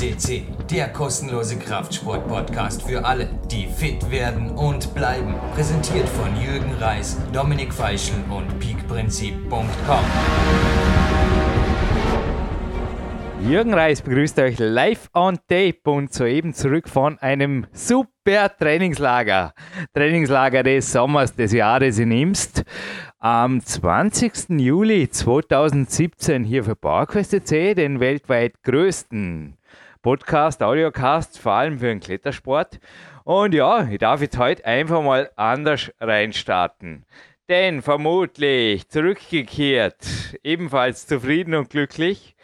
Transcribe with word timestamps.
CC, 0.00 0.44
der 0.70 0.88
kostenlose 0.88 1.58
Kraftsport-Podcast 1.58 2.84
für 2.84 3.04
alle, 3.04 3.28
die 3.50 3.66
fit 3.66 4.10
werden 4.10 4.48
und 4.52 4.94
bleiben. 4.94 5.34
Präsentiert 5.54 6.08
von 6.08 6.34
Jürgen 6.40 6.72
Reis, 6.80 7.18
Dominik 7.34 7.70
Feischl 7.70 8.14
und 8.30 8.58
peakprinzip.com. 8.60 10.04
Jürgen 13.46 13.74
Reis 13.74 14.00
begrüßt 14.00 14.38
euch 14.38 14.58
live 14.58 15.10
on 15.12 15.36
tape 15.46 15.82
und 15.84 16.14
soeben 16.14 16.54
zurück 16.54 16.88
von 16.88 17.18
einem 17.18 17.66
super 17.72 18.56
Trainingslager. 18.58 19.52
Trainingslager 19.92 20.62
des 20.62 20.90
Sommers 20.92 21.34
des 21.34 21.52
Jahres 21.52 21.98
in 21.98 22.10
Imst. 22.10 22.64
Am 23.18 23.60
20. 23.60 24.48
Juli 24.60 25.10
2017 25.10 26.42
hier 26.44 26.64
für 26.64 26.74
PowerQuest 26.74 27.50
den 27.50 28.00
weltweit 28.00 28.62
größten 28.62 29.58
Podcast, 30.02 30.62
Audiocast, 30.62 31.38
vor 31.38 31.52
allem 31.52 31.78
für 31.78 31.86
den 31.86 32.00
Klettersport. 32.00 32.80
Und 33.24 33.54
ja, 33.54 33.86
ich 33.88 33.98
darf 33.98 34.22
jetzt 34.22 34.38
heute 34.38 34.64
einfach 34.64 35.02
mal 35.02 35.30
anders 35.36 35.92
reinstarten. 36.00 37.04
Denn 37.48 37.82
vermutlich 37.82 38.88
zurückgekehrt, 38.88 40.38
ebenfalls 40.42 41.06
zufrieden 41.06 41.54
und 41.54 41.68
glücklich, 41.68 42.34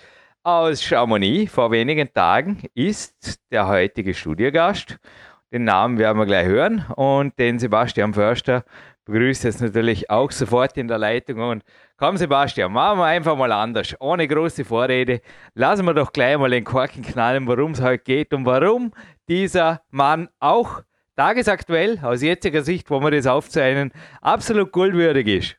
aus 0.42 0.82
Chamonix 0.82 1.50
vor 1.50 1.70
wenigen 1.70 2.12
Tagen 2.12 2.62
ist 2.74 3.40
der 3.50 3.66
heutige 3.66 4.14
Studiogast. 4.14 4.98
Den 5.50 5.64
Namen 5.64 5.98
werden 5.98 6.18
wir 6.18 6.26
gleich 6.26 6.46
hören 6.46 6.84
und 6.94 7.38
den 7.38 7.58
Sebastian 7.58 8.14
Förster 8.14 8.64
begrüßt 9.06 9.44
jetzt 9.44 9.62
natürlich 9.62 10.10
auch 10.10 10.30
sofort 10.30 10.76
in 10.76 10.88
der 10.88 10.98
Leitung. 10.98 11.40
Und 11.40 11.64
komm, 11.96 12.16
Sebastian, 12.16 12.72
machen 12.72 12.98
wir 12.98 13.06
einfach 13.06 13.36
mal 13.36 13.52
anders, 13.52 13.94
ohne 14.00 14.28
große 14.28 14.64
Vorrede. 14.64 15.20
Lassen 15.54 15.86
wir 15.86 15.94
doch 15.94 16.12
gleich 16.12 16.36
mal 16.36 16.50
den 16.50 16.64
Korken 16.64 17.02
knallen, 17.02 17.46
worum 17.46 17.70
es 17.70 17.80
heute 17.80 18.02
geht 18.02 18.34
und 18.34 18.44
warum 18.44 18.92
dieser 19.28 19.82
Mann 19.90 20.28
auch 20.40 20.82
tagesaktuell 21.16 21.98
aus 22.04 22.22
jetziger 22.22 22.62
Sicht, 22.62 22.90
wo 22.90 23.00
wir 23.00 23.10
das 23.10 23.26
aufzeichnen, 23.26 23.92
absolut 24.20 24.72
goldwürdig 24.72 25.26
ist. 25.26 25.56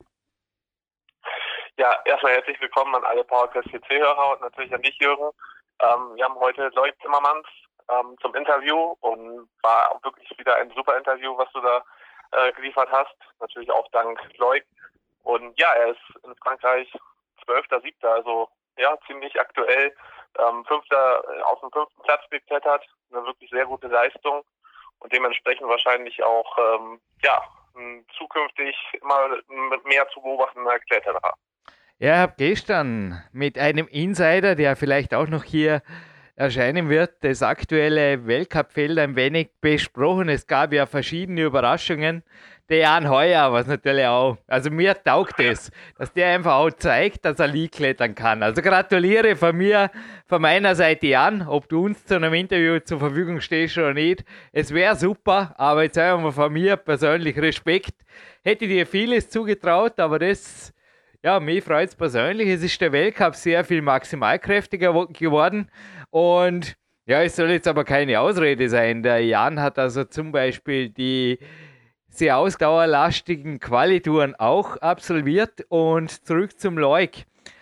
Ja, 1.77 1.94
erstmal 2.05 2.33
herzlich 2.33 2.59
willkommen 2.59 2.94
an 2.95 3.03
alle 3.05 3.23
PowerQuest 3.23 3.69
CC-Hörer 3.69 4.33
und 4.33 4.41
natürlich 4.41 4.73
an 4.73 4.81
dich, 4.81 4.97
Jürgen. 5.00 5.29
Ähm, 5.79 6.16
wir 6.16 6.25
haben 6.25 6.35
heute 6.39 6.69
Lloyd 6.75 6.95
Zimmermanns 7.02 7.47
ähm, 7.89 8.16
zum 8.22 8.33
Interview 8.35 8.95
und 9.02 9.47
war 9.61 10.00
wirklich 10.03 10.27
wieder 10.38 10.55
ein 10.57 10.72
super 10.75 10.97
Interview, 10.97 11.38
was 11.38 11.52
du 11.53 11.61
da 11.61 11.83
äh, 12.31 12.52
geliefert 12.53 12.89
hast. 12.92 13.16
Natürlich 13.39 13.72
auch 13.72 13.88
dank 13.92 14.20
Lloyd. 14.38 14.64
Und 15.23 15.59
ja, 15.59 15.72
er 15.73 15.89
ist 15.89 16.23
in 16.23 16.36
Frankreich 16.38 16.92
12., 17.45 17.66
7., 17.81 17.94
also 18.02 18.50
ja, 18.78 18.97
ziemlich 19.08 19.39
aktuell. 19.39 19.94
Ähm, 20.39 20.64
Fünfter 20.66 21.23
äh, 21.23 21.42
auf 21.44 21.59
dem 21.61 21.72
fünften 21.72 22.02
Platz 22.03 22.22
geklettert. 22.30 22.86
Eine 23.11 23.25
wirklich 23.25 23.50
sehr 23.50 23.66
gute 23.66 23.88
Leistung 23.88 24.44
und 25.00 25.14
dementsprechend 25.14 25.67
wahrscheinlich 25.67 26.23
auch 26.23 26.58
ähm, 26.58 27.00
ja, 27.23 27.42
zukünftig 28.17 28.75
immer 29.02 29.30
mehr 29.86 30.08
zu 30.09 30.22
beobachtender 30.22 30.80
Kletterer. 30.80 31.34
Ja, 32.00 32.14
ich 32.14 32.19
habe 32.19 32.34
gestern 32.38 33.23
mit 33.31 33.58
einem 33.58 33.88
Insider, 33.88 34.56
der 34.56 34.75
vielleicht 34.75 35.14
auch 35.14 35.28
noch 35.28 35.44
hier 35.44 35.81
erscheinen 36.38 36.88
wird, 36.88 37.16
das 37.21 37.41
aktuelle 37.41 38.27
Weltcup-Feld 38.27 38.99
ein 38.99 39.16
wenig 39.16 39.49
besprochen. 39.59 40.30
Es 40.30 40.45
gab 40.45 40.71
ja 40.71 40.85
verschiedene 40.85 41.41
Überraschungen. 41.41 42.23
Der 42.69 42.79
Jan 42.79 43.09
Heuer, 43.09 43.52
was 43.53 43.66
natürlich 43.66 44.05
auch, 44.05 44.38
also 44.45 44.69
mir 44.69 44.94
taugt 45.02 45.39
es, 45.39 45.71
dass 45.97 46.13
der 46.13 46.35
einfach 46.35 46.55
auch 46.55 46.69
zeigt, 46.69 47.25
dass 47.25 47.39
er 47.39 47.47
League 47.47 47.71
klettern 47.71 48.13
kann. 48.13 48.44
Also 48.44 48.61
gratuliere 48.61 49.35
von 49.35 49.55
mir, 49.55 49.89
von 50.27 50.41
meiner 50.41 50.75
Seite 50.75 51.07
Jan, 51.07 51.47
ob 51.47 51.69
du 51.69 51.85
uns 51.85 52.06
zu 52.06 52.16
einem 52.16 52.34
Interview 52.34 52.79
zur 52.81 53.00
Verfügung 53.00 53.41
stehst 53.41 53.78
oder 53.78 53.94
nicht. 53.94 54.23
Es 54.51 54.73
wäre 54.73 54.95
super, 54.95 55.56
aber 55.57 55.83
jetzt 55.83 55.95
sagen 55.95 56.23
wir 56.23 56.33
von 56.33 56.53
mir 56.53 56.75
persönlich 56.75 57.38
Respekt. 57.38 57.95
Hätte 58.44 58.67
dir 58.67 58.85
vieles 58.85 59.29
zugetraut, 59.29 60.00
aber 60.00 60.19
das 60.19 60.73
ja, 61.23 61.39
mich 61.39 61.63
freut 61.63 61.89
es 61.89 61.95
persönlich. 61.95 62.47
Es 62.47 62.63
ist 62.63 62.79
der 62.79 62.91
Weltcup 62.91 63.35
sehr 63.35 63.63
viel 63.63 63.81
maximalkräftiger 63.81 65.07
geworden. 65.07 65.69
Und 66.17 66.75
ja, 67.05 67.22
es 67.22 67.35
soll 67.35 67.51
jetzt 67.51 67.67
aber 67.67 67.83
keine 67.83 68.19
Ausrede 68.19 68.69
sein. 68.69 69.03
Der 69.03 69.23
Jan 69.23 69.59
hat 69.59 69.78
also 69.78 70.03
zum 70.03 70.31
Beispiel 70.31 70.89
die 70.89 71.38
sehr 72.09 72.39
ausdauerlastigen 72.39 73.59
Qualitouren 73.59 74.33
auch 74.33 74.77
absolviert. 74.77 75.63
Und 75.69 76.25
zurück 76.25 76.59
zum 76.59 76.79
Leuk. 76.79 77.11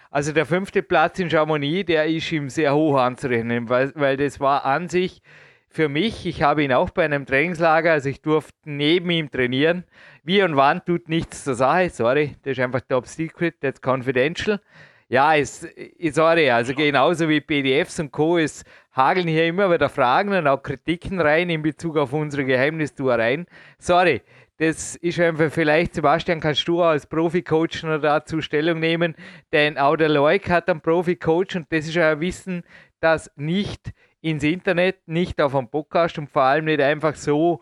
Also 0.10 0.32
der 0.32 0.46
fünfte 0.46 0.84
Platz 0.84 1.20
in 1.20 1.30
Chamonix, 1.30 1.86
der 1.88 2.06
ist 2.06 2.32
ihm 2.32 2.48
sehr 2.48 2.74
hoch 2.74 2.96
anzurechnen, 2.96 3.68
weil, 3.68 3.92
weil 3.96 4.16
das 4.16 4.40
war 4.40 4.64
an 4.64 4.88
sich 4.88 5.22
für 5.68 5.90
mich, 5.90 6.26
ich 6.26 6.42
habe 6.42 6.64
ihn 6.64 6.72
auch 6.72 6.92
bei 6.92 7.04
einem 7.04 7.26
Trainingslager, 7.26 7.92
also 7.92 8.08
ich 8.08 8.22
durfte 8.22 8.56
neben 8.64 9.10
ihm 9.10 9.30
trainieren. 9.30 9.84
Wie 10.24 10.42
und 10.42 10.56
wann 10.56 10.86
tut 10.86 11.10
nichts 11.10 11.44
zur 11.44 11.56
Sache. 11.56 11.90
Sorry, 11.90 12.38
das 12.44 12.54
ist 12.54 12.64
einfach 12.64 12.80
top 12.88 13.06
secret, 13.06 13.60
that's 13.60 13.82
confidential. 13.82 14.62
Ja, 15.08 15.36
ist, 15.36 15.68
sorry, 16.12 16.50
also 16.50 16.74
genauso 16.74 17.30
wie 17.30 17.40
PDFs 17.40 18.00
und 18.00 18.12
Co. 18.12 18.40
Es 18.40 18.64
hageln 18.96 19.28
hier 19.28 19.46
immer 19.46 19.72
wieder 19.72 19.88
Fragen 19.88 20.34
und 20.34 20.48
auch 20.48 20.64
Kritiken 20.64 21.22
rein 21.22 21.52
in 21.52 21.62
Bezug 21.62 21.98
auf 21.98 22.12
unsere 22.12 22.44
Geheimnistuereien. 22.44 23.46
Sorry, 23.78 24.24
das 24.58 24.96
ist 24.96 25.20
einfach 25.20 25.52
vielleicht, 25.52 25.94
Sebastian, 25.94 26.40
kannst 26.40 26.68
du 26.68 26.82
als 26.82 27.06
Profi-Coach 27.06 27.84
noch 27.84 28.02
dazu 28.02 28.42
Stellung 28.42 28.80
nehmen, 28.80 29.14
denn 29.54 29.78
auch 29.78 29.96
der 29.96 30.10
Leuk 30.10 30.50
hat 30.50 30.70
einen 30.70 30.82
Profi-Coach 30.82 31.56
und 31.56 31.72
das 31.72 31.86
ist 31.86 31.96
ja 31.96 32.14
ein 32.14 32.22
Wissen, 32.22 32.64
das 33.00 33.30
nicht 33.36 33.92
ins 34.22 34.44
Internet, 34.44 35.08
nicht 35.08 35.40
auf 35.40 35.54
einem 35.54 35.68
Podcast 35.68 36.18
und 36.18 36.32
vor 36.32 36.42
allem 36.44 36.66
nicht 36.66 36.82
einfach 36.82 37.16
so 37.16 37.62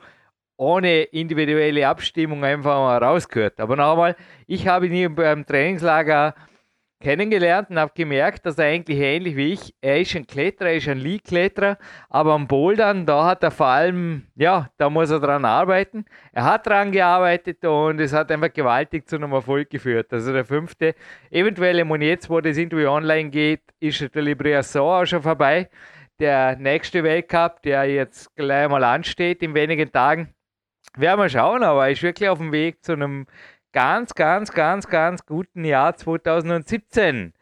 ohne 0.55 1.01
individuelle 1.03 1.87
Abstimmung 1.87 2.45
einfach 2.45 2.77
mal 2.77 3.03
rausgehört. 3.03 3.59
Aber 3.59 3.75
nochmal, 3.75 4.15
ich 4.47 4.65
habe 4.67 4.87
ihn 4.87 5.13
beim 5.13 5.45
Trainingslager 5.45 6.35
kennengelernt 7.03 7.69
und 7.69 7.77
habe 7.77 7.91
gemerkt, 7.93 8.45
dass 8.45 8.57
er 8.57 8.65
eigentlich 8.65 8.97
ähnlich 8.97 9.35
wie 9.35 9.53
ich, 9.53 9.75
er 9.81 9.99
ist 9.99 10.15
ein 10.15 10.25
Kletterer, 10.25 10.69
er 10.69 10.77
ist 10.77 10.87
ein 10.87 10.97
League-Kletterer, 10.97 11.77
aber 12.09 12.33
am 12.33 12.47
Bouldern, 12.47 13.05
da 13.05 13.25
hat 13.25 13.43
er 13.43 13.51
vor 13.51 13.67
allem, 13.67 14.23
ja, 14.35 14.69
da 14.77 14.89
muss 14.89 15.11
er 15.11 15.19
dran 15.19 15.43
arbeiten. 15.43 16.05
Er 16.31 16.45
hat 16.45 16.65
dran 16.65 16.91
gearbeitet 16.91 17.63
und 17.65 17.99
es 17.99 18.13
hat 18.13 18.31
einfach 18.31 18.53
gewaltig 18.53 19.07
zu 19.07 19.17
einem 19.17 19.33
Erfolg 19.33 19.69
geführt. 19.69 20.13
Also 20.13 20.31
der 20.31 20.45
fünfte, 20.45 20.95
eventuell 21.29 21.83
und 21.83 22.01
jetzt, 22.01 22.29
wo 22.29 22.39
das 22.39 22.57
Interview 22.57 22.89
online 22.89 23.29
geht, 23.29 23.61
ist 23.79 24.15
der 24.15 24.21
Libriasson 24.21 24.81
auch 24.81 25.05
schon 25.05 25.21
vorbei 25.21 25.69
der 26.19 26.55
nächste 26.55 27.03
Weltcup, 27.03 27.61
der 27.63 27.85
jetzt 27.85 28.33
gleich 28.35 28.69
mal 28.69 28.83
ansteht 28.83 29.43
in 29.43 29.53
wenigen 29.53 29.91
Tagen. 29.91 30.33
Werden 30.95 31.19
wir 31.19 31.29
schauen, 31.29 31.63
aber 31.63 31.85
er 31.85 31.91
ist 31.91 32.03
wirklich 32.03 32.29
auf 32.29 32.37
dem 32.37 32.51
Weg 32.51 32.83
zu 32.83 32.93
einem 32.93 33.25
ganz, 33.73 34.13
ganz, 34.13 34.53
ganz, 34.53 34.87
ganz 34.87 35.25
guten 35.25 35.65
Jahr 35.65 35.95
2017. 35.95 37.33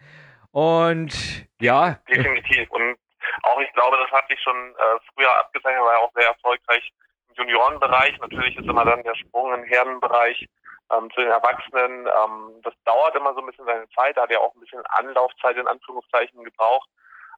Und 0.52 1.14
ja. 1.60 2.00
Definitiv. 2.10 2.72
Und 2.72 2.98
auch 3.44 3.60
ich 3.60 3.72
glaube, 3.74 3.98
das 3.98 4.12
hat 4.12 4.28
sich 4.28 4.42
schon 4.42 4.56
äh, 4.56 5.00
früher 5.14 5.32
abgezeichnet, 5.40 5.84
war 5.84 5.94
ja 5.94 6.00
auch 6.00 6.14
sehr 6.16 6.28
erfolgreich 6.28 6.92
im 7.30 7.36
Juniorenbereich. 7.36 8.18
Natürlich 8.20 8.58
ist 8.58 8.68
immer 8.68 8.86
dann 8.86 9.04
der 9.04 9.16
Sprung 9.16 9.54
im 9.54 9.64
Herrenbereich 9.64 10.48
ähm, 10.92 11.10
zu 11.12 11.22
den 11.22 11.30
Erwachsenen. 11.30 12.08
Ähm, 12.08 12.62
das 12.64 12.74
dauert 12.86 13.16
immer 13.16 13.34
so 13.34 13.42
ein 13.42 13.46
bisschen 13.46 13.66
seine 13.66 13.88
Zeit. 13.90 14.18
Da 14.18 14.24
hat 14.24 14.32
er 14.32 14.42
auch 14.42 14.56
ein 14.56 14.62
bisschen 14.62 14.84
Anlaufzeit 14.88 15.58
in 15.58 15.68
Anführungszeichen 15.68 16.44
gebraucht. 16.44 16.90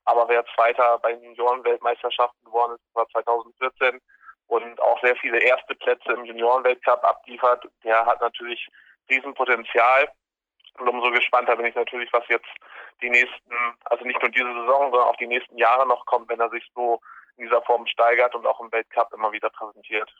Aber 0.05 0.27
wer 0.27 0.45
Zweiter 0.55 0.99
bei 0.99 1.13
den 1.13 1.23
Juniorenweltmeisterschaften 1.23 2.43
geworden 2.45 2.75
ist, 2.75 2.95
war 2.95 3.07
2014 3.09 4.01
und 4.47 4.81
auch 4.81 4.99
sehr 5.01 5.15
viele 5.15 5.39
erste 5.39 5.75
Plätze 5.75 6.11
im 6.11 6.25
Juniorenweltcup 6.25 7.03
abliefert, 7.03 7.65
der 7.83 8.05
hat 8.05 8.21
natürlich 8.21 8.67
Riesenpotenzial. 9.09 10.09
Und 10.79 10.89
umso 10.89 11.11
gespannter 11.11 11.55
bin 11.55 11.67
ich 11.67 11.75
natürlich, 11.75 12.11
was 12.11 12.27
jetzt 12.29 12.49
die 13.01 13.09
nächsten, 13.09 13.53
also 13.85 14.05
nicht 14.05 14.19
nur 14.21 14.31
diese 14.31 14.51
Saison, 14.53 14.91
sondern 14.91 15.07
auch 15.07 15.17
die 15.17 15.27
nächsten 15.27 15.57
Jahre 15.57 15.87
noch 15.87 16.05
kommt, 16.05 16.29
wenn 16.29 16.39
er 16.39 16.49
sich 16.49 16.67
so 16.73 16.99
in 17.37 17.45
dieser 17.45 17.61
Form 17.61 17.85
steigert 17.85 18.33
und 18.35 18.45
auch 18.45 18.59
im 18.59 18.71
Weltcup 18.71 19.13
immer 19.13 19.31
wieder 19.31 19.49
präsentiert. 19.49 20.11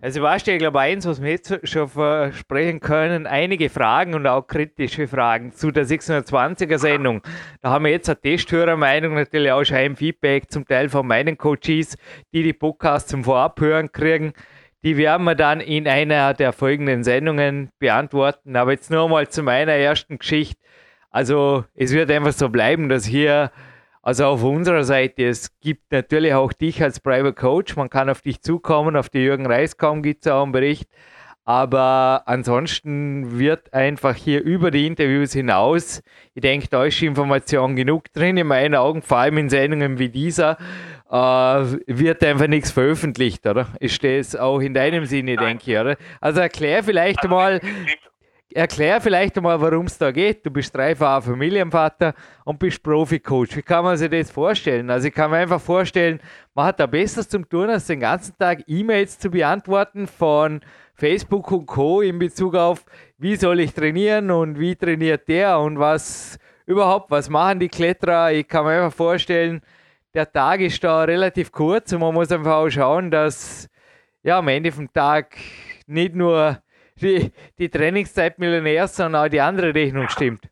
Also 0.00 0.20
du, 0.20 0.50
ich 0.50 0.58
glaube, 0.58 0.80
eins, 0.80 1.06
was 1.06 1.22
wir 1.22 1.30
jetzt 1.30 1.68
schon 1.68 1.88
versprechen 1.88 2.80
können, 2.80 3.28
einige 3.28 3.70
Fragen 3.70 4.14
und 4.14 4.26
auch 4.26 4.42
kritische 4.42 5.06
Fragen 5.06 5.52
zu 5.52 5.70
der 5.70 5.84
620er 5.84 6.78
Sendung. 6.78 7.22
Da 7.60 7.70
haben 7.70 7.84
wir 7.84 7.92
jetzt 7.92 8.08
eine 8.08 8.20
Testhörermeinung, 8.20 9.14
natürlich 9.14 9.52
auch 9.52 9.62
schon 9.62 9.76
ein 9.76 9.96
Feedback 9.96 10.50
zum 10.50 10.66
Teil 10.66 10.88
von 10.88 11.06
meinen 11.06 11.38
Coaches, 11.38 11.96
die 12.32 12.42
die 12.42 12.52
Podcasts 12.52 13.10
zum 13.10 13.22
Vorabhören 13.22 13.92
kriegen. 13.92 14.32
Die 14.84 14.96
werden 14.96 15.24
wir 15.24 15.34
dann 15.34 15.60
in 15.60 15.86
einer 15.86 16.34
der 16.34 16.52
folgenden 16.52 17.04
Sendungen 17.04 17.70
beantworten. 17.78 18.56
Aber 18.56 18.72
jetzt 18.72 18.90
nur 18.90 19.08
mal 19.08 19.28
zu 19.28 19.42
meiner 19.42 19.72
ersten 19.72 20.18
Geschichte. 20.18 20.60
Also 21.10 21.64
es 21.74 21.92
wird 21.92 22.10
einfach 22.10 22.32
so 22.32 22.48
bleiben, 22.48 22.88
dass 22.88 23.04
hier 23.04 23.50
also 24.04 24.24
auf 24.26 24.42
unserer 24.42 24.82
Seite, 24.82 25.24
es 25.24 25.60
gibt 25.60 25.92
natürlich 25.92 26.34
auch 26.34 26.52
dich 26.52 26.82
als 26.82 26.98
Private 26.98 27.34
Coach, 27.34 27.76
man 27.76 27.88
kann 27.88 28.10
auf 28.10 28.20
dich 28.20 28.42
zukommen, 28.42 28.96
auf 28.96 29.08
die 29.08 29.20
Jürgen 29.20 29.46
Reiskaum 29.46 30.02
gibt 30.02 30.26
es 30.26 30.32
auch 30.32 30.42
einen 30.42 30.50
Bericht, 30.50 30.88
Aber 31.44 32.22
ansonsten 32.26 33.38
wird 33.38 33.74
einfach 33.74 34.14
hier 34.14 34.42
über 34.42 34.70
die 34.70 34.86
Interviews 34.86 35.32
hinaus, 35.32 36.02
ich 36.34 36.40
denke, 36.40 36.68
da 36.70 36.84
ist 36.84 37.02
Information 37.02 37.74
genug 37.74 38.12
drin, 38.12 38.36
in 38.36 38.46
meinen 38.46 38.76
Augen, 38.76 39.02
vor 39.02 39.18
allem 39.18 39.38
in 39.38 39.48
Sendungen 39.48 39.98
wie 39.98 40.08
dieser, 40.08 40.56
äh, 41.12 41.16
wird 41.86 42.24
einfach 42.24 42.46
nichts 42.46 42.70
veröffentlicht, 42.70 43.46
oder? 43.46 43.68
Ist 43.80 44.02
das 44.02 44.34
auch 44.34 44.60
in 44.60 44.72
deinem 44.72 45.04
Sinne, 45.04 45.34
Nein. 45.34 45.46
denke 45.58 45.72
ich, 45.72 45.78
oder? 45.78 45.96
Also 46.20 46.40
erklär 46.40 46.82
vielleicht 46.82 47.18
also 47.18 47.28
mal, 47.28 47.60
erklär 48.54 48.98
vielleicht 49.00 49.38
mal, 49.40 49.60
worum 49.60 49.86
es 49.86 49.98
da 49.98 50.10
geht. 50.10 50.46
Du 50.46 50.50
bist 50.50 50.74
dreifacher 50.74 51.20
Familienvater 51.20 52.14
und 52.46 52.58
bist 52.58 52.82
Profi-Coach. 52.82 53.56
Wie 53.56 53.62
kann 53.62 53.84
man 53.84 53.98
sich 53.98 54.08
das 54.08 54.30
vorstellen? 54.30 54.88
Also 54.88 55.08
ich 55.08 55.14
kann 55.14 55.30
mir 55.30 55.36
einfach 55.38 55.60
vorstellen, 55.60 56.18
man 56.54 56.66
hat 56.66 56.80
da 56.80 56.86
Besseres 56.86 57.28
zum 57.28 57.46
tun, 57.46 57.68
als 57.68 57.86
den 57.86 58.00
ganzen 58.00 58.36
Tag 58.38 58.64
E-Mails 58.66 59.18
zu 59.18 59.30
beantworten 59.30 60.06
von 60.06 60.60
Facebook 60.94 61.52
und 61.52 61.66
Co. 61.66 62.00
in 62.00 62.18
Bezug 62.18 62.54
auf, 62.54 62.86
wie 63.18 63.36
soll 63.36 63.60
ich 63.60 63.74
trainieren 63.74 64.30
und 64.30 64.58
wie 64.58 64.76
trainiert 64.76 65.28
der 65.28 65.58
und 65.58 65.78
was 65.78 66.38
überhaupt, 66.64 67.10
was 67.10 67.28
machen 67.28 67.60
die 67.60 67.68
Kletterer. 67.68 68.32
Ich 68.32 68.48
kann 68.48 68.64
mir 68.64 68.82
einfach 68.82 68.96
vorstellen, 68.96 69.60
der 70.14 70.30
Tag 70.30 70.60
ist 70.60 70.82
da 70.84 71.04
relativ 71.04 71.52
kurz 71.52 71.92
und 71.92 72.00
man 72.00 72.14
muss 72.14 72.30
einfach 72.30 72.56
auch 72.56 72.68
schauen, 72.68 73.10
dass 73.10 73.68
ja, 74.22 74.38
am 74.38 74.48
Ende 74.48 74.70
vom 74.70 74.92
Tag 74.92 75.36
nicht 75.86 76.14
nur 76.14 76.62
die, 76.96 77.32
die 77.58 77.70
Trainingszeit 77.70 78.38
Millionär, 78.38 78.86
sondern 78.86 79.26
auch 79.26 79.28
die 79.28 79.40
andere 79.40 79.74
Rechnung 79.74 80.08
stimmt. 80.08 80.48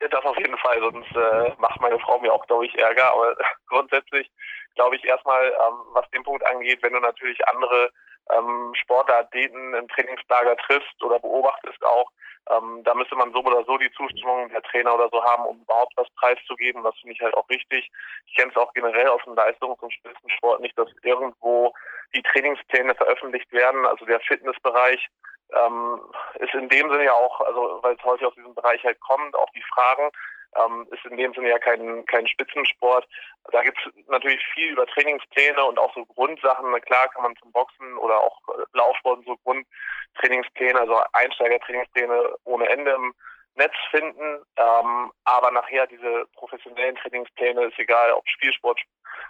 Ja, 0.00 0.08
das 0.08 0.24
auf 0.24 0.36
jeden 0.38 0.58
Fall, 0.58 0.80
sonst 0.80 1.14
äh, 1.14 1.52
macht 1.58 1.80
meine 1.80 1.98
Frau 2.00 2.18
mir 2.18 2.32
auch, 2.32 2.44
glaube 2.46 2.66
ich, 2.66 2.76
Ärger. 2.76 3.12
Aber 3.12 3.36
grundsätzlich 3.68 4.30
glaube 4.74 4.96
ich 4.96 5.04
erstmal, 5.04 5.44
ähm, 5.46 5.78
was 5.92 6.08
den 6.10 6.24
Punkt 6.24 6.44
angeht, 6.46 6.82
wenn 6.82 6.94
du 6.94 7.00
natürlich 7.00 7.38
andere 7.46 7.90
ähm, 8.36 8.72
Sportathleten 8.74 9.74
im 9.74 9.88
Trainingslager 9.88 10.56
triffst 10.56 11.02
oder 11.02 11.20
beobachtest 11.20 11.84
auch, 11.84 12.10
ähm, 12.50 12.82
da 12.84 12.94
müsste 12.94 13.14
man 13.14 13.32
so 13.32 13.40
oder 13.40 13.64
so 13.64 13.78
die 13.78 13.92
Zustimmung 13.92 14.48
der 14.48 14.62
Trainer 14.62 14.94
oder 14.94 15.08
so 15.10 15.22
haben, 15.22 15.44
um 15.44 15.60
überhaupt 15.60 15.92
was 15.96 16.08
preiszugeben. 16.16 16.82
Das 16.82 16.96
finde 16.98 17.14
ich 17.14 17.20
halt 17.20 17.34
auch 17.34 17.48
richtig. 17.48 17.90
Ich 18.26 18.34
kenne 18.34 18.50
es 18.50 18.56
auch 18.56 18.72
generell 18.74 19.08
aus 19.08 19.22
dem 19.24 19.34
Leistungs- 19.34 19.80
und 19.80 19.92
Spitzensport 19.92 20.60
nicht, 20.60 20.76
dass 20.76 20.88
irgendwo 21.02 21.72
die 22.14 22.22
Trainingspläne 22.22 22.94
veröffentlicht 22.94 23.50
werden. 23.52 23.86
Also 23.86 24.04
der 24.04 24.20
Fitnessbereich 24.20 25.08
ähm, 25.54 26.00
ist 26.40 26.54
in 26.54 26.68
dem 26.68 26.90
Sinne 26.90 27.04
ja 27.04 27.12
auch, 27.12 27.40
also 27.42 27.78
weil 27.82 27.94
es 27.94 28.04
häufig 28.04 28.26
aus 28.26 28.34
diesem 28.34 28.54
Bereich 28.54 28.82
halt 28.84 29.00
kommt, 29.00 29.34
auch 29.36 29.50
die 29.50 29.64
Fragen, 29.74 30.10
ähm, 30.56 30.86
ist 30.90 31.04
in 31.04 31.16
dem 31.16 31.32
Sinne 31.34 31.50
ja 31.50 31.58
kein, 31.58 32.04
kein 32.06 32.26
Spitzensport. 32.26 33.06
Da 33.50 33.62
gibt 33.62 33.78
es 33.78 33.92
natürlich 34.08 34.44
viel 34.54 34.70
über 34.70 34.86
Trainingspläne 34.86 35.64
und 35.64 35.78
auch 35.78 35.94
so 35.94 36.04
Grundsachen. 36.06 36.72
Klar 36.82 37.08
kann 37.08 37.22
man 37.22 37.36
zum 37.36 37.52
Boxen 37.52 37.96
oder 37.98 38.20
auch 38.20 38.38
Laufsport 38.72 39.24
so 39.24 39.36
Grundtrainingspläne, 39.44 40.80
also 40.80 41.00
Einsteigertrainingspläne 41.12 42.34
ohne 42.44 42.68
Ende 42.68 42.92
im 42.92 43.14
Netz 43.54 43.74
finden. 43.90 44.44
Ähm, 44.56 45.12
aber 45.24 45.50
nachher 45.50 45.86
diese 45.86 46.26
professionellen 46.34 46.96
Trainingspläne, 46.96 47.64
ist 47.64 47.78
egal 47.78 48.12
ob 48.12 48.26
Spielsport, 48.28 48.80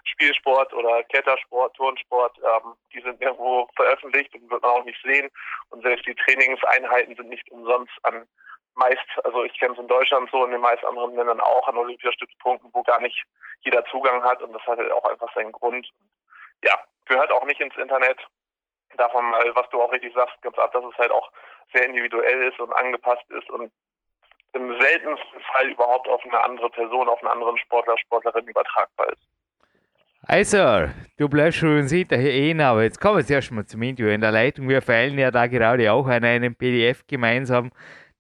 Spielsport 0.05 0.73
oder 0.75 1.03
Klettersport, 1.05 1.75
Turnsport, 1.77 2.39
ähm, 2.39 2.75
die 2.95 3.01
sind 3.01 3.21
irgendwo 3.21 3.69
veröffentlicht 3.75 4.35
und 4.35 4.51
wird 4.51 4.63
man 4.63 4.71
auch 4.71 4.85
nicht 4.85 5.01
sehen. 5.03 5.29
Und 5.71 5.83
selbst 5.83 6.07
die 6.07 6.15
Trainingseinheiten 6.15 7.17
sind 7.17 7.29
nicht 7.29 7.51
umsonst 7.51 7.93
an 8.03 8.27
meist, 8.75 9.07
also 9.25 9.45
ich 9.45 9.59
kenne 9.59 9.75
es 9.75 9.79
in 9.79 9.89
Deutschland 9.89 10.31
so, 10.31 10.45
in 10.45 10.53
den 10.53 10.61
meisten 10.61 10.87
anderen 10.87 11.15
Ländern 11.15 11.41
auch 11.41 11.67
an 11.69 11.77
Olympiastützpunkten, 11.77 12.71
wo 12.73 12.83
gar 12.83 13.01
nicht 13.01 13.25
jeder 13.61 13.85
Zugang 13.87 14.23
hat 14.23 14.43
und 14.43 14.53
das 14.53 14.63
hat 14.63 14.79
halt 14.79 14.93
auch 14.93 15.05
einfach 15.05 15.33
seinen 15.35 15.53
Grund. 15.53 15.89
Ja, 16.65 16.79
gehört 17.07 17.31
auch 17.33 17.45
nicht 17.45 17.61
ins 17.61 17.77
Internet. 17.77 18.19
Davon 18.97 19.25
was 19.55 19.69
du 19.71 19.81
auch 19.81 19.93
richtig 19.93 20.13
sagst, 20.15 20.41
ganz 20.43 20.59
ab, 20.59 20.73
dass 20.73 20.85
es 20.85 20.99
halt 20.99 21.11
auch 21.11 21.31
sehr 21.73 21.87
individuell 21.87 22.49
ist 22.49 22.61
und 22.61 22.73
angepasst 22.73 23.29
ist 23.31 23.49
und 23.51 23.73
im 24.55 24.81
seltensten 24.81 25.41
Fall 25.41 25.71
überhaupt 25.71 26.09
auf 26.09 26.23
eine 26.25 26.45
andere 26.45 26.69
Person, 26.71 27.09
auf 27.09 27.19
einen 27.21 27.33
anderen 27.33 27.57
Sportler, 27.59 27.97
Sportlerin 27.99 28.47
übertragbar 28.47 29.09
ist. 29.09 29.23
Also, 30.29 30.89
du 31.19 31.29
bleibst 31.29 31.59
schon 31.59 31.89
hinterher 31.89 32.33
eh, 32.33 32.63
aber 32.63 32.85
jetzt 32.85 33.01
kommen 33.01 33.17
wir 33.17 33.27
zuerst 33.27 33.51
mal 33.51 33.67
zum 33.67 33.83
Interview 33.83 34.13
in 34.13 34.21
der 34.21 34.31
Leitung. 34.31 34.69
Wir 34.69 34.81
feilen 34.81 35.19
ja 35.19 35.31
da 35.33 35.47
gerade 35.49 35.91
auch 35.91 36.07
an 36.07 36.25
einem 36.25 36.55
PDF 36.55 37.05
gemeinsam 37.09 37.73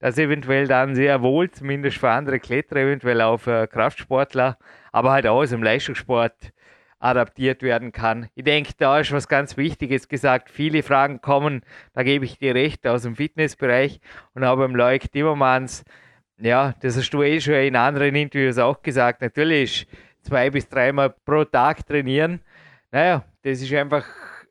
das 0.02 0.18
eventuell 0.18 0.66
dann 0.66 0.96
sehr 0.96 1.22
wohl, 1.22 1.48
zumindest 1.48 1.98
für 1.98 2.10
andere 2.10 2.40
Kletterer, 2.40 2.80
eventuell 2.80 3.20
auch 3.20 3.38
für 3.38 3.68
Kraftsportler, 3.68 4.58
aber 4.90 5.12
halt 5.12 5.28
auch 5.28 5.42
aus 5.42 5.50
dem 5.50 5.62
Leistungssport 5.62 6.52
adaptiert 6.98 7.62
werden 7.62 7.92
kann. 7.92 8.28
Ich 8.34 8.42
denke, 8.42 8.72
da 8.76 8.98
ist 8.98 9.12
was 9.12 9.28
ganz 9.28 9.56
Wichtiges 9.56 10.08
gesagt. 10.08 10.50
Viele 10.50 10.82
Fragen 10.82 11.20
kommen, 11.20 11.62
da 11.94 12.02
gebe 12.02 12.24
ich 12.24 12.36
dir 12.36 12.52
recht, 12.56 12.84
aus 12.84 13.02
dem 13.02 13.14
Fitnessbereich 13.14 14.00
und 14.34 14.42
auch 14.42 14.56
beim 14.56 14.74
Leuk 14.74 15.02
Timmermans. 15.12 15.84
Ja, 16.40 16.74
das 16.80 16.96
hast 16.96 17.10
du 17.10 17.22
eh 17.22 17.40
schon 17.40 17.54
in 17.54 17.76
anderen 17.76 18.16
Interviews 18.16 18.58
auch 18.58 18.82
gesagt. 18.82 19.22
Natürlich 19.22 19.86
zwei 20.22 20.50
bis 20.50 20.68
dreimal 20.68 21.10
pro 21.10 21.44
Tag 21.44 21.86
trainieren. 21.86 22.40
Naja, 22.90 23.22
das 23.44 23.62
ist 23.62 23.72
einfach 23.72 24.04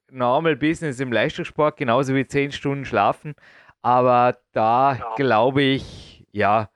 normal 0.10 0.56
Business 0.56 1.02
im 1.02 1.12
Leistungssport, 1.12 1.76
genauso 1.76 2.16
wie 2.16 2.26
zehn 2.26 2.54
Stunden 2.54 2.86
schlafen. 2.86 3.36
Aber 3.82 4.38
da 4.54 4.94
ja. 4.94 5.16
glaube 5.16 5.62
ich, 5.62 6.26
ja, 6.32 6.70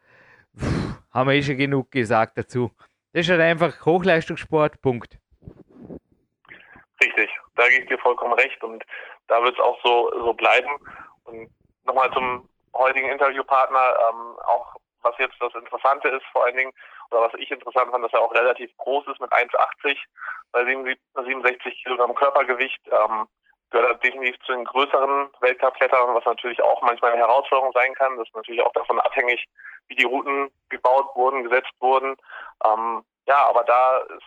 pff, 0.57 0.99
haben 1.13 1.29
wir 1.29 1.35
eh 1.35 1.43
schon 1.43 1.57
genug 1.57 1.91
gesagt 1.91 2.37
dazu. 2.37 2.71
Das 3.13 3.25
ist 3.25 3.29
halt 3.29 3.41
einfach 3.41 3.85
Hochleistungssport, 3.85 4.81
Punkt. 4.81 5.17
Richtig, 7.01 7.29
da 7.55 7.67
gebe 7.69 7.83
ich 7.83 7.87
dir 7.87 7.99
vollkommen 7.99 8.33
recht 8.33 8.61
und 8.63 8.83
da 9.27 9.41
wird 9.43 9.53
es 9.53 9.63
auch 9.63 9.79
so, 9.83 10.11
so 10.19 10.33
bleiben. 10.33 10.69
Und 11.25 11.49
nochmal 11.85 12.11
zum 12.11 12.49
heutigen 12.73 13.09
Interviewpartner, 13.09 13.97
ähm, 14.09 14.35
auch 14.45 14.75
was 15.01 15.17
jetzt 15.19 15.35
das 15.39 15.53
Interessante 15.53 16.09
ist, 16.09 16.25
vor 16.31 16.45
allen 16.45 16.57
Dingen, 16.57 16.71
oder 17.11 17.21
was 17.21 17.33
ich 17.39 17.51
interessant 17.51 17.91
fand, 17.91 18.03
dass 18.03 18.13
er 18.13 18.21
auch 18.21 18.33
relativ 18.33 18.75
groß 18.77 19.07
ist 19.07 19.21
mit 19.21 19.31
1,80 19.31 19.97
bei 20.51 20.65
67 20.65 21.83
Kilogramm 21.83 22.15
Körpergewicht. 22.15 22.81
Ähm, 22.87 23.27
gehört 23.71 24.03
definitiv 24.03 24.39
zu 24.45 24.53
den 24.53 24.65
größeren 24.65 25.29
Weltcup-Klettern, 25.41 26.15
was 26.15 26.25
natürlich 26.25 26.61
auch 26.61 26.81
manchmal 26.81 27.11
eine 27.11 27.21
Herausforderung 27.21 27.71
sein 27.73 27.93
kann. 27.95 28.17
Das 28.17 28.27
ist 28.27 28.35
natürlich 28.35 28.61
auch 28.61 28.73
davon 28.73 28.99
abhängig, 28.99 29.45
wie 29.87 29.95
die 29.95 30.05
Routen 30.05 30.49
gebaut 30.69 31.07
wurden, 31.15 31.43
gesetzt 31.43 31.73
wurden. 31.79 32.15
Ähm, 32.65 33.03
ja, 33.27 33.45
aber 33.47 33.63
da 33.63 33.97
ist, 33.97 34.23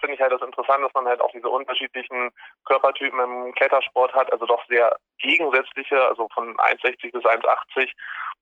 finde 0.00 0.14
ich 0.14 0.20
halt 0.20 0.32
das 0.32 0.42
Interessante, 0.42 0.82
dass 0.82 0.94
man 0.94 1.06
halt 1.06 1.20
auch 1.20 1.30
diese 1.32 1.48
unterschiedlichen 1.48 2.30
Körpertypen 2.64 3.18
im 3.20 3.54
Klettersport 3.54 4.12
hat, 4.14 4.30
also 4.32 4.46
doch 4.46 4.64
sehr 4.68 4.96
gegensätzliche, 5.18 6.00
also 6.06 6.28
von 6.34 6.56
1,60 6.56 7.12
bis 7.12 7.24
1,80, 7.24 7.90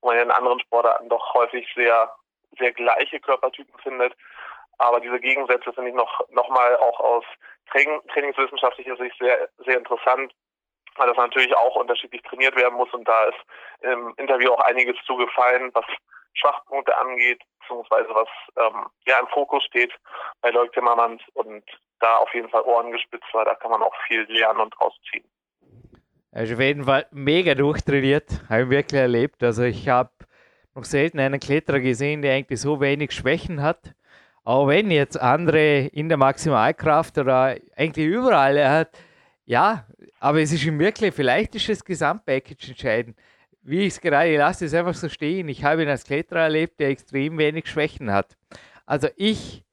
wo 0.01 0.09
man 0.09 0.19
in 0.19 0.31
anderen 0.31 0.59
Sportarten 0.59 1.09
doch 1.09 1.33
häufig 1.33 1.67
sehr, 1.75 2.13
sehr 2.57 2.73
gleiche 2.73 3.19
Körpertypen 3.19 3.79
findet. 3.79 4.13
Aber 4.81 4.99
diese 4.99 5.19
Gegensätze 5.19 5.71
finde 5.73 5.91
ich 5.91 5.95
noch, 5.95 6.27
noch 6.31 6.49
mal 6.49 6.75
auch 6.77 6.99
aus 6.99 7.23
Training, 7.69 8.01
trainingswissenschaftlicher 8.11 8.97
Sicht 8.97 9.15
sehr, 9.19 9.47
sehr 9.63 9.77
interessant, 9.77 10.33
weil 10.95 11.07
das 11.07 11.17
natürlich 11.17 11.55
auch 11.55 11.75
unterschiedlich 11.75 12.23
trainiert 12.23 12.55
werden 12.55 12.73
muss 12.73 12.91
und 12.91 13.07
da 13.07 13.25
ist 13.25 13.37
im 13.81 14.13
Interview 14.17 14.51
auch 14.51 14.59
einiges 14.61 14.97
zugefallen, 15.05 15.69
was 15.73 15.85
Schwachpunkte 16.33 16.97
angeht, 16.97 17.43
beziehungsweise 17.59 18.09
was 18.09 18.27
ähm, 18.57 18.87
ja 19.05 19.19
im 19.19 19.27
Fokus 19.27 19.63
steht 19.65 19.93
bei 20.41 20.49
Leuk 20.49 20.73
Timmermans 20.73 21.21
und 21.35 21.63
da 21.99 22.17
auf 22.17 22.33
jeden 22.33 22.49
Fall 22.49 22.63
Ohren 22.63 22.91
gespitzt, 22.91 23.27
weil 23.33 23.45
da 23.45 23.53
kann 23.53 23.69
man 23.69 23.83
auch 23.83 23.95
viel 24.07 24.23
lernen 24.29 24.61
und 24.61 24.81
rausziehen. 24.81 25.25
Ist 26.31 26.53
auf 26.53 26.59
jeden 26.59 26.85
Fall 26.85 27.05
mega 27.11 27.53
durchtrainiert, 27.53 28.41
habe 28.49 28.63
ich 28.63 28.69
wirklich 28.71 28.99
erlebt. 28.99 29.43
Also 29.43 29.61
ich 29.61 29.87
habe 29.87 30.09
noch 30.73 30.85
selten 30.85 31.19
einen 31.19 31.39
Kletterer 31.39 31.81
gesehen, 31.81 32.23
der 32.23 32.33
eigentlich 32.33 32.59
so 32.59 32.81
wenig 32.81 33.11
Schwächen 33.11 33.61
hat. 33.61 33.93
Auch 34.43 34.67
wenn 34.67 34.89
jetzt 34.89 35.19
andere 35.19 35.87
in 35.87 36.09
der 36.09 36.17
Maximalkraft 36.17 37.17
oder 37.17 37.55
eigentlich 37.75 38.07
überall, 38.07 38.57
er 38.57 38.71
hat, 38.71 38.97
ja, 39.45 39.85
aber 40.19 40.41
es 40.41 40.51
ist 40.51 40.65
ihm 40.65 40.79
wirklich, 40.79 41.13
vielleicht 41.13 41.55
ist 41.55 41.69
das 41.69 41.85
Gesamtpackage 41.85 42.69
entscheidend. 42.69 43.17
Wie 43.63 43.81
ich 43.81 43.93
es 43.93 44.01
gerade, 44.01 44.35
lasse 44.37 44.65
es 44.65 44.73
einfach 44.73 44.95
so 44.95 45.09
stehen. 45.09 45.47
Ich 45.47 45.63
habe 45.63 45.83
ihn 45.83 45.89
als 45.89 46.03
Kletterer 46.03 46.41
erlebt, 46.41 46.79
der 46.79 46.89
extrem 46.89 47.37
wenig 47.37 47.67
Schwächen 47.67 48.11
hat. 48.11 48.35
Also 48.87 49.07
ich 49.15 49.63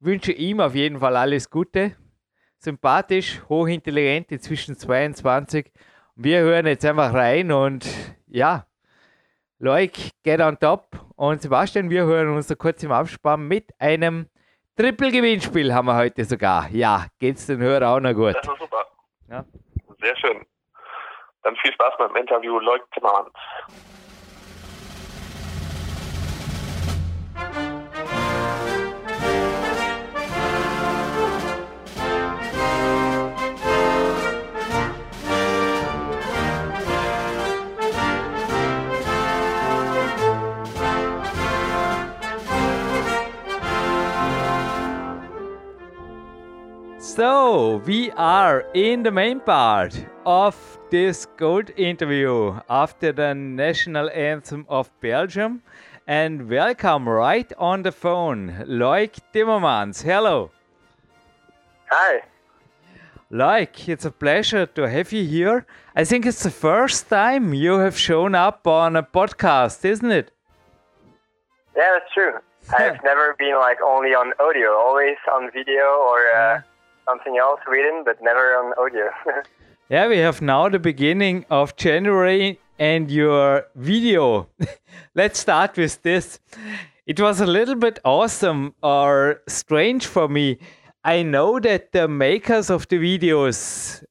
wünsche 0.00 0.32
ihm 0.32 0.60
auf 0.60 0.74
jeden 0.74 0.98
Fall 0.98 1.16
alles 1.16 1.48
Gute. 1.48 1.94
Sympathisch, 2.58 3.40
hochintelligent, 3.48 4.32
inzwischen 4.32 4.76
22. 4.76 5.70
Wir 6.16 6.40
hören 6.40 6.66
jetzt 6.66 6.84
einfach 6.84 7.14
rein 7.14 7.52
und 7.52 7.86
ja, 8.26 8.67
Leuk, 9.60 9.90
get 10.22 10.40
on 10.40 10.56
top. 10.58 10.96
Und 11.16 11.42
Sebastian, 11.42 11.90
wir 11.90 12.04
hören 12.04 12.36
uns 12.36 12.46
da 12.46 12.54
kurz 12.54 12.80
im 12.84 12.92
Abspann 12.92 13.48
mit 13.48 13.72
einem 13.80 14.28
Triple-Gewinnspiel 14.76 15.74
haben 15.74 15.86
wir 15.86 15.96
heute 15.96 16.24
sogar. 16.24 16.68
Ja, 16.70 17.06
geht's 17.18 17.46
den 17.46 17.58
Hörer 17.58 17.88
auch 17.88 17.98
noch 17.98 18.14
gut. 18.14 18.36
Das 18.36 18.46
ist 18.46 18.58
super. 18.60 18.86
Ja. 19.28 19.44
Sehr 20.00 20.16
schön. 20.16 20.46
Dann 21.42 21.56
viel 21.56 21.72
Spaß 21.72 21.94
beim 21.98 22.14
Interview, 22.14 22.60
Leuk 22.60 22.86
Zimmermann. 22.94 23.26
So, 47.18 47.82
we 47.84 48.12
are 48.12 48.64
in 48.74 49.02
the 49.02 49.10
main 49.10 49.40
part 49.40 50.06
of 50.24 50.54
this 50.88 51.26
gold 51.36 51.70
interview 51.76 52.60
after 52.70 53.10
the 53.10 53.34
national 53.34 54.08
anthem 54.10 54.64
of 54.68 54.88
Belgium. 55.00 55.60
And 56.06 56.48
welcome 56.48 57.08
right 57.08 57.52
on 57.58 57.82
the 57.82 57.90
phone, 57.90 58.64
Loic 58.68 59.18
Timmermans. 59.34 60.00
Hello. 60.00 60.52
Hi. 61.90 62.22
Loic, 63.32 63.88
it's 63.88 64.04
a 64.04 64.12
pleasure 64.12 64.66
to 64.66 64.88
have 64.88 65.10
you 65.10 65.24
here. 65.24 65.66
I 65.96 66.04
think 66.04 66.24
it's 66.24 66.44
the 66.44 66.52
first 66.52 67.08
time 67.08 67.52
you 67.52 67.80
have 67.80 67.98
shown 67.98 68.36
up 68.36 68.64
on 68.68 68.94
a 68.94 69.02
podcast, 69.02 69.84
isn't 69.84 70.12
it? 70.12 70.30
Yeah, 71.76 71.98
that's 71.98 72.14
true. 72.14 72.34
I've 72.78 73.02
never 73.02 73.34
been 73.36 73.56
like 73.58 73.78
only 73.84 74.10
on 74.10 74.34
audio, 74.38 74.70
always 74.70 75.16
on 75.32 75.50
video 75.50 75.82
or 75.82 76.20
uh, 76.36 76.62
something 77.08 77.38
else 77.38 77.60
written, 77.66 78.02
but 78.04 78.18
never 78.22 78.56
on 78.56 78.72
audio. 78.78 79.10
yeah, 79.88 80.08
we 80.08 80.18
have 80.18 80.42
now 80.42 80.68
the 80.68 80.78
beginning 80.78 81.44
of 81.50 81.76
January 81.76 82.58
and 82.78 83.10
your 83.10 83.66
video. 83.74 84.48
Let's 85.14 85.38
start 85.38 85.76
with 85.76 86.02
this. 86.02 86.38
It 87.06 87.20
was 87.20 87.40
a 87.40 87.46
little 87.46 87.74
bit 87.74 87.98
awesome 88.04 88.74
or 88.82 89.40
strange 89.48 90.06
for 90.06 90.28
me. 90.28 90.58
I 91.04 91.22
know 91.22 91.58
that 91.60 91.92
the 91.92 92.06
makers 92.06 92.70
of 92.70 92.86
the 92.88 92.98
videos, 92.98 94.04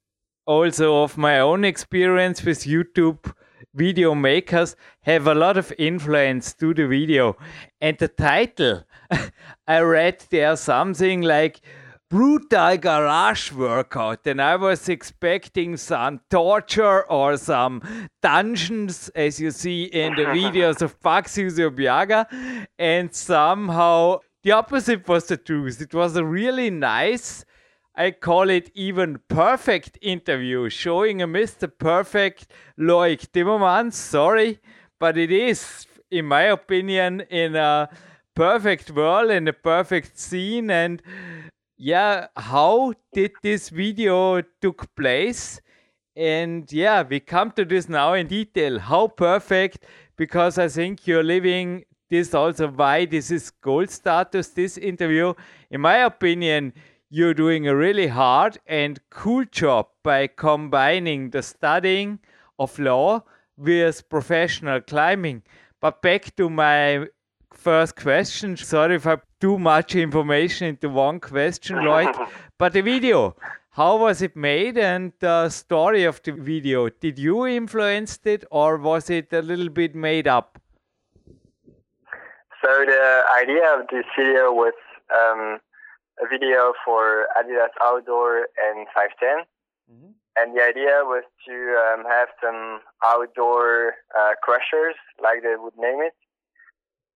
also 0.46 1.02
of 1.02 1.16
my 1.16 1.38
own 1.38 1.64
experience 1.64 2.42
with 2.42 2.64
YouTube 2.64 3.32
video 3.74 4.14
makers, 4.14 4.74
have 5.02 5.28
a 5.28 5.34
lot 5.34 5.56
of 5.56 5.72
influence 5.78 6.52
to 6.54 6.74
the 6.74 6.88
video. 6.88 7.36
And 7.80 7.96
the 7.98 8.08
title, 8.08 8.82
I 9.68 9.80
read 9.80 10.24
there 10.30 10.56
something 10.56 11.22
like 11.22 11.60
brutal 12.10 12.78
garage 12.78 13.52
workout 13.52 14.26
and 14.26 14.40
I 14.40 14.56
was 14.56 14.88
expecting 14.88 15.76
some 15.76 16.20
torture 16.30 17.04
or 17.10 17.36
some 17.36 17.82
dungeons 18.22 19.10
as 19.10 19.38
you 19.38 19.50
see 19.50 19.84
in 19.84 20.14
the 20.14 20.22
videos 20.40 20.80
of 20.80 20.98
Patxi 21.00 21.44
Usobiaga 21.44 22.66
and 22.78 23.14
somehow 23.14 24.20
the 24.42 24.52
opposite 24.52 25.06
was 25.06 25.26
the 25.26 25.36
truth. 25.36 25.80
It 25.82 25.92
was 25.92 26.16
a 26.16 26.24
really 26.24 26.70
nice 26.70 27.44
I 27.98 28.12
call 28.12 28.48
it 28.48 28.70
even 28.74 29.18
perfect 29.26 29.98
interview, 30.00 30.70
showing 30.70 31.20
a 31.20 31.26
Mr. 31.26 31.68
Perfect 31.68 32.46
Loic 32.78 33.26
Timmermans. 33.32 33.94
Sorry, 33.94 34.60
but 35.00 35.18
it 35.18 35.32
is, 35.32 35.84
in 36.08 36.26
my 36.26 36.42
opinion, 36.42 37.22
in 37.22 37.56
a 37.56 37.88
perfect 38.36 38.92
world, 38.92 39.32
in 39.32 39.48
a 39.48 39.52
perfect 39.52 40.16
scene. 40.16 40.70
And 40.70 41.02
yeah, 41.78 42.26
how 42.36 42.92
did 43.12 43.32
this 43.42 43.70
video 43.70 44.42
took 44.60 44.94
place? 44.96 45.60
And 46.16 46.70
yeah, 46.72 47.04
we 47.08 47.20
come 47.20 47.52
to 47.52 47.64
this 47.64 47.88
now 47.88 48.14
in 48.14 48.26
detail. 48.26 48.80
How 48.80 49.06
perfect, 49.06 49.86
because 50.16 50.58
I 50.58 50.66
think 50.66 51.06
you're 51.06 51.22
living 51.22 51.84
this 52.10 52.34
also 52.34 52.68
why 52.68 53.04
this 53.04 53.30
is 53.30 53.50
gold 53.50 53.90
status, 53.90 54.48
this 54.48 54.76
interview. 54.76 55.34
In 55.70 55.80
my 55.80 55.98
opinion, 55.98 56.72
you're 57.10 57.34
doing 57.34 57.68
a 57.68 57.76
really 57.76 58.08
hard 58.08 58.58
and 58.66 59.00
cool 59.10 59.44
job 59.44 59.86
by 60.02 60.26
combining 60.26 61.30
the 61.30 61.42
studying 61.42 62.18
of 62.58 62.76
law 62.78 63.22
with 63.56 64.08
professional 64.08 64.80
climbing. 64.80 65.42
But 65.80 66.02
back 66.02 66.34
to 66.36 66.50
my 66.50 67.06
first 67.52 67.94
question. 67.94 68.56
Sorry 68.56 68.96
if 68.96 69.06
I 69.06 69.18
too 69.40 69.58
much 69.58 69.94
information 69.94 70.68
into 70.68 70.88
one 70.88 71.20
question, 71.20 71.76
Loïc. 71.76 72.14
but 72.58 72.72
the 72.72 72.80
video, 72.80 73.36
how 73.70 73.96
was 73.96 74.22
it 74.22 74.34
made 74.34 74.76
and 74.76 75.12
the 75.20 75.48
story 75.48 76.04
of 76.04 76.20
the 76.22 76.32
video? 76.32 76.88
Did 76.88 77.18
you 77.18 77.46
influence 77.46 78.18
it 78.24 78.44
or 78.50 78.76
was 78.76 79.08
it 79.10 79.32
a 79.32 79.40
little 79.40 79.68
bit 79.68 79.94
made 79.94 80.26
up? 80.26 80.58
So 82.64 82.84
the 82.84 83.22
idea 83.40 83.74
of 83.78 83.86
this 83.90 84.04
video 84.18 84.52
was 84.52 84.74
um, 85.14 85.60
a 86.20 86.28
video 86.28 86.72
for 86.84 87.26
Adidas 87.38 87.70
Outdoor 87.82 88.48
and 88.58 88.86
510. 88.92 89.46
Mm-hmm. 89.90 90.10
And 90.36 90.56
the 90.56 90.62
idea 90.62 91.02
was 91.04 91.24
to 91.46 91.54
um, 91.54 92.04
have 92.04 92.28
some 92.42 92.80
outdoor 93.04 93.94
uh, 94.16 94.34
crushers, 94.42 94.94
like 95.22 95.42
they 95.42 95.54
would 95.56 95.76
name 95.78 96.00
it. 96.02 96.14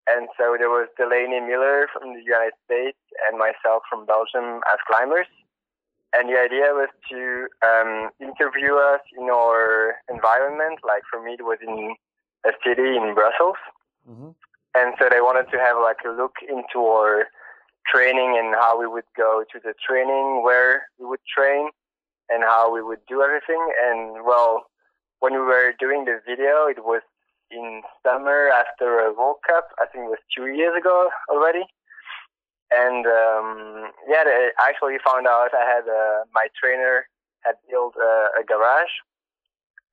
And 0.07 0.27
so 0.37 0.55
there 0.59 0.69
was 0.69 0.89
Delaney 0.97 1.39
Miller 1.39 1.87
from 1.91 2.13
the 2.13 2.21
United 2.21 2.53
States 2.65 2.99
and 3.27 3.39
myself 3.39 3.83
from 3.89 4.05
Belgium 4.05 4.59
as 4.67 4.79
climbers. 4.87 5.27
And 6.13 6.29
the 6.29 6.37
idea 6.37 6.75
was 6.75 6.89
to 7.09 7.47
um, 7.65 8.11
interview 8.19 8.75
us 8.75 9.01
in 9.17 9.29
our 9.31 9.95
environment. 10.11 10.79
Like 10.85 11.03
for 11.09 11.23
me, 11.23 11.33
it 11.39 11.43
was 11.43 11.57
in 11.61 11.95
a 12.45 12.51
city 12.61 12.97
in 12.97 13.15
Brussels. 13.15 13.57
Mm-hmm. 14.07 14.35
And 14.75 14.93
so 14.99 15.07
they 15.09 15.21
wanted 15.21 15.49
to 15.51 15.57
have 15.57 15.77
like 15.81 16.03
a 16.05 16.11
look 16.11 16.35
into 16.43 16.85
our 16.85 17.25
training 17.87 18.37
and 18.37 18.53
how 18.55 18.79
we 18.79 18.87
would 18.87 19.07
go 19.15 19.43
to 19.51 19.59
the 19.63 19.73
training, 19.79 20.43
where 20.43 20.87
we 20.99 21.05
would 21.05 21.23
train, 21.25 21.69
and 22.29 22.43
how 22.43 22.73
we 22.73 22.81
would 22.81 22.99
do 23.07 23.21
everything. 23.21 23.61
And 23.85 24.25
well, 24.25 24.65
when 25.19 25.33
we 25.33 25.39
were 25.39 25.73
doing 25.79 26.05
the 26.05 26.19
video, 26.27 26.67
it 26.67 26.83
was 26.83 27.01
in 27.53 27.81
summer 28.05 28.49
after 28.49 28.99
a 28.99 29.13
World 29.13 29.37
Cup. 29.47 29.69
I 29.79 29.85
think 29.85 30.05
it 30.05 30.09
was 30.09 30.23
two 30.35 30.47
years 30.47 30.73
ago 30.77 31.09
already. 31.29 31.63
And 32.71 33.05
um, 33.05 33.91
yeah, 34.09 34.23
they 34.25 34.49
actually 34.59 34.97
found 35.05 35.27
out 35.27 35.53
I 35.53 35.65
had 35.65 35.85
uh, 35.87 36.25
my 36.33 36.47
trainer 36.59 37.07
had 37.45 37.55
built 37.69 37.93
a, 37.95 38.41
a 38.41 38.43
garage, 38.43 38.95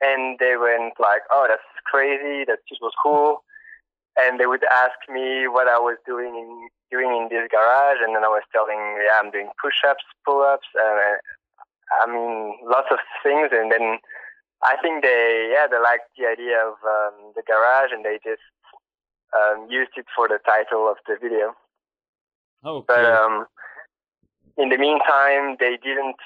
and 0.00 0.38
they 0.38 0.57
went 0.57 0.95
like, 0.99 1.23
"Oh, 1.31 1.45
that's 1.49 1.67
crazy! 1.85 2.45
That 2.47 2.61
just 2.69 2.81
was 2.81 2.95
cool." 3.02 3.45
And 4.17 4.40
they 4.40 4.47
would 4.47 4.64
ask 4.64 4.97
me 5.12 5.47
what 5.47 5.69
I 5.69 5.79
was 5.79 5.99
doing 6.07 6.35
in 6.35 6.69
doing 6.90 7.11
in 7.14 7.29
this 7.31 7.47
garage, 7.50 7.99
and 8.02 8.17
then 8.17 8.25
I 8.25 8.29
was 8.29 8.43
telling, 8.52 8.79
yeah, 8.99 9.23
I'm 9.23 9.31
doing 9.31 9.49
push-ups, 9.62 10.02
pull-ups, 10.26 10.67
uh, 10.75 11.23
I 12.02 12.07
mean, 12.11 12.59
lots 12.67 12.88
of 12.90 12.99
things, 13.23 13.50
and 13.52 13.71
then 13.71 13.99
I 14.62 14.76
think 14.83 15.02
they, 15.02 15.50
yeah, 15.52 15.67
they 15.71 15.81
liked 15.81 16.11
the 16.19 16.26
idea 16.26 16.61
of 16.61 16.76
um, 16.85 17.33
the 17.35 17.43
garage, 17.47 17.90
and 17.93 18.05
they 18.05 18.19
just 18.23 18.45
um, 19.33 19.67
used 19.71 19.93
it 19.97 20.07
for 20.14 20.29
the 20.29 20.38
title 20.45 20.88
of 20.88 20.97
the 21.09 21.17
video. 21.21 21.55
Okay. 22.64 22.85
But 22.87 23.05
um, 23.05 23.47
in 24.59 24.69
the 24.69 24.76
meantime, 24.76 25.57
they 25.59 25.79
didn't 25.83 26.21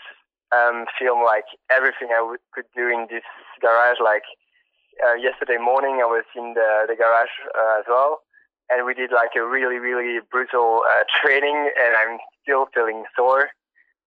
um, 0.51 0.87
film 0.99 1.23
like 1.25 1.47
everything 1.71 2.09
I 2.11 2.19
w- 2.19 2.43
could 2.53 2.67
do 2.75 2.89
in 2.89 3.07
this 3.09 3.23
garage. 3.61 3.99
Like 4.03 4.27
uh, 4.99 5.15
yesterday 5.15 5.59
morning, 5.59 6.03
I 6.03 6.11
was 6.11 6.25
in 6.35 6.55
the 6.55 6.87
the 6.89 6.97
garage 6.97 7.35
uh, 7.55 7.79
as 7.79 7.87
well, 7.87 8.23
and 8.71 8.87
we 8.87 8.95
did 8.95 9.11
like 9.13 9.37
a 9.37 9.45
really 9.45 9.79
really 9.79 10.21
brutal 10.31 10.83
uh, 10.87 11.05
training 11.21 11.71
and 11.79 11.97
i'm 11.97 12.19
still 12.43 12.67
feeling 12.75 13.05
sore 13.17 13.51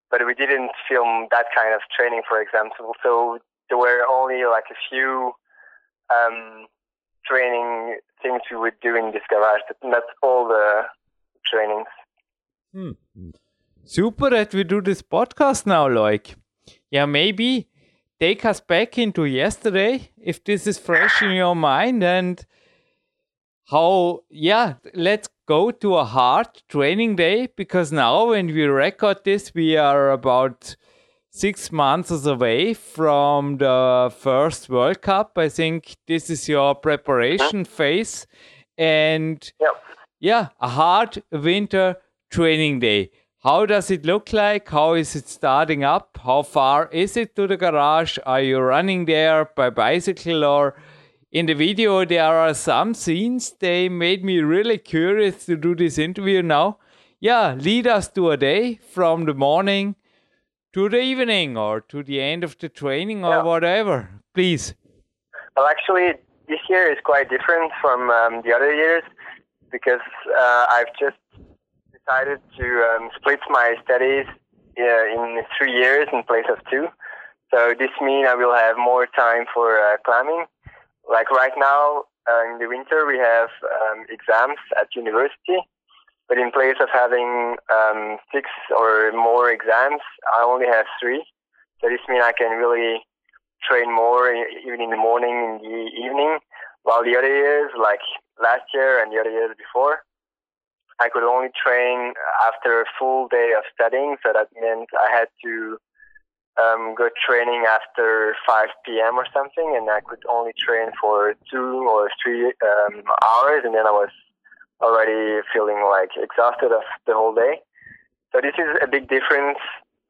but 0.10 0.26
we 0.26 0.34
didn't 0.34 0.72
film 0.88 1.28
that 1.32 1.46
kind 1.56 1.74
of 1.74 1.82
training 1.96 2.22
for 2.28 2.42
example 2.42 2.94
so 3.04 3.40
there 3.70 3.78
were 3.78 4.06
only 4.10 4.44
like 4.46 4.66
a 4.72 4.80
few 4.90 5.32
um, 6.10 6.68
training 7.26 7.98
things 8.22 8.42
we 8.50 8.58
would 8.58 8.80
do 8.82 8.96
in 8.96 9.12
this 9.12 9.24
garage 9.30 9.62
but 9.68 9.78
not 9.84 10.04
all 10.24 10.48
the 10.48 10.84
trainings 11.46 11.88
hmm. 12.74 12.92
super 13.84 14.30
that 14.30 14.54
we 14.54 14.64
do 14.64 14.82
this 14.82 15.02
podcast 15.02 15.66
now 15.66 15.88
like 15.88 16.36
yeah 16.92 17.06
maybe 17.06 17.68
take 18.20 18.44
us 18.46 18.60
back 18.60 18.98
into 18.98 19.26
yesterday 19.26 20.10
if 20.18 20.44
this 20.44 20.66
is 20.66 20.78
fresh 20.78 21.22
in 21.22 21.32
your 21.32 21.56
mind 21.56 22.04
and 22.04 22.46
how 23.70 24.22
yeah 24.30 24.76
let's 24.94 25.30
go 25.46 25.72
to 25.72 25.96
a 25.96 26.06
hard 26.06 26.48
training 26.70 27.16
day 27.16 27.48
because 27.56 27.92
now 27.92 28.30
when 28.30 28.48
we 28.48 28.64
record 28.64 29.18
this 29.24 29.54
we 29.54 29.78
are 29.78 30.12
about 30.12 30.76
six 31.38 31.72
months 31.72 32.26
away 32.26 32.74
from 32.74 33.58
the 33.58 34.12
first 34.20 34.70
world 34.70 35.02
cup. 35.02 35.38
I 35.38 35.50
think 35.50 35.96
this 36.08 36.30
is 36.32 36.50
your 36.50 36.74
preparation 36.74 37.62
uh-huh. 37.62 37.76
phase. 37.76 38.28
And 38.78 39.52
yep. 39.60 39.84
yeah 40.20 40.48
a 40.60 40.70
hard 40.70 41.22
winter 41.32 41.98
training 42.32 42.80
day. 42.80 43.12
How 43.44 43.68
does 43.68 43.92
it 43.92 44.04
look 44.06 44.34
like? 44.34 44.68
How 44.68 44.96
is 44.96 45.16
it 45.16 45.30
starting 45.30 45.84
up? 45.84 46.18
How 46.24 46.42
far 46.42 46.90
is 46.92 47.16
it 47.16 47.36
to 47.36 47.46
the 47.46 47.56
garage? 47.56 48.18
Are 48.26 48.42
you 48.42 48.60
running 48.60 49.06
there 49.06 49.46
by 49.56 49.70
bicycle 49.70 50.44
or 50.44 50.76
in 51.32 51.46
the 51.46 51.54
video? 51.54 52.04
There 52.04 52.24
are 52.24 52.54
some 52.56 52.96
scenes 52.96 53.54
they 53.60 53.90
made 53.90 54.24
me 54.24 54.40
really 54.40 54.80
curious 54.80 55.46
to 55.46 55.56
do 55.56 55.76
this 55.76 56.00
interview 56.00 56.42
now. 56.42 56.80
Yeah 57.20 57.54
lead 57.54 57.86
us 57.86 58.08
to 58.10 58.32
a 58.32 58.38
day 58.38 58.80
from 58.92 59.26
the 59.26 59.34
morning 59.36 59.96
to 60.78 60.90
the 60.90 61.00
evening 61.00 61.58
or 61.58 61.82
to 61.82 62.04
the 62.04 62.22
end 62.22 62.44
of 62.44 62.58
the 62.60 62.70
training 62.70 63.26
or 63.26 63.38
yeah. 63.38 63.44
whatever 63.44 63.96
please 64.34 64.76
well 65.56 65.68
actually 65.76 66.14
this 66.48 66.60
year 66.70 66.92
is 66.92 67.00
quite 67.04 67.30
different 67.30 67.72
from 67.82 68.10
um, 68.10 68.42
the 68.46 68.54
other 68.58 68.74
years 68.74 69.04
because 69.72 70.06
uh, 70.44 70.66
i've 70.76 70.94
just 71.00 71.18
decided 72.08 72.40
to 72.58 72.68
um, 72.90 73.10
split 73.18 73.40
my 73.50 73.76
studies 73.84 74.26
uh, 74.80 75.06
in 75.10 75.42
three 75.58 75.74
years 75.74 76.08
in 76.14 76.24
place 76.24 76.46
of 76.52 76.60
two. 76.70 76.88
So 77.54 77.74
this 77.78 77.90
means 78.02 78.28
I 78.30 78.36
will 78.36 78.54
have 78.54 78.78
more 78.78 79.08
time 79.08 79.46
for 79.54 79.80
uh, 79.80 79.98
climbing. 80.06 80.46
Like 81.10 81.32
right 81.32 81.54
now 81.58 82.04
uh, 82.30 82.54
in 82.54 82.60
the 82.60 82.68
winter, 82.68 83.06
we 83.08 83.18
have 83.18 83.50
um, 83.64 84.06
exams 84.10 84.60
at 84.80 84.88
university, 84.96 85.58
but 86.28 86.38
in 86.38 86.52
place 86.52 86.76
of 86.82 86.90
having 86.94 87.56
um, 87.72 88.18
six 88.34 88.50
or 88.76 89.12
more 89.14 89.50
exams, 89.50 90.02
I 90.36 90.44
only 90.44 90.68
have 90.68 90.86
three. 91.02 91.24
So 91.82 91.90
this 91.90 92.02
means 92.10 92.24
I 92.24 92.34
can 92.34 92.58
really 92.58 93.00
train 93.64 93.94
more, 93.94 94.34
even 94.66 94.82
in 94.82 94.90
the 94.90 94.98
morning, 94.98 95.32
in 95.32 95.58
the 95.64 95.88
evening. 95.96 96.40
While 96.84 97.04
the 97.04 97.18
other 97.18 97.34
years, 97.34 97.72
like 97.80 98.04
last 98.42 98.64
year 98.74 99.02
and 99.02 99.12
the 99.12 99.20
other 99.20 99.32
years 99.32 99.56
before, 99.58 100.00
I 101.00 101.10
could 101.10 101.24
only 101.24 101.50
train 101.54 102.14
after 102.48 102.82
a 102.82 102.86
full 102.98 103.28
day 103.28 103.54
of 103.56 103.64
studying. 103.74 104.18
So 104.24 104.34
that 104.34 104.50
meant 104.60 104.90
I 104.98 105.12
had 105.12 105.28
to 105.46 105.78
um, 106.58 106.96
go 106.98 107.10
training 107.26 107.66
after 107.70 108.36
5 108.48 108.68
p.m. 108.86 109.16
or 109.16 109.28
something, 109.34 109.76
and 109.78 109.90
I 109.90 110.02
could 110.02 110.24
only 110.30 110.54
train 110.58 110.90
for 111.00 111.36
two 111.52 111.88
or 111.88 112.10
three 112.22 112.48
um, 112.66 113.04
hours, 113.24 113.62
and 113.64 113.76
then 113.76 113.86
I 113.86 113.92
was 113.92 114.10
already 114.82 115.42
feeling 115.54 115.84
like 115.90 116.10
exhausted 116.18 116.72
of 116.72 116.84
the 117.06 117.14
whole 117.14 117.34
day. 117.34 117.62
So 118.34 118.42
this 118.42 118.54
is 118.58 118.78
a 118.82 118.88
big 118.88 119.08
difference 119.08 119.58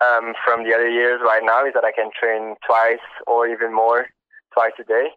um, 0.04 0.34
from 0.44 0.64
the 0.64 0.74
other 0.74 0.90
years 0.90 1.22
right 1.24 1.44
now 1.44 1.66
is 1.66 1.74
that 1.74 1.86
I 1.86 1.92
can 1.92 2.12
train 2.14 2.56
twice 2.66 3.04
or 3.26 3.48
even 3.48 3.74
more 3.74 4.08
twice 4.54 4.74
a 4.80 4.84
day. 4.84 5.10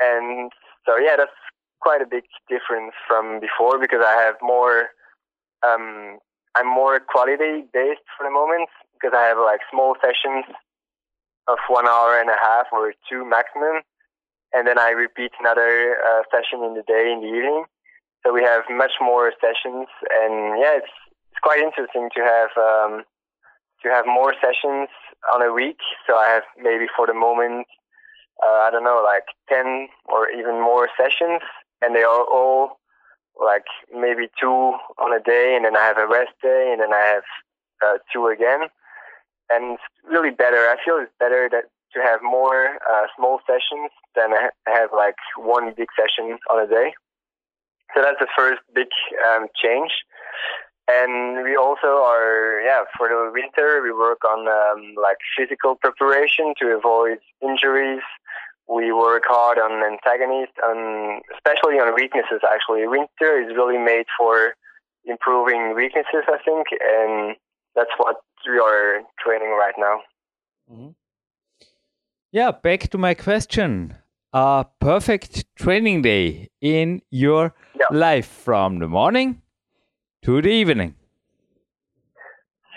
And 0.00 0.50
so, 0.86 0.96
yeah, 0.96 1.16
that's 1.16 1.34
quite 1.80 2.02
a 2.02 2.06
big 2.06 2.24
difference 2.48 2.94
from 3.06 3.40
before 3.40 3.78
because 3.78 4.00
I 4.04 4.14
have 4.22 4.36
more, 4.42 4.90
um, 5.66 6.18
I'm 6.56 6.66
more 6.66 7.00
quality 7.00 7.66
based 7.72 8.06
for 8.16 8.24
the 8.24 8.30
moment 8.30 8.68
because 8.94 9.14
I 9.16 9.26
have 9.26 9.38
like 9.38 9.60
small 9.70 9.94
sessions 10.00 10.44
of 11.46 11.58
one 11.68 11.86
hour 11.86 12.18
and 12.20 12.30
a 12.30 12.36
half 12.40 12.66
or 12.72 12.92
two 13.08 13.24
maximum. 13.24 13.82
And 14.52 14.66
then 14.66 14.78
I 14.78 14.90
repeat 14.90 15.32
another 15.38 15.96
uh, 16.00 16.22
session 16.30 16.64
in 16.64 16.74
the 16.74 16.82
day 16.86 17.12
in 17.12 17.20
the 17.20 17.28
evening. 17.28 17.64
So 18.28 18.34
we 18.34 18.42
have 18.42 18.64
much 18.68 18.92
more 19.00 19.32
sessions 19.40 19.88
and 20.20 20.60
yeah, 20.60 20.76
it's, 20.76 20.92
it's 21.32 21.40
quite 21.42 21.60
interesting 21.60 22.10
to 22.14 22.20
have, 22.20 22.50
um, 22.60 23.04
to 23.82 23.88
have 23.88 24.04
more 24.04 24.34
sessions 24.34 24.90
on 25.32 25.40
a 25.40 25.50
week. 25.50 25.78
So 26.06 26.14
I 26.14 26.28
have 26.28 26.42
maybe 26.60 26.84
for 26.94 27.06
the 27.06 27.14
moment, 27.14 27.66
uh, 28.44 28.68
I 28.68 28.70
don't 28.70 28.84
know, 28.84 29.00
like 29.02 29.24
10 29.48 29.88
or 30.12 30.28
even 30.28 30.60
more 30.60 30.90
sessions 30.94 31.40
and 31.80 31.96
they 31.96 32.02
are 32.02 32.20
all 32.20 32.76
like 33.40 33.64
maybe 33.90 34.28
two 34.38 34.76
on 34.98 35.16
a 35.16 35.24
day 35.24 35.54
and 35.56 35.64
then 35.64 35.74
I 35.74 35.84
have 35.86 35.96
a 35.96 36.06
rest 36.06 36.36
day 36.42 36.68
and 36.70 36.82
then 36.82 36.92
I 36.92 37.00
have 37.00 37.24
uh, 37.80 37.96
two 38.12 38.26
again. 38.26 38.68
And 39.48 39.78
it's 39.80 39.82
really 40.04 40.36
better. 40.36 40.68
I 40.68 40.76
feel 40.84 40.98
it's 41.00 41.12
better 41.18 41.48
that 41.50 41.64
to 41.94 42.00
have 42.02 42.20
more 42.22 42.76
uh, 42.92 43.06
small 43.16 43.40
sessions 43.46 43.88
than 44.14 44.34
I 44.34 44.50
have 44.66 44.90
like 44.94 45.16
one 45.38 45.72
big 45.74 45.88
session 45.96 46.36
on 46.50 46.62
a 46.62 46.68
day. 46.68 46.92
So 47.94 48.02
that's 48.02 48.18
the 48.20 48.28
first 48.36 48.60
big 48.74 48.88
um, 49.28 49.46
change. 49.54 49.92
And 50.88 51.44
we 51.44 51.54
also 51.56 52.00
are, 52.00 52.60
yeah, 52.64 52.84
for 52.96 53.08
the 53.08 53.30
winter, 53.32 53.82
we 53.82 53.92
work 53.92 54.24
on 54.24 54.48
um, 54.48 54.94
like 54.96 55.18
physical 55.36 55.76
preparation 55.76 56.54
to 56.60 56.76
avoid 56.76 57.18
injuries. 57.42 58.00
We 58.68 58.92
work 58.92 59.24
hard 59.26 59.58
on 59.58 59.82
antagonists, 59.84 60.56
and 60.62 61.22
especially 61.34 61.76
on 61.80 61.94
weaknesses. 61.94 62.40
Actually, 62.44 62.86
winter 62.86 63.40
is 63.40 63.54
really 63.56 63.78
made 63.78 64.06
for 64.18 64.54
improving 65.04 65.74
weaknesses, 65.74 66.24
I 66.28 66.38
think, 66.44 66.68
and 66.80 67.36
that's 67.74 67.90
what 67.96 68.16
we 68.46 68.58
are 68.58 69.00
training 69.18 69.50
right 69.58 69.74
now. 69.78 70.00
Mm-hmm. 70.70 70.88
Yeah, 72.30 72.50
back 72.50 72.88
to 72.90 72.98
my 72.98 73.14
question. 73.14 73.96
A 74.32 74.66
perfect 74.78 75.46
training 75.56 76.02
day 76.02 76.50
in 76.60 77.00
your 77.10 77.54
yeah. 77.74 77.86
life 77.90 78.26
from 78.26 78.78
the 78.78 78.86
morning 78.86 79.40
to 80.22 80.42
the 80.42 80.50
evening? 80.50 80.94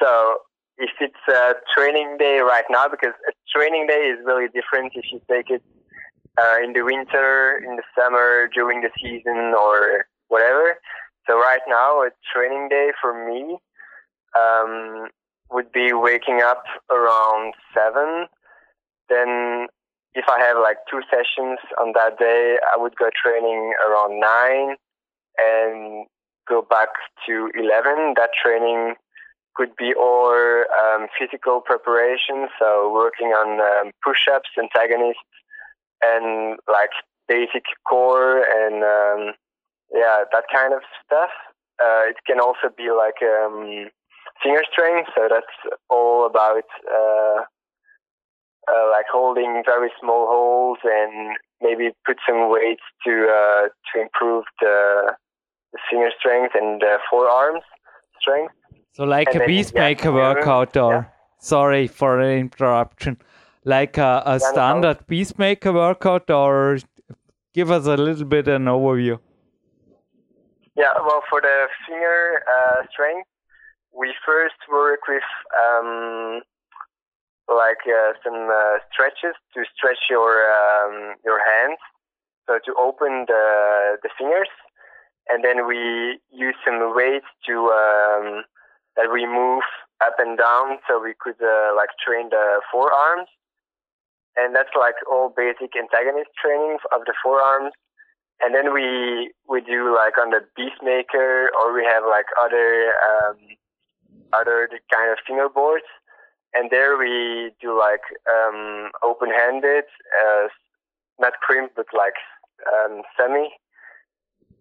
So 0.02 0.38
if 0.78 0.92
it's 1.02 1.28
a 1.28 1.56
training 1.76 2.16
day 2.18 2.40
right 2.40 2.64
now, 2.70 2.88
because 2.88 3.14
a 3.28 3.34
training 3.54 3.88
day 3.88 4.14
is 4.14 4.20
really 4.26 4.48
different 4.48 4.94
if 4.96 5.04
you 5.12 5.20
take 5.30 5.50
it 5.50 5.62
uh, 6.40 6.64
in 6.64 6.72
the 6.72 6.84
winter, 6.84 7.62
in 7.68 7.76
the 7.76 7.84
summer, 8.00 8.48
during 8.54 8.80
the 8.82 8.90
season, 9.02 9.54
or 9.54 10.06
whatever. 10.30 10.78
So 11.30 11.38
right 11.38 11.62
now, 11.68 12.02
a 12.02 12.12
training 12.34 12.70
day 12.70 12.92
for 13.02 13.28
me 13.28 13.58
um, 14.40 15.10
would 15.52 15.72
be 15.74 15.92
waking 15.92 16.42
up 16.42 16.64
around 16.90 17.54
seven. 17.74 18.28
Then, 19.10 19.68
if 20.14 20.26
I 20.30 20.40
have 20.40 20.58
like 20.62 20.78
two 20.90 21.02
sessions 21.10 21.60
on 21.80 21.94
that 21.96 22.18
day, 22.20 22.58
I 22.74 22.78
would 22.78 22.96
go 22.96 23.10
training 23.16 23.74
around 23.88 24.20
nine, 24.20 24.76
and 25.38 26.06
go 26.48 26.62
back 26.62 26.90
to 27.28 27.50
11. 27.56 28.16
That 28.18 28.30
training 28.42 28.96
could 29.56 29.76
be 29.76 29.94
all 29.94 30.64
um, 30.84 31.08
physical 31.18 31.62
preparation, 31.62 32.48
so 32.60 32.92
working 32.94 33.28
on 33.28 33.60
um, 33.60 33.92
push-ups, 34.04 34.50
antagonists, 34.58 35.20
and 36.02 36.58
like 36.68 36.92
basic 37.28 37.64
core 37.88 38.44
and 38.44 38.84
um, 38.84 39.34
yeah, 39.94 40.24
that 40.32 40.46
kind 40.54 40.74
of 40.74 40.82
stuff. 41.06 41.30
Uh, 41.82 42.10
it 42.10 42.18
can 42.26 42.40
also 42.40 42.70
be 42.76 42.90
like 42.92 43.22
um, 43.24 43.90
finger 44.44 44.64
strength, 44.72 45.10
so 45.16 45.28
that's 45.30 45.76
all 45.90 46.26
about 46.26 46.64
uh, 46.88 47.44
uh, 48.68 48.90
like 48.92 49.06
holding 49.12 49.64
very 49.66 49.92
small 50.00 50.28
holds 50.28 50.82
and 50.84 51.38
maybe 51.62 51.90
put 52.06 52.18
some 52.28 52.50
weights 52.50 52.84
to 53.06 53.12
uh, 53.12 53.68
to 53.94 54.02
improve 54.02 54.46
the 54.60 55.14
the 55.74 55.80
finger 55.90 56.10
strength 56.20 56.54
and 56.56 56.82
the 56.82 56.98
forearms 57.10 57.64
strength. 58.20 58.54
So 58.94 59.04
like 59.04 59.34
and 59.34 59.42
a 59.42 59.48
Beastmaker 59.48 60.06
yeah, 60.06 60.12
workout 60.12 60.76
or 60.78 60.94
yeah. 60.94 61.04
sorry 61.40 61.88
for 61.88 62.22
the 62.22 62.32
interruption. 62.32 63.18
Like 63.64 63.98
a, 63.98 64.24
a 64.26 64.40
standard 64.40 65.06
Beastmaker 65.08 65.74
workout 65.74 66.30
or 66.30 66.80
give 67.54 67.70
us 67.72 67.86
a 67.86 67.96
little 67.96 68.26
bit 68.26 68.48
an 68.48 68.66
overview. 68.66 69.20
Yeah, 70.76 70.94
well 71.06 71.22
for 71.30 71.42
the 71.42 71.68
finger 71.88 72.44
uh, 72.50 72.84
strength 72.92 73.28
we 73.94 74.14
first 74.26 74.56
work 74.72 75.02
with 75.08 75.24
um, 75.56 76.42
like 77.56 77.84
uh, 77.86 78.14
some 78.24 78.50
uh, 78.50 78.80
stretches 78.92 79.36
to 79.54 79.64
stretch 79.76 80.10
your 80.10 80.48
um, 80.48 81.16
your 81.24 81.40
hands, 81.40 81.80
so 82.48 82.60
to 82.66 82.72
open 82.80 83.26
the 83.28 83.98
the 84.04 84.10
fingers. 84.18 84.50
And 85.30 85.44
then 85.44 85.68
we 85.68 86.20
use 86.32 86.56
some 86.66 86.96
weights 86.96 87.30
to 87.48 87.56
um, 87.72 88.44
that 88.96 89.12
we 89.14 89.26
move 89.26 89.64
up 90.04 90.16
and 90.18 90.38
down 90.38 90.80
so 90.88 91.00
we 91.02 91.14
could 91.20 91.40
uh, 91.42 91.72
like 91.76 91.90
train 92.04 92.30
the 92.30 92.62
forearms. 92.72 93.30
And 94.36 94.56
that's 94.56 94.74
like 94.78 94.96
all 95.12 95.32
basic 95.36 95.76
antagonist 95.76 96.32
training 96.42 96.78
of 96.96 97.02
the 97.06 97.14
forearms. 97.22 97.74
And 98.42 98.56
then 98.56 98.74
we 98.74 99.32
we 99.48 99.62
do 99.62 99.94
like 99.94 100.18
on 100.18 100.32
the 100.32 100.42
Beastmaker 100.58 101.48
or 101.60 101.74
we 101.74 101.86
have 101.86 102.04
like 102.10 102.26
other 102.42 102.94
um, 103.06 103.38
other 104.34 104.70
kind 104.92 105.12
of 105.12 105.20
fingerboards 105.28 105.86
and 106.54 106.70
there 106.70 106.98
we 106.98 107.52
do 107.62 107.78
like 107.78 108.02
um, 108.30 108.92
open-handed 109.04 109.86
uh, 110.20 110.48
not 111.20 111.34
crimp 111.42 111.72
but 111.76 111.86
like 111.94 112.16
um, 112.68 113.04
semi. 113.18 113.50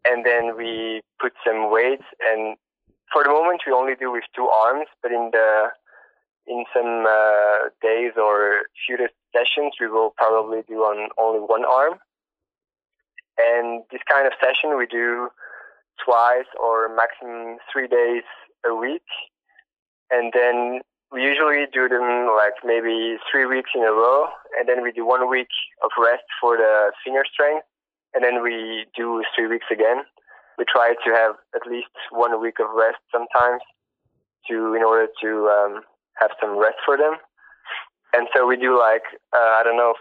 And 0.04 0.24
then 0.24 0.56
we 0.56 1.02
put 1.20 1.32
some 1.46 1.70
weights. 1.70 2.04
And 2.20 2.56
for 3.12 3.22
the 3.22 3.30
moment 3.30 3.62
we 3.66 3.72
only 3.72 3.94
do 3.98 4.10
with 4.12 4.24
two 4.34 4.48
arms. 4.48 4.86
But 5.02 5.12
in 5.12 5.30
the 5.32 5.68
in 6.46 6.64
some 6.74 7.04
uh, 7.06 7.68
days 7.82 8.12
or 8.16 8.62
future 8.86 9.10
sessions 9.32 9.74
we 9.80 9.88
will 9.88 10.10
probably 10.16 10.62
do 10.68 10.80
on 10.80 11.10
only 11.18 11.40
one 11.40 11.64
arm. 11.64 11.98
And 13.38 13.82
this 13.90 14.00
kind 14.08 14.26
of 14.26 14.32
session 14.40 14.76
we 14.76 14.86
do 14.86 15.28
twice 16.04 16.48
or 16.60 16.88
maximum 16.94 17.58
three 17.72 17.88
days 17.88 18.24
a 18.66 18.74
week. 18.74 19.06
And 20.10 20.32
then 20.34 20.80
we 21.12 21.22
usually 21.22 21.66
do 21.72 21.88
them 21.88 22.30
like 22.36 22.54
maybe 22.64 23.16
three 23.30 23.46
weeks 23.46 23.70
in 23.74 23.82
a 23.82 23.92
row 23.92 24.28
and 24.58 24.68
then 24.68 24.82
we 24.82 24.92
do 24.92 25.04
one 25.04 25.28
week 25.28 25.50
of 25.82 25.90
rest 25.98 26.22
for 26.40 26.56
the 26.56 26.92
finger 27.04 27.24
strength 27.26 27.66
and 28.14 28.22
then 28.22 28.42
we 28.42 28.86
do 28.96 29.22
three 29.34 29.48
weeks 29.48 29.66
again. 29.70 30.02
We 30.58 30.64
try 30.70 30.94
to 31.04 31.10
have 31.10 31.34
at 31.54 31.66
least 31.66 31.90
one 32.10 32.40
week 32.40 32.60
of 32.60 32.68
rest 32.74 32.98
sometimes 33.10 33.62
to 34.48 34.74
in 34.74 34.82
order 34.82 35.08
to 35.22 35.30
um, 35.48 35.82
have 36.20 36.30
some 36.40 36.58
rest 36.58 36.78
for 36.84 36.96
them. 36.96 37.14
And 38.12 38.28
so 38.34 38.46
we 38.46 38.56
do 38.56 38.78
like 38.78 39.02
uh, 39.34 39.58
I 39.58 39.62
don't 39.64 39.76
know. 39.76 39.94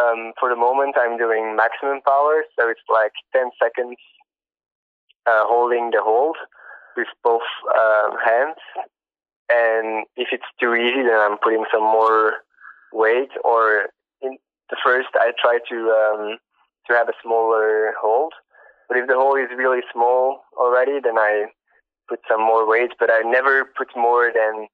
Um, 0.00 0.32
for 0.40 0.48
the 0.48 0.56
moment, 0.56 0.96
I'm 0.96 1.18
doing 1.18 1.54
maximum 1.54 2.00
power, 2.00 2.44
so 2.58 2.70
it's 2.70 2.80
like 2.88 3.12
10 3.36 3.50
seconds 3.62 3.96
uh, 5.26 5.44
holding 5.44 5.90
the 5.90 6.00
hold 6.00 6.36
with 6.96 7.08
both 7.22 7.44
um, 7.76 8.16
hands, 8.24 8.56
and 9.52 10.06
if 10.16 10.28
it's 10.32 10.48
too 10.60 10.74
easy, 10.74 11.02
then 11.02 11.18
I'm 11.20 11.36
putting 11.38 11.64
some 11.72 11.82
more 11.82 12.40
weight. 12.92 13.30
Or 13.44 13.92
in 14.22 14.38
the 14.70 14.76
first, 14.84 15.08
I 15.14 15.32
try 15.40 15.58
to 15.68 15.76
um, 15.92 16.38
to 16.88 16.96
have 16.96 17.08
a 17.08 17.18
smaller 17.22 17.92
hold. 18.00 18.32
But 18.88 18.96
if 18.98 19.06
the 19.08 19.14
hole 19.14 19.36
is 19.36 19.48
really 19.56 19.80
small 19.92 20.40
already, 20.56 21.00
then 21.02 21.18
I 21.18 21.46
put 22.08 22.20
some 22.28 22.40
more 22.40 22.68
weight. 22.68 22.92
But 22.98 23.10
I 23.10 23.20
never 23.24 23.64
put 23.76 23.88
more 23.96 24.32
than 24.32 24.66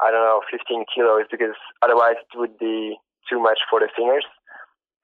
I 0.00 0.10
don't 0.10 0.24
know 0.24 0.40
15 0.50 0.84
kilos 0.94 1.26
because 1.30 1.56
otherwise 1.82 2.16
it 2.20 2.38
would 2.38 2.58
be 2.58 2.96
too 3.30 3.40
much 3.40 3.58
for 3.70 3.80
the 3.80 3.88
fingers, 3.96 4.24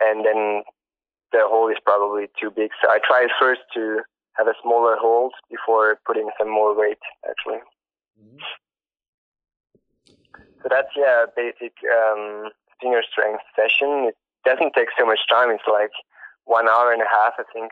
and 0.01 0.25
then 0.25 0.63
the 1.33 1.41
hole 1.43 1.69
is 1.69 1.77
probably 1.85 2.27
too 2.41 2.51
big. 2.51 2.71
So 2.83 2.89
I 2.91 2.99
try 3.07 3.27
first 3.41 3.63
to 3.75 4.01
have 4.37 4.49
a 4.49 4.55
smaller 4.63 4.97
hold 4.99 5.33
before 5.51 5.99
putting 6.07 6.29
some 6.39 6.51
more 6.51 6.79
weight 6.79 7.03
actually. 7.29 7.61
Mm-hmm. 8.21 8.39
So 10.65 10.71
that's 10.71 10.89
yeah, 10.97 11.27
basic 11.37 11.75
um, 11.93 12.49
finger 12.81 13.03
strength 13.13 13.43
session. 13.55 14.09
It 14.09 14.17
doesn't 14.47 14.73
take 14.73 14.89
so 14.99 15.05
much 15.05 15.19
time. 15.31 15.51
It's 15.51 15.63
like 15.71 15.91
one 16.45 16.69
hour 16.69 16.91
and 16.91 17.03
a 17.03 17.05
half, 17.05 17.35
I 17.39 17.43
think. 17.53 17.71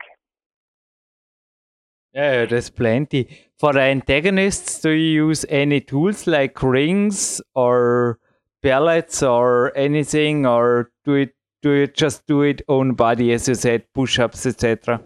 Yeah, 2.13 2.45
there's 2.45 2.69
plenty. 2.69 3.27
For 3.57 3.73
the 3.73 3.81
antagonists, 3.81 4.79
do 4.79 4.91
you 4.91 5.25
use 5.25 5.43
any 5.49 5.81
tools 5.81 6.27
like 6.27 6.61
rings 6.61 7.41
or 7.55 8.19
pellets 8.61 9.23
or 9.23 9.75
anything, 9.75 10.45
or 10.45 10.91
do 11.03 11.15
it 11.15 11.33
do 11.63 11.71
you 11.71 11.87
just 11.87 12.27
do 12.27 12.43
it 12.43 12.61
own 12.67 12.93
body, 12.93 13.33
as 13.33 13.47
you 13.47 13.55
said, 13.55 13.85
push-ups, 13.95 14.45
etc.? 14.45 15.01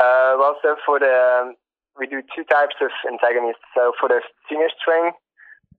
Uh, 0.00 0.34
well, 0.36 0.56
so 0.62 0.74
for 0.84 0.98
the 0.98 1.42
um, 1.42 1.54
we 1.96 2.08
do 2.08 2.22
two 2.34 2.42
types 2.44 2.74
of 2.80 2.90
antagonists. 3.06 3.62
So 3.76 3.92
for 4.00 4.08
the 4.08 4.20
finger 4.48 4.68
strength, 4.80 5.18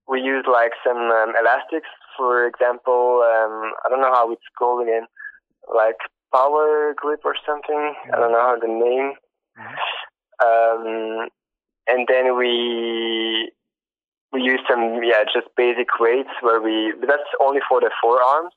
we 0.08 0.22
use 0.22 0.46
like 0.52 0.72
some 0.86 0.98
um, 0.98 1.34
elastics. 1.40 1.90
For 2.18 2.46
example, 2.46 3.24
um, 3.24 3.74
I 3.86 3.90
don't 3.90 4.02
know 4.02 4.14
how 4.14 4.32
it's 4.32 4.42
called 4.58 4.84
again, 4.84 5.08
like 5.74 5.98
power 6.34 6.94
grip 6.96 7.22
or 7.26 7.36
something. 7.46 7.96
I 8.14 8.18
don't 8.18 8.32
know 8.32 8.42
how 8.42 8.58
the 8.60 8.68
name. 8.68 9.14
Um, 10.44 11.30
and 11.88 12.08
then 12.08 12.38
we 12.38 13.52
we 14.32 14.42
use 14.42 14.62
some 14.70 15.04
yeah 15.04 15.24
just 15.34 15.48
basic 15.56 15.88
weights 16.00 16.30
where 16.42 16.62
we 16.62 16.94
but 17.00 17.08
that's 17.08 17.32
only 17.40 17.62
for 17.68 17.80
the 17.80 17.92
forearms. 18.02 18.54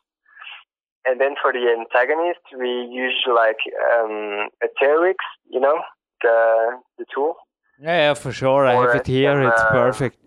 And 1.07 1.21
then 1.21 1.35
for 1.41 1.53
the 1.53 1.69
antagonist, 1.79 2.41
we 2.59 2.89
use 2.91 3.27
like 3.29 3.59
um, 3.93 4.49
a 4.63 4.69
TRX, 4.81 5.17
you 5.51 5.61
know, 5.61 5.81
the 6.23 6.79
the 6.99 7.05
tool. 7.15 7.37
Yeah, 7.79 8.09
yeah 8.09 8.15
for 8.15 8.33
sure. 8.33 8.65
Or 8.65 8.67
I 8.67 8.75
have 8.75 8.97
it 8.97 9.07
here. 9.07 9.33
Some, 9.33 9.53
it's 9.53 9.61
uh, 9.61 9.71
perfect. 9.71 10.24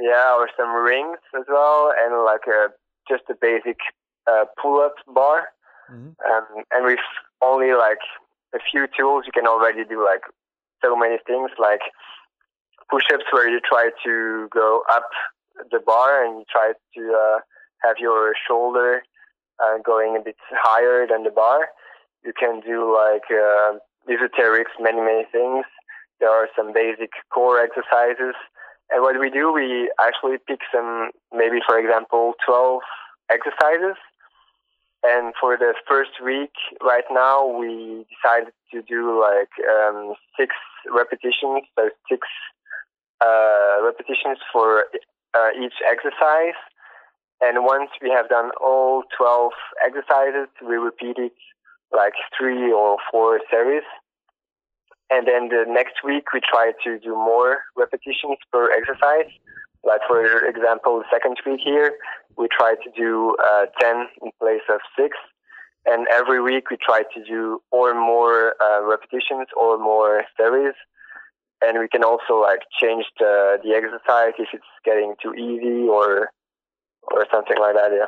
Yeah, 0.00 0.34
or 0.34 0.48
some 0.56 0.72
rings 0.72 1.18
as 1.38 1.44
well, 1.48 1.92
and 1.92 2.24
like 2.24 2.46
a 2.48 2.68
just 3.08 3.24
a 3.28 3.34
basic 3.40 3.78
uh, 4.30 4.44
pull-up 4.60 4.94
bar. 5.06 5.48
Mm-hmm. 5.92 6.16
Um, 6.24 6.64
and 6.70 6.84
with 6.86 7.00
only 7.42 7.72
like 7.74 7.98
a 8.54 8.58
few 8.70 8.86
tools, 8.96 9.24
you 9.26 9.32
can 9.32 9.46
already 9.46 9.84
do 9.84 10.04
like 10.04 10.22
so 10.82 10.96
many 10.96 11.18
things, 11.26 11.50
like 11.58 11.80
push-ups 12.90 13.24
where 13.30 13.48
you 13.48 13.60
try 13.60 13.90
to 14.04 14.48
go 14.50 14.82
up 14.90 15.08
the 15.70 15.80
bar 15.84 16.24
and 16.24 16.38
you 16.38 16.44
try 16.50 16.72
to 16.94 17.12
uh, 17.12 17.38
have 17.82 17.96
your 17.98 18.32
shoulder 18.48 19.02
uh, 19.62 19.78
going 19.84 20.16
a 20.16 20.24
bit 20.24 20.36
higher 20.50 21.06
than 21.06 21.24
the 21.24 21.30
bar. 21.30 21.68
You 22.24 22.32
can 22.38 22.60
do 22.60 22.94
like 22.94 23.28
uh, 23.30 23.78
esoterics, 24.08 24.72
many 24.80 25.00
many 25.00 25.24
things. 25.30 25.64
There 26.20 26.30
are 26.30 26.48
some 26.56 26.72
basic 26.72 27.10
core 27.32 27.60
exercises, 27.60 28.34
and 28.92 29.02
what 29.02 29.18
we 29.20 29.30
do, 29.30 29.52
we 29.52 29.90
actually 30.00 30.38
pick 30.46 30.60
some, 30.74 31.10
maybe 31.32 31.58
for 31.66 31.78
example, 31.78 32.34
twelve 32.44 32.82
exercises 33.30 33.96
and 35.02 35.32
for 35.40 35.56
the 35.56 35.74
first 35.88 36.22
week, 36.24 36.52
right 36.82 37.04
now, 37.10 37.46
we 37.46 38.04
decided 38.12 38.52
to 38.72 38.82
do 38.82 39.18
like 39.18 39.48
um, 39.64 40.14
six 40.38 40.54
repetitions, 40.94 41.64
so 41.74 41.88
six 42.08 42.26
uh, 43.24 43.82
repetitions 43.82 44.38
for 44.52 44.84
uh, 45.34 45.48
each 45.58 45.74
exercise. 45.90 46.58
And 47.40 47.64
once 47.64 47.90
we 48.02 48.10
have 48.10 48.28
done 48.28 48.50
all 48.60 49.04
12 49.16 49.52
exercises, 49.86 50.48
we 50.68 50.76
repeat 50.76 51.16
it 51.16 51.32
like 51.92 52.12
three 52.38 52.70
or 52.70 52.98
four 53.10 53.40
series. 53.50 53.84
And 55.10 55.26
then 55.26 55.48
the 55.48 55.64
next 55.68 56.04
week, 56.04 56.32
we 56.32 56.40
try 56.40 56.72
to 56.84 56.98
do 56.98 57.10
more 57.14 57.62
repetitions 57.76 58.38
per 58.52 58.70
exercise. 58.72 59.30
Like 59.84 60.02
for 60.06 60.46
example, 60.46 60.98
the 60.98 61.04
second 61.10 61.36
week 61.44 61.60
here, 61.64 61.94
we 62.36 62.48
try 62.48 62.74
to 62.74 62.90
do 62.96 63.36
uh, 63.42 63.66
10 63.80 64.06
in 64.22 64.30
place 64.38 64.62
of 64.68 64.80
6. 64.96 65.16
And 65.86 66.06
every 66.12 66.40
week 66.42 66.70
we 66.70 66.76
try 66.76 67.02
to 67.14 67.24
do 67.24 67.62
or 67.70 67.94
more 67.94 68.54
uh, 68.62 68.82
repetitions 68.84 69.48
or 69.56 69.78
more 69.78 70.24
series. 70.36 70.74
And 71.62 71.78
we 71.78 71.88
can 71.88 72.04
also 72.04 72.40
like 72.40 72.60
change 72.80 73.06
the, 73.18 73.58
the 73.64 73.70
exercise 73.70 74.34
if 74.38 74.48
it's 74.52 74.64
getting 74.84 75.14
too 75.22 75.34
easy 75.34 75.88
or 75.88 76.30
or 77.02 77.26
something 77.32 77.56
like 77.58 77.74
that, 77.74 77.90
yeah. 77.92 78.06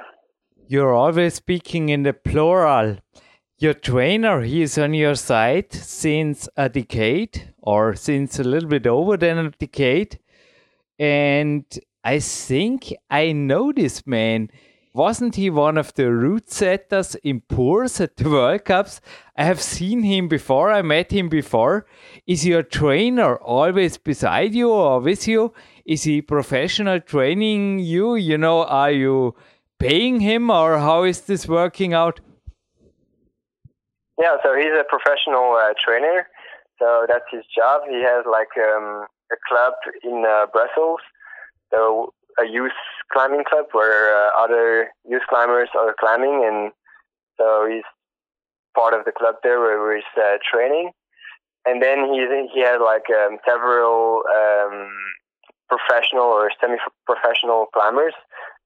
You're 0.68 0.94
always 0.94 1.34
speaking 1.34 1.88
in 1.88 2.02
the 2.02 2.12
plural. 2.12 2.98
Your 3.62 3.74
trainer, 3.74 4.40
he 4.40 4.62
is 4.62 4.76
on 4.76 4.92
your 4.92 5.14
side 5.14 5.72
since 5.72 6.48
a 6.56 6.68
decade 6.68 7.54
or 7.58 7.94
since 7.94 8.40
a 8.40 8.42
little 8.42 8.68
bit 8.68 8.88
over 8.88 9.16
than 9.16 9.38
a 9.38 9.50
decade. 9.50 10.18
And 10.98 11.64
I 12.02 12.18
think 12.18 12.92
I 13.08 13.30
know 13.30 13.70
this 13.70 14.04
man. 14.04 14.50
Wasn't 14.94 15.36
he 15.36 15.48
one 15.48 15.78
of 15.78 15.94
the 15.94 16.10
route 16.10 16.50
setters 16.50 17.14
in 17.22 17.42
Puurs 17.42 18.00
at 18.00 18.16
the 18.16 18.28
World 18.28 18.64
Cups? 18.64 19.00
I 19.36 19.44
have 19.44 19.62
seen 19.62 20.02
him 20.02 20.26
before, 20.26 20.72
I 20.72 20.82
met 20.82 21.12
him 21.12 21.28
before. 21.28 21.86
Is 22.26 22.44
your 22.44 22.64
trainer 22.64 23.36
always 23.36 23.96
beside 23.96 24.54
you 24.54 24.72
or 24.72 24.98
with 24.98 25.28
you? 25.28 25.54
Is 25.84 26.02
he 26.02 26.20
professional 26.20 26.98
training 26.98 27.78
you? 27.78 28.16
You 28.16 28.38
know, 28.38 28.64
are 28.64 28.90
you 28.90 29.36
paying 29.78 30.18
him 30.18 30.50
or 30.50 30.78
how 30.78 31.04
is 31.04 31.20
this 31.20 31.46
working 31.46 31.94
out? 31.94 32.18
Yeah, 34.18 34.36
so 34.44 34.54
he's 34.54 34.72
a 34.72 34.84
professional 34.88 35.56
uh, 35.56 35.72
trainer. 35.78 36.26
So 36.78 37.06
that's 37.08 37.24
his 37.30 37.44
job. 37.54 37.82
He 37.88 38.02
has 38.02 38.24
like 38.30 38.50
um, 38.58 39.06
a 39.30 39.36
club 39.48 39.74
in 40.02 40.24
uh, 40.26 40.46
Brussels, 40.52 41.00
so 41.72 42.12
a 42.40 42.46
youth 42.46 42.72
climbing 43.12 43.44
club 43.48 43.66
where 43.72 44.16
uh, 44.16 44.30
other 44.38 44.90
youth 45.08 45.22
climbers 45.28 45.68
are 45.78 45.94
climbing, 45.98 46.44
and 46.44 46.72
so 47.38 47.68
he's 47.70 47.84
part 48.74 48.94
of 48.94 49.04
the 49.04 49.12
club 49.12 49.36
there 49.42 49.60
where 49.60 49.94
he's 49.94 50.04
uh, 50.16 50.38
training. 50.50 50.90
And 51.64 51.80
then 51.80 52.12
he 52.12 52.26
he 52.52 52.60
has 52.62 52.80
like 52.82 53.06
um, 53.14 53.38
several 53.46 54.22
um, 54.26 54.90
professional 55.68 56.24
or 56.24 56.50
semi-professional 56.60 57.66
climbers, 57.72 58.14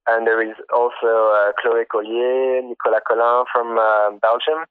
and 0.07 0.25
there 0.25 0.41
is 0.41 0.55
also 0.73 1.31
uh, 1.37 1.51
Chloé 1.61 1.85
Caulier, 1.85 2.63
Nicolas 2.67 3.01
Collin 3.07 3.45
from 3.53 3.77
uh, 3.77 4.17
Belgium, 4.19 4.65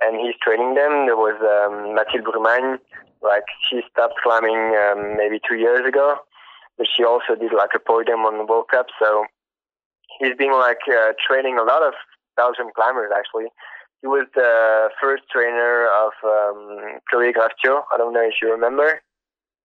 and 0.00 0.16
he's 0.20 0.34
training 0.42 0.74
them. 0.74 1.06
There 1.06 1.16
was 1.16 1.36
um, 1.40 1.94
Mathilde 1.94 2.24
Brumagne, 2.24 2.78
like 3.22 3.44
she 3.68 3.80
stopped 3.90 4.14
climbing 4.22 4.74
um, 4.76 5.16
maybe 5.16 5.40
two 5.46 5.56
years 5.56 5.86
ago, 5.86 6.16
but 6.78 6.86
she 6.88 7.04
also 7.04 7.34
did 7.34 7.52
like 7.52 7.70
a 7.74 7.78
podium 7.78 8.20
on 8.20 8.38
the 8.38 8.44
World 8.44 8.68
Cup. 8.70 8.86
So 8.98 9.24
he's 10.18 10.36
been 10.36 10.52
like 10.52 10.80
uh, 10.88 11.12
training 11.26 11.58
a 11.58 11.64
lot 11.64 11.82
of 11.82 11.94
Belgian 12.36 12.70
climbers 12.74 13.12
actually. 13.16 13.48
He 14.00 14.06
was 14.06 14.26
the 14.34 14.88
first 15.00 15.24
trainer 15.30 15.86
of 15.86 16.12
um, 16.24 17.00
Chloé 17.12 17.32
Graftiaux. 17.34 17.82
I 17.92 17.98
don't 17.98 18.14
know 18.14 18.22
if 18.22 18.34
you 18.40 18.50
remember. 18.50 19.02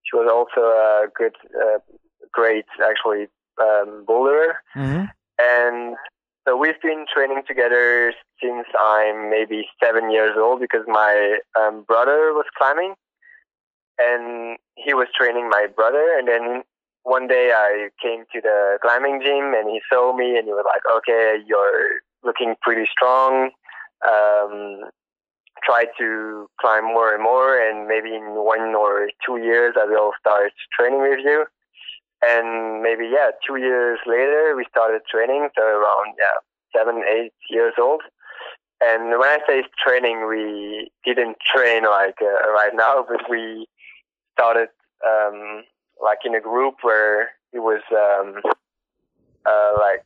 She 0.03 0.17
was 0.17 0.29
also 0.29 0.67
a 0.67 1.07
good, 1.15 1.33
uh, 1.55 1.79
great 2.33 2.65
actually 2.83 3.27
um, 3.61 4.03
boulder. 4.05 4.57
Mm-hmm. 4.75 5.05
And 5.39 5.95
so 6.47 6.55
we've 6.55 6.79
been 6.81 7.05
training 7.11 7.41
together 7.47 8.13
since 8.41 8.67
I'm 8.79 9.29
maybe 9.31 9.65
seven 9.83 10.11
years 10.11 10.35
old 10.37 10.59
because 10.61 10.85
my 10.87 11.39
um, 11.59 11.83
brother 11.87 12.33
was 12.33 12.45
climbing 12.55 12.93
and 13.97 14.57
he 14.75 14.93
was 14.93 15.07
training 15.17 15.49
my 15.49 15.65
brother. 15.75 16.15
And 16.17 16.27
then 16.27 16.61
one 17.03 17.27
day 17.27 17.51
I 17.55 17.89
came 18.01 18.25
to 18.33 18.41
the 18.41 18.77
climbing 18.81 19.21
gym 19.23 19.53
and 19.55 19.69
he 19.69 19.81
saw 19.91 20.15
me 20.15 20.37
and 20.37 20.45
he 20.45 20.53
was 20.53 20.65
like, 20.65 20.83
okay, 20.97 21.37
you're 21.47 22.01
looking 22.23 22.55
pretty 22.61 22.85
strong. 22.91 23.49
Um, 24.07 24.81
try 25.63 25.85
to 25.97 26.47
climb 26.61 26.83
more 26.83 27.13
and 27.13 27.23
more 27.23 27.57
and 27.57 27.87
maybe 27.87 28.13
in 28.13 28.35
one 28.35 28.75
or 28.75 29.09
two 29.25 29.37
years 29.37 29.73
I 29.79 29.85
will 29.85 30.11
start 30.19 30.51
training 30.77 31.01
with 31.01 31.19
you. 31.23 31.45
And 32.21 32.81
maybe, 32.81 33.09
yeah, 33.11 33.31
two 33.45 33.57
years 33.57 33.99
later 34.05 34.55
we 34.55 34.65
started 34.69 35.01
training. 35.09 35.49
So 35.55 35.63
around, 35.63 36.15
yeah, 36.17 36.39
seven, 36.75 37.03
eight 37.07 37.33
years 37.49 37.73
old. 37.79 38.01
And 38.81 39.09
when 39.19 39.29
I 39.29 39.39
say 39.47 39.63
training, 39.85 40.27
we 40.27 40.91
didn't 41.05 41.37
train 41.55 41.83
like 41.83 42.17
uh, 42.21 42.51
right 42.51 42.71
now, 42.73 43.05
but 43.09 43.29
we 43.29 43.67
started 44.33 44.69
um, 45.05 45.63
like 46.01 46.19
in 46.25 46.35
a 46.35 46.41
group 46.41 46.75
where 46.81 47.29
he 47.51 47.59
was 47.59 47.81
um, 47.91 48.41
uh, 49.45 49.73
like 49.79 50.05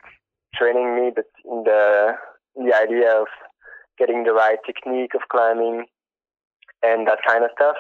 training 0.55 0.95
me, 0.95 1.11
but 1.15 1.25
in 1.45 1.63
the 1.63 2.13
the 2.55 2.75
idea 2.75 3.11
of 3.21 3.27
getting 3.97 4.23
the 4.23 4.33
right 4.33 4.57
technique 4.65 5.11
of 5.15 5.21
climbing 5.31 5.85
and 6.83 7.07
that 7.07 7.19
kind 7.27 7.43
of 7.43 7.51
stuff. 7.55 7.75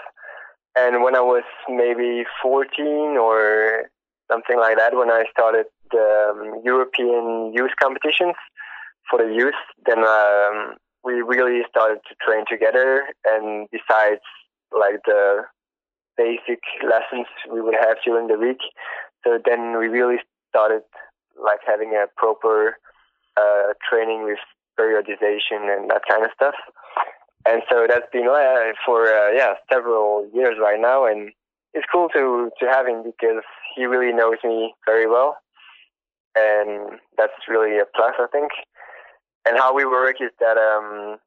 And 0.75 1.03
when 1.03 1.15
I 1.15 1.21
was 1.21 1.43
maybe 1.67 2.23
14 2.41 3.17
or 3.17 3.89
something 4.29 4.57
like 4.57 4.77
that, 4.77 4.95
when 4.95 5.09
I 5.09 5.23
started 5.31 5.65
the 5.91 6.31
um, 6.31 6.61
European 6.63 7.51
youth 7.53 7.71
competitions 7.81 8.35
for 9.09 9.19
the 9.19 9.33
youth, 9.33 9.59
then 9.85 9.99
um, 9.99 10.75
we 11.03 11.21
really 11.21 11.61
started 11.69 11.99
to 12.07 12.15
train 12.25 12.45
together. 12.49 13.07
And 13.25 13.67
besides, 13.71 14.21
like 14.71 15.01
the 15.05 15.43
basic 16.17 16.61
lessons 16.83 17.27
we 17.51 17.61
would 17.61 17.75
have 17.79 17.97
during 18.05 18.27
the 18.27 18.37
week, 18.37 18.59
so 19.23 19.39
then 19.43 19.77
we 19.77 19.87
really 19.87 20.17
started 20.49 20.83
like 21.41 21.59
having 21.65 21.93
a 21.93 22.05
proper 22.17 22.77
uh, 23.37 23.73
training 23.89 24.23
with 24.23 24.39
periodization 24.79 25.67
and 25.73 25.89
that 25.89 26.01
kind 26.09 26.23
of 26.23 26.31
stuff. 26.35 26.55
And 27.45 27.63
so 27.69 27.87
that's 27.87 28.05
been 28.11 28.27
uh, 28.27 28.73
for 28.85 29.07
uh, 29.07 29.31
yeah 29.31 29.53
several 29.71 30.29
years 30.33 30.57
right 30.61 30.79
now, 30.79 31.05
and 31.05 31.31
it's 31.73 31.87
cool 31.91 32.09
to 32.09 32.51
to 32.59 32.65
have 32.67 32.85
because 33.03 33.43
he 33.75 33.85
really 33.85 34.13
knows 34.13 34.37
me 34.43 34.73
very 34.85 35.07
well, 35.07 35.37
and 36.35 36.99
that's 37.17 37.47
really 37.47 37.79
a 37.79 37.85
plus, 37.95 38.15
I 38.19 38.27
think. 38.31 38.51
And 39.47 39.57
how 39.57 39.73
we 39.73 39.85
work 39.85 40.17
is 40.21 40.31
that, 40.39 40.57
um, 40.57 41.17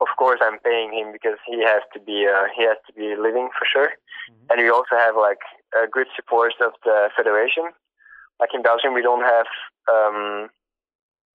of 0.00 0.08
course, 0.18 0.40
I'm 0.42 0.58
paying 0.58 0.92
him 0.92 1.12
because 1.12 1.38
he 1.46 1.62
has 1.62 1.82
to 1.94 2.00
be 2.00 2.26
uh, 2.26 2.46
he 2.56 2.64
has 2.64 2.76
to 2.86 2.92
be 2.92 3.14
living 3.20 3.48
for 3.58 3.66
sure, 3.70 3.88
mm-hmm. 3.90 4.50
and 4.50 4.62
we 4.62 4.68
also 4.68 4.96
have 4.96 5.16
like 5.16 5.40
a 5.74 5.86
good 5.86 6.06
support 6.14 6.54
of 6.60 6.72
the 6.84 7.08
federation. 7.16 7.70
Like 8.38 8.50
in 8.52 8.62
Belgium, 8.62 8.92
we 8.92 9.02
don't 9.02 9.24
have 9.24 9.46
um, 9.88 10.48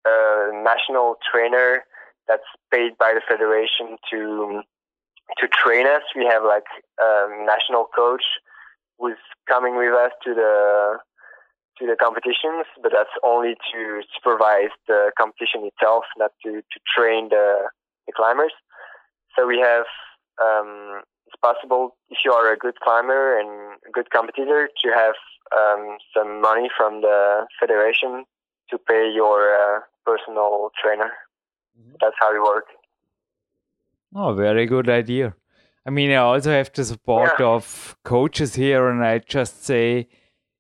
a 0.05 0.63
national 0.63 1.17
trainer 1.31 1.85
that's 2.29 2.45
paid 2.71 2.99
by 2.99 3.15
the 3.15 3.23
federation 3.27 3.97
to 4.11 4.63
to 5.39 5.49
train 5.49 5.87
us. 5.87 6.03
We 6.15 6.27
have 6.27 6.43
like 6.45 6.67
a 6.99 7.29
national 7.47 7.87
coach 7.95 8.25
who's 9.01 9.19
coming 9.49 9.77
with 9.77 9.95
us 9.95 10.13
to 10.25 10.35
the 10.35 10.99
to 11.79 11.87
the 11.87 11.97
competitions, 11.97 12.67
but 12.83 12.93
that's 12.93 13.17
only 13.25 13.55
to 13.73 14.03
supervise 14.15 14.69
the 14.87 15.11
competition 15.19 15.65
itself, 15.65 16.05
not 16.19 16.31
to, 16.45 16.61
to 16.61 16.79
train 16.95 17.31
the, 17.31 17.71
the 18.07 18.13
climbers. 18.13 18.53
So 19.35 19.47
we 19.47 19.59
have 19.61 19.87
um, 20.43 21.01
it's 21.27 21.41
possible 21.41 21.97
if 22.11 22.19
you 22.25 22.33
are 22.33 22.53
a 22.53 22.57
good 22.57 22.81
climber 22.81 23.39
and 23.39 23.79
a 23.89 23.91
good 23.91 24.11
competitor 24.11 24.69
to 24.83 24.89
have 24.91 25.15
um, 25.57 25.97
some 26.15 26.41
money 26.41 26.69
from 26.77 27.01
the 27.01 27.47
federation 27.59 28.25
to 28.71 28.79
pay 28.79 29.11
your 29.13 29.55
uh, 29.55 29.81
personal 30.05 30.71
trainer. 30.83 31.11
Mm-hmm. 31.79 31.97
That's 32.01 32.17
how 32.21 32.33
we 32.33 32.41
work. 32.41 32.67
Oh, 34.15 34.35
very 34.35 34.67
good 34.67 34.89
idea. 34.89 35.35
I 35.87 35.91
mean, 35.91 36.11
I 36.11 36.17
also 36.17 36.51
have 36.51 36.73
the 36.73 36.85
support 36.85 37.33
yeah. 37.39 37.47
of 37.47 37.97
coaches 38.05 38.55
here, 38.55 38.89
and 38.89 39.05
I 39.05 39.19
just 39.19 39.65
say, 39.65 40.09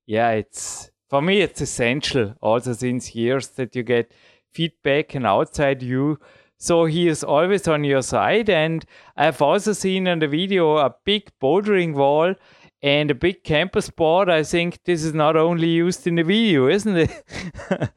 yeah, 0.07 0.31
it's 0.31 0.91
for 1.09 1.21
me, 1.21 1.41
it's 1.41 1.61
essential 1.61 2.35
also 2.41 2.73
since 2.73 3.15
years 3.15 3.49
that 3.49 3.75
you 3.75 3.83
get 3.83 4.13
feedback 4.55 5.15
and 5.15 5.27
outside 5.27 5.83
you. 5.83 6.19
So 6.57 6.85
he 6.85 7.09
is 7.09 7.25
always 7.25 7.67
on 7.69 7.85
your 7.85 8.03
side, 8.03 8.51
and 8.51 8.85
I've 9.17 9.43
also 9.43 9.73
seen 9.73 10.07
in 10.07 10.19
the 10.19 10.29
video 10.29 10.77
a 10.77 10.95
big 11.05 11.31
bouldering 11.41 11.95
wall 11.95 12.35
and 12.83 13.11
a 13.11 13.15
big 13.15 13.45
campus 13.45 13.91
board, 13.91 14.31
I 14.31 14.43
think 14.43 14.83
this 14.85 15.05
is 15.05 15.13
not 15.13 15.37
only 15.37 15.69
used 15.69 16.07
in 16.07 16.15
the 16.15 16.23
video, 16.23 16.67
isn't 16.69 16.97
it? 16.97 17.25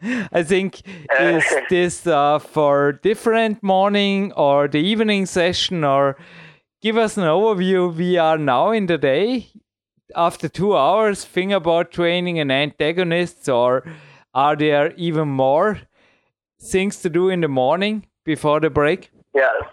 I 0.34 0.44
think 0.44 0.82
is 1.20 1.44
this 1.70 2.06
uh, 2.06 2.40
for 2.40 2.94
different 3.04 3.64
morning 3.64 4.34
or 4.34 4.68
the 4.68 4.80
evening 4.80 5.26
session, 5.26 5.86
or 5.86 6.18
give 6.84 6.98
us 6.98 7.16
an 7.18 7.24
overview. 7.24 7.96
We 7.96 8.18
are 8.18 8.38
now 8.38 8.72
in 8.72 8.88
the 8.88 8.98
day 8.98 9.48
after 10.16 10.50
two 10.50 10.76
hours. 10.76 11.24
Fingerboard 11.24 11.92
training 11.92 12.40
and 12.40 12.52
antagonists, 12.52 13.48
or 13.48 13.86
are 14.34 14.56
there 14.56 14.92
even 14.96 15.30
more 15.30 15.80
things 16.62 17.02
to 17.02 17.10
do 17.10 17.30
in 17.30 17.40
the 17.40 17.48
morning 17.48 18.06
before 18.26 18.60
the 18.60 18.70
break? 18.70 19.12
Yes. 19.34 19.64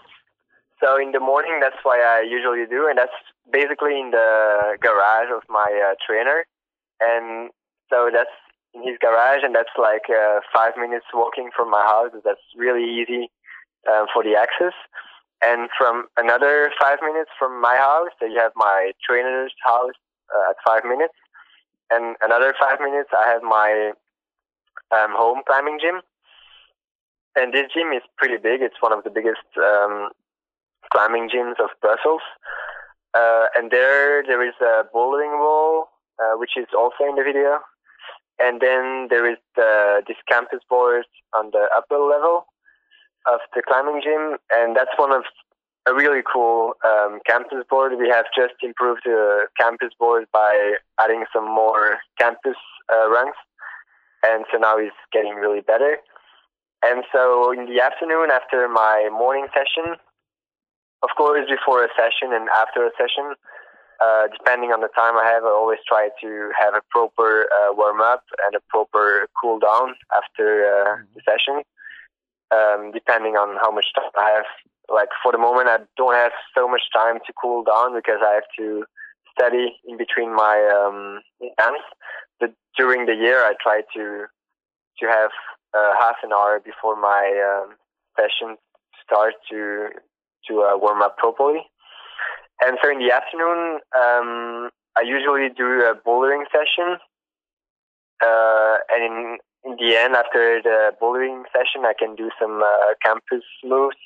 So 0.81 0.97
in 0.97 1.11
the 1.11 1.19
morning, 1.19 1.59
that's 1.61 1.83
what 1.83 1.99
I 1.99 2.21
usually 2.21 2.65
do, 2.65 2.87
and 2.87 2.97
that's 2.97 3.19
basically 3.51 3.99
in 3.99 4.11
the 4.11 4.77
garage 4.81 5.29
of 5.35 5.43
my 5.49 5.69
uh, 5.69 5.95
trainer, 6.07 6.45
and 7.01 7.51
so 7.89 8.09
that's 8.11 8.31
in 8.73 8.87
his 8.87 8.97
garage, 9.01 9.43
and 9.43 9.53
that's 9.53 9.75
like 9.77 10.07
uh, 10.09 10.39
five 10.55 10.73
minutes 10.79 11.05
walking 11.13 11.49
from 11.55 11.69
my 11.69 11.83
house. 11.83 12.11
That's 12.23 12.41
really 12.55 12.87
easy 12.87 13.29
um, 13.91 14.07
for 14.13 14.23
the 14.23 14.35
access. 14.39 14.73
And 15.43 15.69
from 15.77 16.05
another 16.17 16.71
five 16.79 16.99
minutes 17.01 17.31
from 17.39 17.59
my 17.59 17.75
house, 17.75 18.13
you 18.21 18.37
have 18.39 18.51
my 18.55 18.91
trainer's 19.07 19.53
house 19.65 19.97
uh, 20.29 20.51
at 20.51 20.55
five 20.65 20.83
minutes, 20.83 21.15
and 21.89 22.15
another 22.21 22.53
five 22.59 22.79
minutes 22.79 23.09
I 23.11 23.27
have 23.31 23.41
my 23.41 23.91
um, 24.91 25.11
home 25.11 25.41
climbing 25.47 25.79
gym. 25.81 26.01
And 27.35 27.53
this 27.53 27.67
gym 27.73 27.91
is 27.93 28.03
pretty 28.17 28.37
big. 28.37 28.61
It's 28.61 28.81
one 28.81 28.93
of 28.93 29.03
the 29.03 29.09
biggest 29.09 29.47
um, 29.57 30.09
climbing 30.91 31.29
gyms 31.29 31.59
of 31.59 31.69
Brussels. 31.81 32.21
Uh, 33.13 33.45
and 33.55 33.71
there, 33.71 34.23
there 34.23 34.45
is 34.47 34.53
a 34.61 34.83
bouldering 34.93 35.39
wall, 35.39 35.87
uh, 36.21 36.37
which 36.37 36.51
is 36.55 36.67
also 36.77 37.03
in 37.07 37.15
the 37.15 37.23
video. 37.23 37.59
And 38.39 38.59
then 38.61 39.07
there 39.09 39.29
is 39.29 39.37
the, 39.55 40.01
this 40.07 40.17
campus 40.27 40.59
board 40.69 41.05
on 41.33 41.51
the 41.51 41.67
upper 41.75 41.97
level 41.97 42.45
of 43.25 43.39
the 43.55 43.61
climbing 43.61 44.01
gym. 44.03 44.37
And 44.55 44.75
that's 44.75 44.91
one 44.97 45.11
of 45.11 45.23
a 45.87 45.93
really 45.93 46.21
cool 46.21 46.73
um, 46.85 47.19
campus 47.25 47.63
board. 47.69 47.93
We 47.97 48.09
have 48.09 48.25
just 48.35 48.53
improved 48.61 49.01
the 49.05 49.47
campus 49.59 49.89
board 49.97 50.25
by 50.31 50.75
adding 50.99 51.25
some 51.33 51.45
more 51.45 51.99
campus 52.19 52.57
uh, 52.91 53.09
rungs. 53.09 53.35
And 54.23 54.45
so 54.51 54.59
now 54.59 54.77
it's 54.77 54.95
getting 55.11 55.35
really 55.35 55.61
better. 55.61 55.97
And 56.83 57.03
so 57.11 57.51
in 57.51 57.65
the 57.65 57.81
afternoon, 57.81 58.29
after 58.31 58.67
my 58.67 59.09
morning 59.11 59.47
session, 59.53 59.97
of 61.03 61.09
course, 61.17 61.49
before 61.49 61.83
a 61.83 61.89
session 61.97 62.33
and 62.33 62.47
after 62.57 62.85
a 62.85 62.91
session, 62.97 63.33
uh, 64.01 64.27
depending 64.33 64.71
on 64.71 64.81
the 64.81 64.89
time 64.97 65.13
I 65.17 65.25
have, 65.33 65.43
I 65.43 65.49
always 65.49 65.79
try 65.87 66.09
to 66.21 66.51
have 66.57 66.73
a 66.73 66.81
proper 66.89 67.45
uh, 67.45 67.73
warm 67.73 68.01
up 68.01 68.23
and 68.45 68.55
a 68.55 68.61
proper 68.69 69.27
cool 69.39 69.59
down 69.59 69.93
after 70.15 70.65
uh, 70.65 70.97
mm-hmm. 70.97 71.13
the 71.13 71.21
session. 71.21 71.61
Um, 72.51 72.91
depending 72.91 73.35
on 73.35 73.55
how 73.61 73.71
much 73.71 73.85
time 73.95 74.11
I 74.17 74.31
have. 74.31 74.49
Like 74.93 75.07
for 75.23 75.31
the 75.31 75.37
moment, 75.37 75.69
I 75.69 75.77
don't 75.95 76.15
have 76.15 76.33
so 76.53 76.67
much 76.67 76.81
time 76.93 77.19
to 77.25 77.33
cool 77.41 77.63
down 77.63 77.95
because 77.95 78.19
I 78.21 78.33
have 78.33 78.49
to 78.59 78.83
study 79.31 79.79
in 79.87 79.97
between 79.97 80.35
my 80.35 80.59
um, 80.67 81.21
exams. 81.39 81.79
But 82.41 82.51
during 82.77 83.05
the 83.05 83.15
year, 83.15 83.39
I 83.39 83.53
try 83.61 83.83
to 83.95 84.25
to 84.99 85.05
have 85.07 85.31
uh, 85.73 85.93
half 85.97 86.17
an 86.23 86.33
hour 86.33 86.59
before 86.59 86.99
my 86.99 87.23
um, 87.39 87.75
session 88.19 88.57
start 89.03 89.33
to 89.49 89.89
to 90.47 90.61
uh, 90.63 90.77
warm 90.77 91.01
up 91.01 91.17
properly. 91.17 91.61
And 92.61 92.77
so 92.83 92.91
in 92.91 92.99
the 92.99 93.11
afternoon, 93.11 93.79
um, 93.95 94.69
I 94.97 95.01
usually 95.05 95.49
do 95.49 95.87
a 95.87 95.95
bouldering 95.95 96.43
session. 96.51 96.97
Uh, 98.23 98.75
and 98.93 99.03
in, 99.03 99.37
in 99.63 99.75
the 99.77 99.95
end, 99.95 100.15
after 100.15 100.61
the 100.61 100.91
bouldering 101.01 101.43
session, 101.53 101.85
I 101.85 101.93
can 101.97 102.15
do 102.15 102.29
some 102.39 102.61
uh, 102.63 102.93
campus 103.03 103.45
moves. 103.63 103.97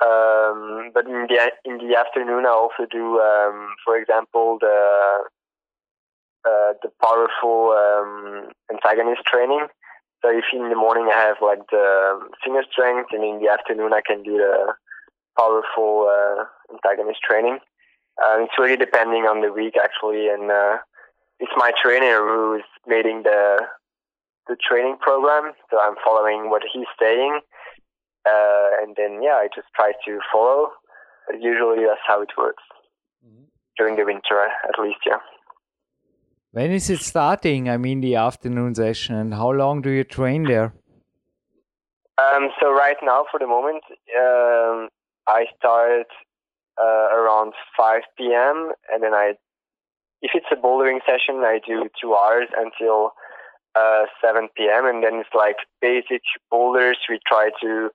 Um, 0.00 0.90
but 0.94 1.06
in 1.06 1.26
the 1.26 1.50
in 1.64 1.78
the 1.78 1.96
afternoon, 1.96 2.46
I 2.46 2.50
also 2.50 2.86
do, 2.90 3.18
um, 3.18 3.74
for 3.84 3.96
example, 3.96 4.58
the 4.60 5.24
uh, 6.44 6.72
the 6.82 6.90
powerful 7.02 7.74
um, 7.74 8.50
antagonist 8.70 9.22
training. 9.26 9.66
So 10.22 10.30
if 10.30 10.44
in 10.52 10.68
the 10.68 10.76
morning 10.76 11.08
I 11.12 11.18
have 11.18 11.36
like 11.42 11.66
the 11.70 12.20
finger 12.44 12.62
strength, 12.70 13.10
and 13.12 13.24
in 13.24 13.40
the 13.42 13.50
afternoon 13.50 13.92
I 13.92 14.02
can 14.06 14.22
do 14.22 14.36
the 14.36 14.74
powerful 15.38 16.08
uh, 16.10 16.44
antagonist 16.72 17.20
training. 17.22 17.58
Uh, 18.18 18.42
it's 18.42 18.58
really 18.58 18.76
depending 18.76 19.24
on 19.24 19.40
the 19.40 19.52
week 19.52 19.74
actually, 19.82 20.28
and 20.28 20.50
uh, 20.50 20.78
it's 21.40 21.52
my 21.56 21.72
trainer 21.82 22.18
who's 22.18 22.64
making 22.86 23.22
the 23.22 23.66
the 24.48 24.56
training 24.56 24.96
program, 25.00 25.52
so 25.70 25.78
I'm 25.80 25.96
following 26.04 26.50
what 26.50 26.62
he's 26.72 26.86
saying, 27.00 27.40
uh, 28.26 28.68
and 28.82 28.96
then 28.96 29.22
yeah, 29.22 29.36
I 29.42 29.48
just 29.54 29.68
try 29.74 29.92
to 30.06 30.18
follow. 30.32 30.68
But 31.26 31.42
usually 31.42 31.84
that's 31.84 32.00
how 32.06 32.22
it 32.22 32.30
works 32.38 32.62
mm-hmm. 33.24 33.44
during 33.76 33.96
the 33.96 34.04
winter, 34.04 34.40
at 34.64 34.82
least, 34.82 35.00
yeah. 35.06 35.18
When 36.52 36.70
is 36.70 36.88
it 36.88 37.00
starting? 37.00 37.68
I 37.68 37.76
mean, 37.76 38.00
the 38.00 38.14
afternoon 38.16 38.74
session, 38.74 39.14
and 39.14 39.34
how 39.34 39.50
long 39.50 39.82
do 39.82 39.90
you 39.90 40.04
train 40.04 40.44
there? 40.44 40.72
Um, 42.16 42.48
so 42.60 42.72
right 42.72 42.96
now, 43.02 43.26
for 43.30 43.38
the 43.38 43.46
moment, 43.46 43.84
um, 44.16 44.88
I 45.28 45.44
start 45.58 46.06
uh, 46.80 47.14
around 47.14 47.52
5 47.76 48.02
p.m. 48.16 48.72
and 48.90 49.02
then 49.02 49.12
I 49.12 49.34
if 50.20 50.32
it's 50.34 50.46
a 50.50 50.56
bouldering 50.56 50.98
session, 51.06 51.42
I 51.44 51.60
do 51.64 51.88
two 52.00 52.14
hours 52.14 52.48
until 52.56 53.12
uh, 53.74 54.06
7 54.24 54.48
p.m. 54.56 54.86
and 54.86 55.02
then 55.02 55.16
it's 55.16 55.34
like 55.34 55.56
basic 55.80 56.22
boulders. 56.50 56.98
We 57.08 57.20
try 57.26 57.50
to. 57.62 57.90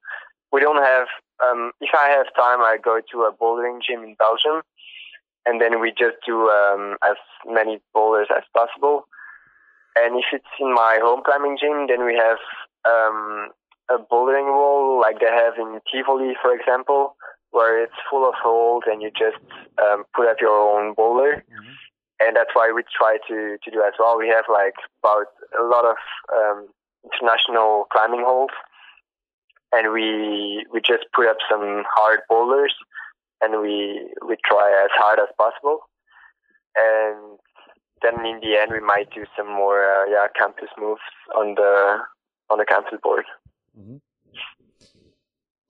We 0.52 0.62
don't 0.62 0.84
have. 0.84 1.08
Um, 1.44 1.72
if 1.82 1.90
I 1.94 2.10
have 2.10 2.28
time, 2.36 2.62
I 2.62 2.78
go 2.82 3.02
to 3.12 3.22
a 3.24 3.34
bouldering 3.34 3.80
gym 3.86 4.04
in 4.04 4.16
Belgium, 4.16 4.62
and 5.46 5.60
then 5.60 5.82
we 5.82 5.90
just 5.92 6.18
do 6.26 6.50
um, 6.50 6.98
as 7.04 7.18
many 7.46 7.82
boulders 7.94 8.28
as 8.36 8.44
possible. 8.54 9.08
And 9.96 10.16
if 10.18 10.26
it's 10.32 10.54
in 10.60 10.74
my 10.74 11.00
home 11.02 11.22
climbing 11.26 11.58
gym, 11.60 11.88
then 11.88 12.06
we 12.06 12.16
have 12.16 12.38
um, 12.86 13.50
a 13.90 13.98
bouldering 13.98 14.54
wall 14.54 15.00
like 15.00 15.20
they 15.20 15.28
have 15.28 15.54
in 15.58 15.80
Tivoli, 15.92 16.34
for 16.42 16.54
example, 16.54 17.16
where 17.52 17.84
it's 17.84 17.94
full 18.10 18.28
of 18.28 18.34
holes 18.36 18.84
and 18.88 19.02
you 19.02 19.12
just 19.12 19.38
um, 19.82 20.04
put 20.16 20.28
up 20.28 20.38
your 20.42 20.52
own 20.52 20.94
boulder. 20.94 21.44
Mm-hmm. 21.52 21.74
And 22.26 22.36
that's 22.36 22.54
why 22.54 22.72
we 22.74 22.84
try 22.96 23.18
to, 23.28 23.58
to 23.64 23.72
do 23.72 23.82
as 23.82 23.94
well. 24.00 24.18
We 24.18 24.30
have 24.30 24.46
like 24.52 24.76
about 25.04 25.28
a 25.60 25.64
lot 25.64 25.86
of 25.86 25.98
um, 26.34 26.68
international 27.04 27.86
climbing 27.92 28.24
holes, 28.26 28.52
and 29.72 29.92
we 29.92 30.66
we 30.72 30.80
just 30.80 31.06
put 31.16 31.28
up 31.28 31.38
some 31.50 31.84
hard 31.96 32.22
boulders, 32.30 32.74
and 33.42 33.62
we 33.62 34.10
we 34.28 34.38
try 34.46 34.84
as 34.84 34.92
hard 34.94 35.20
as 35.20 35.30
possible. 35.38 35.80
And 36.76 37.40
then 38.02 38.26
in 38.26 38.40
the 38.42 38.58
end, 38.58 38.72
we 38.72 38.80
might 38.80 39.10
do 39.14 39.26
some 39.36 39.48
more 39.48 39.84
uh, 39.84 40.06
yeah 40.10 40.28
campus 40.38 40.70
moves 40.80 41.02
on 41.36 41.56
the 41.56 41.98
on 42.50 42.58
the 42.58 42.66
campus 42.66 43.00
board. 43.02 43.26
Mm-hmm. 43.78 43.98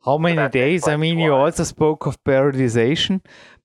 How 0.04 0.18
many 0.18 0.50
days? 0.50 0.88
I 0.88 0.98
mean, 0.98 1.18
you 1.18 1.34
also 1.34 1.63
spoke 1.63 2.06
of 2.06 2.22
periodization, 2.24 3.22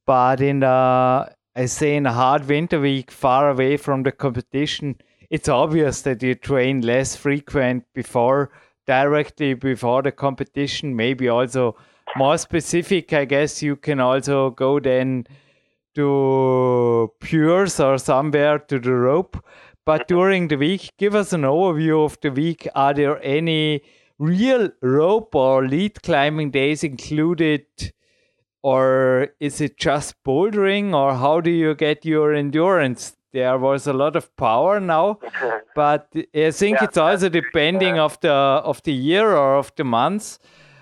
but 0.06 0.40
in 0.40 0.60
the, 0.60 1.28
I 1.58 1.66
say 1.66 1.96
in 1.96 2.06
a 2.06 2.12
hard 2.12 2.46
winter 2.46 2.78
week, 2.78 3.10
far 3.10 3.50
away 3.50 3.78
from 3.78 4.04
the 4.04 4.12
competition, 4.12 4.94
it's 5.28 5.48
obvious 5.48 6.02
that 6.02 6.22
you 6.22 6.36
train 6.36 6.82
less 6.82 7.16
frequent 7.16 7.82
before, 7.94 8.52
directly 8.86 9.54
before 9.54 10.02
the 10.02 10.12
competition. 10.12 10.94
Maybe 10.94 11.28
also 11.28 11.74
more 12.16 12.38
specific. 12.38 13.12
I 13.12 13.24
guess 13.24 13.60
you 13.60 13.74
can 13.74 13.98
also 13.98 14.50
go 14.50 14.78
then 14.78 15.26
to 15.96 17.12
Puurs 17.18 17.84
or 17.84 17.98
somewhere 17.98 18.60
to 18.60 18.78
the 18.78 18.92
rope. 18.92 19.44
But 19.84 20.02
mm-hmm. 20.02 20.14
during 20.14 20.46
the 20.46 20.58
week, 20.58 20.92
give 20.96 21.16
us 21.16 21.32
an 21.32 21.42
overview 21.42 22.04
of 22.04 22.20
the 22.20 22.30
week. 22.30 22.68
Are 22.76 22.94
there 22.94 23.20
any 23.20 23.82
real 24.20 24.70
rope 24.80 25.34
or 25.34 25.66
lead 25.66 26.04
climbing 26.04 26.52
days 26.52 26.84
included 26.84 27.66
or 28.62 29.28
is 29.40 29.60
it 29.60 29.76
just 29.76 30.14
bouldering 30.24 30.94
or 30.94 31.14
how 31.14 31.40
do 31.40 31.50
you 31.50 31.74
get 31.74 32.04
your 32.04 32.32
endurance? 32.32 33.16
There 33.32 33.58
was 33.58 33.86
a 33.86 33.92
lot 33.92 34.16
of 34.16 34.34
power 34.36 34.80
now 34.80 35.18
but 35.74 36.08
i 36.34 36.50
think 36.50 36.78
yeah, 36.78 36.84
it's 36.84 36.96
also 36.96 37.28
depending 37.28 37.98
uh, 37.98 38.04
of 38.06 38.20
the 38.20 38.32
of 38.72 38.82
the 38.82 38.92
year 38.92 39.36
or 39.36 39.56
of 39.56 39.72
the 39.76 39.84
months. 39.84 40.38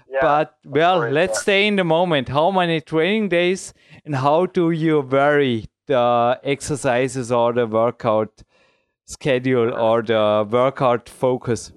Yeah, 0.09 0.21
but 0.23 0.57
well 0.65 1.01
course, 1.01 1.13
let's 1.13 1.39
yeah. 1.39 1.43
stay 1.43 1.67
in 1.67 1.77
the 1.77 1.85
moment. 1.85 2.29
How 2.29 2.51
many 2.51 2.81
training 2.81 3.29
days 3.29 3.75
and 4.05 4.15
how 4.15 4.47
do 4.47 4.71
you 4.71 5.03
vary 5.03 5.67
the 5.87 6.41
exercises 6.45 7.33
or 7.33 7.53
the 7.53 7.67
workout 7.67 8.43
schedule 9.05 9.75
or 9.75 10.03
the 10.03 10.47
workout 10.51 11.09
focus? 11.09 11.73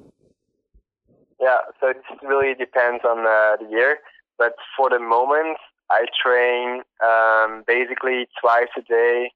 Yeah, 1.42 1.58
so 1.80 1.90
it 1.90 1.98
really 2.22 2.54
depends 2.54 3.04
on 3.04 3.20
uh, 3.20 3.58
the 3.62 3.70
year. 3.70 3.98
But 4.38 4.56
for 4.78 4.90
the 4.90 5.00
moment, 5.00 5.58
I 5.89 6.06
train 6.21 6.84
um, 7.04 7.63
basically 7.65 8.28
twice 8.39 8.69
a 8.78 8.82
day, 8.82 9.32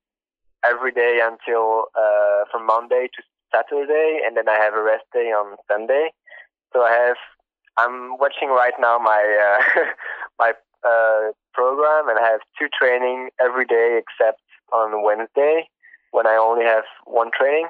every 0.65 0.91
day 0.91 1.19
until 1.23 1.85
uh, 1.95 2.45
from 2.51 2.65
Monday 2.65 3.07
to 3.15 3.23
Saturday, 3.53 4.19
and 4.25 4.37
then 4.37 4.47
I 4.49 4.57
have 4.57 4.73
a 4.73 4.81
rest 4.81 5.05
day 5.13 5.31
on 5.31 5.57
Sunday. 5.71 6.09
So 6.73 6.81
I 6.81 6.91
have. 6.91 7.17
I'm 7.75 8.17
watching 8.19 8.49
right 8.49 8.73
now 8.79 8.99
my 8.99 9.21
uh, 9.21 9.81
my 10.39 10.53
uh, 10.87 11.31
program, 11.53 12.09
and 12.09 12.19
I 12.19 12.29
have 12.29 12.41
two 12.59 12.67
training 12.77 13.29
every 13.41 13.65
day 13.65 13.99
except 14.01 14.41
on 14.71 15.03
Wednesday 15.03 15.69
when 16.11 16.27
I 16.27 16.35
only 16.35 16.65
have 16.65 16.83
one 17.05 17.31
training. 17.37 17.67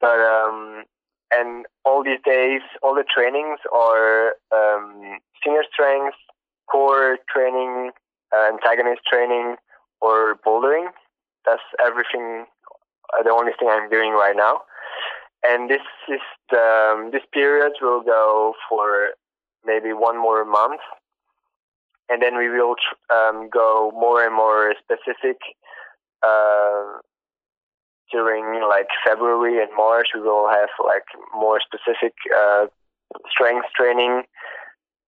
But 0.00 0.20
um, 0.20 0.84
and 1.32 1.66
all 1.84 2.04
these 2.04 2.20
days, 2.24 2.62
all 2.82 2.94
the 2.94 3.04
trainings 3.04 3.60
are 3.72 4.34
um, 4.52 5.18
senior 5.44 5.64
strength, 5.72 6.16
core 6.70 7.18
training, 7.32 7.90
uh, 8.34 8.48
antagonist 8.52 9.02
training, 9.10 9.56
or 10.00 10.36
bouldering. 10.46 10.88
That's 11.44 11.62
everything. 11.84 12.46
Uh, 13.18 13.22
the 13.22 13.30
only 13.30 13.52
thing 13.58 13.68
I'm 13.70 13.88
doing 13.88 14.12
right 14.12 14.34
now, 14.36 14.62
and 15.46 15.70
this 15.70 15.82
is 16.08 16.20
the, 16.50 16.58
um, 16.58 17.10
this 17.12 17.22
period 17.32 17.72
will 17.80 18.02
go 18.02 18.54
for 18.68 19.10
maybe 19.64 19.92
one 19.92 20.20
more 20.20 20.44
month, 20.44 20.80
and 22.08 22.20
then 22.20 22.36
we 22.36 22.48
will 22.48 22.74
um, 23.10 23.48
go 23.52 23.92
more 23.94 24.24
and 24.24 24.34
more 24.34 24.74
specific 24.82 25.38
uh, 26.26 26.98
during 28.10 28.62
like 28.68 28.86
February 29.06 29.60
and 29.60 29.70
March, 29.76 30.08
we 30.14 30.20
will 30.20 30.48
have 30.48 30.68
like 30.84 31.04
more 31.34 31.60
specific 31.60 32.14
uh, 32.36 32.66
strength 33.30 33.66
training 33.76 34.22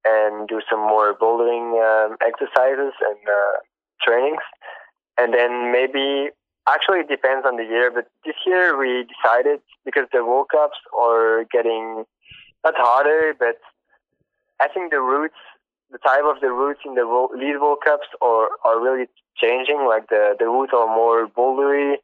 and 0.09 0.49
do 0.49 0.61
some 0.71 0.81
more 0.81 1.15
bouldering 1.15 1.77
um, 1.77 2.17
exercises 2.25 2.95
and 3.09 3.21
uh, 3.29 3.57
trainings. 4.03 4.45
And 5.19 5.35
then 5.35 5.73
maybe, 5.73 6.31
actually, 6.69 7.01
it 7.01 7.09
depends 7.09 7.45
on 7.47 7.57
the 7.57 7.65
year, 7.65 7.91
but 7.91 8.07
this 8.25 8.37
year 8.47 8.79
we 8.79 9.05
decided 9.15 9.61
because 9.85 10.07
the 10.13 10.25
World 10.25 10.49
Cups 10.51 10.79
are 10.99 11.45
getting 11.53 12.05
not 12.65 12.75
harder, 12.77 13.35
but 13.39 13.59
I 14.61 14.69
think 14.69 14.91
the 14.91 15.01
routes, 15.01 15.41
the 15.91 15.99
type 15.99 16.25
of 16.25 16.41
the 16.41 16.51
routes 16.51 16.81
in 16.85 16.95
the 16.95 17.05
lead 17.35 17.61
World 17.61 17.79
Cups 17.85 18.09
are, 18.21 18.49
are 18.65 18.81
really 18.81 19.07
changing. 19.37 19.87
Like 19.87 20.09
the, 20.09 20.35
the 20.39 20.47
routes 20.47 20.73
are 20.75 20.87
more 20.87 21.27
bouldery 21.29 21.97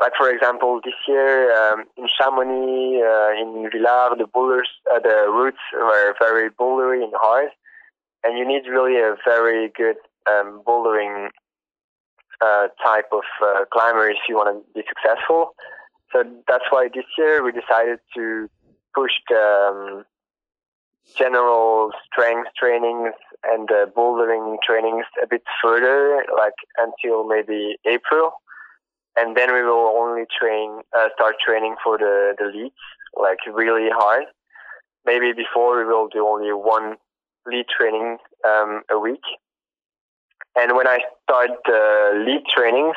like 0.00 0.12
for 0.16 0.30
example, 0.30 0.80
this 0.84 0.94
year 1.06 1.52
um, 1.56 1.84
in 1.96 2.06
Chamonix, 2.18 3.00
uh, 3.02 3.30
in 3.40 3.70
Villars, 3.70 4.18
the 4.18 4.26
boulders, 4.26 4.68
uh, 4.92 4.98
the 4.98 5.26
routes 5.28 5.58
were 5.72 6.14
very 6.18 6.50
bouldery 6.50 7.02
and 7.02 7.12
hard, 7.16 7.50
and 8.24 8.36
you 8.36 8.46
need 8.46 8.68
really 8.68 8.98
a 8.98 9.14
very 9.24 9.68
good 9.68 9.96
um, 10.28 10.62
bouldering 10.66 11.28
uh, 12.40 12.68
type 12.84 13.08
of 13.12 13.22
uh, 13.42 13.64
climber 13.72 14.10
if 14.10 14.18
you 14.28 14.34
want 14.34 14.64
to 14.66 14.74
be 14.74 14.84
successful. 14.88 15.54
So 16.12 16.24
that's 16.48 16.64
why 16.70 16.88
this 16.92 17.04
year 17.16 17.42
we 17.44 17.52
decided 17.52 17.98
to 18.16 18.48
push 18.94 19.12
the 19.28 19.70
um, 19.70 20.04
general 21.16 21.92
strength 22.06 22.50
trainings 22.58 23.14
and 23.44 23.68
the 23.68 23.90
bouldering 23.96 24.56
trainings 24.66 25.04
a 25.22 25.26
bit 25.26 25.42
further, 25.62 26.24
like 26.36 26.54
until 26.78 27.26
maybe 27.26 27.76
April 27.84 28.32
and 29.16 29.36
then 29.36 29.52
we 29.52 29.62
will 29.62 29.94
only 29.96 30.24
train, 30.38 30.80
uh, 30.96 31.08
start 31.14 31.36
training 31.44 31.76
for 31.82 31.98
the 31.98 32.34
the 32.38 32.46
leads, 32.46 32.74
like 33.14 33.38
really 33.52 33.88
hard. 33.90 34.24
Maybe 35.06 35.32
before 35.32 35.78
we 35.78 35.84
will 35.84 36.08
do 36.08 36.26
only 36.26 36.52
one 36.52 36.96
lead 37.46 37.66
training 37.68 38.18
um, 38.44 38.82
a 38.90 38.98
week. 38.98 39.22
And 40.56 40.76
when 40.76 40.86
I 40.86 41.00
start 41.22 41.50
the 41.64 42.24
lead 42.26 42.42
trainings, 42.48 42.96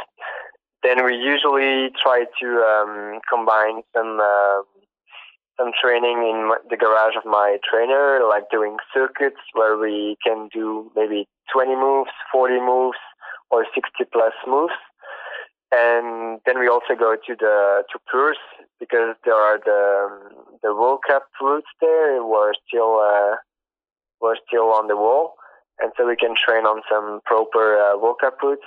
then 0.84 1.04
we 1.04 1.16
usually 1.16 1.90
try 2.02 2.26
to 2.40 2.48
um, 2.62 3.20
combine 3.30 3.82
some 3.96 4.20
uh, 4.22 4.62
some 5.60 5.72
training 5.82 6.22
in 6.22 6.52
the 6.70 6.78
garage 6.78 7.16
of 7.18 7.26
my 7.26 7.58
trainer, 7.68 8.22
like 8.30 8.44
doing 8.52 8.78
circuits 8.94 9.42
where 9.54 9.76
we 9.76 10.16
can 10.24 10.50
do 10.54 10.92
maybe 10.96 11.28
20 11.52 11.76
moves, 11.76 12.12
40 12.32 12.60
moves, 12.60 12.98
or 13.50 13.66
60 13.74 14.06
plus 14.14 14.34
moves 14.48 14.74
and 15.72 16.40
then 16.46 16.60
we 16.60 16.68
also 16.68 16.96
go 16.98 17.16
to 17.16 17.36
the 17.36 17.84
to 17.92 18.00
Puurs 18.12 18.38
because 18.80 19.16
there 19.26 19.36
are 19.36 19.60
the 19.60 20.10
the 20.64 20.74
World 20.74 21.02
Cup 21.08 21.24
routes 21.42 21.68
there 21.82 22.24
were 22.24 22.54
still 22.68 23.00
uh, 23.00 23.36
were 24.22 24.38
still 24.48 24.72
on 24.74 24.88
the 24.88 24.96
wall, 24.96 25.36
and 25.80 25.92
so 25.98 26.08
we 26.08 26.16
can 26.16 26.36
train 26.36 26.66
on 26.66 26.82
some 26.90 27.20
proper 27.26 27.78
uh, 27.78 27.98
World 27.98 28.18
Cup 28.22 28.42
routes, 28.42 28.66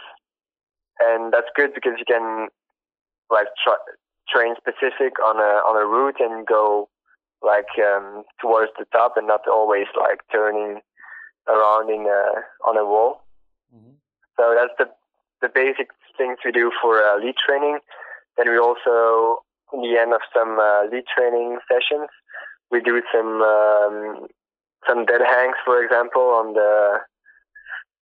and 1.00 1.32
that's 1.32 1.48
good 1.56 1.72
because 1.74 1.94
you 1.98 2.04
can 2.04 2.48
like 3.30 3.48
tra- 3.62 3.96
train 4.28 4.54
specific 4.56 5.18
on 5.24 5.36
a 5.36 5.62
on 5.64 5.80
a 5.80 5.86
route 5.86 6.20
and 6.20 6.46
go 6.46 6.88
like 7.42 7.72
um, 7.78 8.22
towards 8.40 8.70
the 8.78 8.84
top 8.92 9.16
and 9.16 9.26
not 9.26 9.40
always 9.48 9.86
like 9.98 10.20
turning 10.30 10.80
around 11.48 11.90
in 11.90 12.06
a, 12.06 12.68
on 12.68 12.76
a 12.76 12.84
wall. 12.84 13.22
Mm-hmm. 13.74 13.94
So 14.38 14.54
that's 14.54 14.74
the 14.78 14.90
the 15.40 15.48
basic 15.52 15.88
things 16.20 16.36
we 16.44 16.52
do 16.52 16.70
for 16.82 17.00
uh, 17.00 17.16
lead 17.16 17.36
training. 17.40 17.78
Then 18.36 18.52
we 18.52 18.58
also, 18.58 19.40
in 19.72 19.80
the 19.80 19.96
end 19.96 20.12
of 20.12 20.20
some 20.36 20.60
uh, 20.60 20.84
lead 20.92 21.04
training 21.08 21.58
sessions, 21.64 22.08
we 22.70 22.80
do 22.80 23.00
some 23.12 23.40
um, 23.40 24.26
some 24.86 25.06
dead 25.06 25.22
hangs, 25.24 25.56
for 25.64 25.82
example, 25.82 26.36
on 26.36 26.52
the 26.52 27.00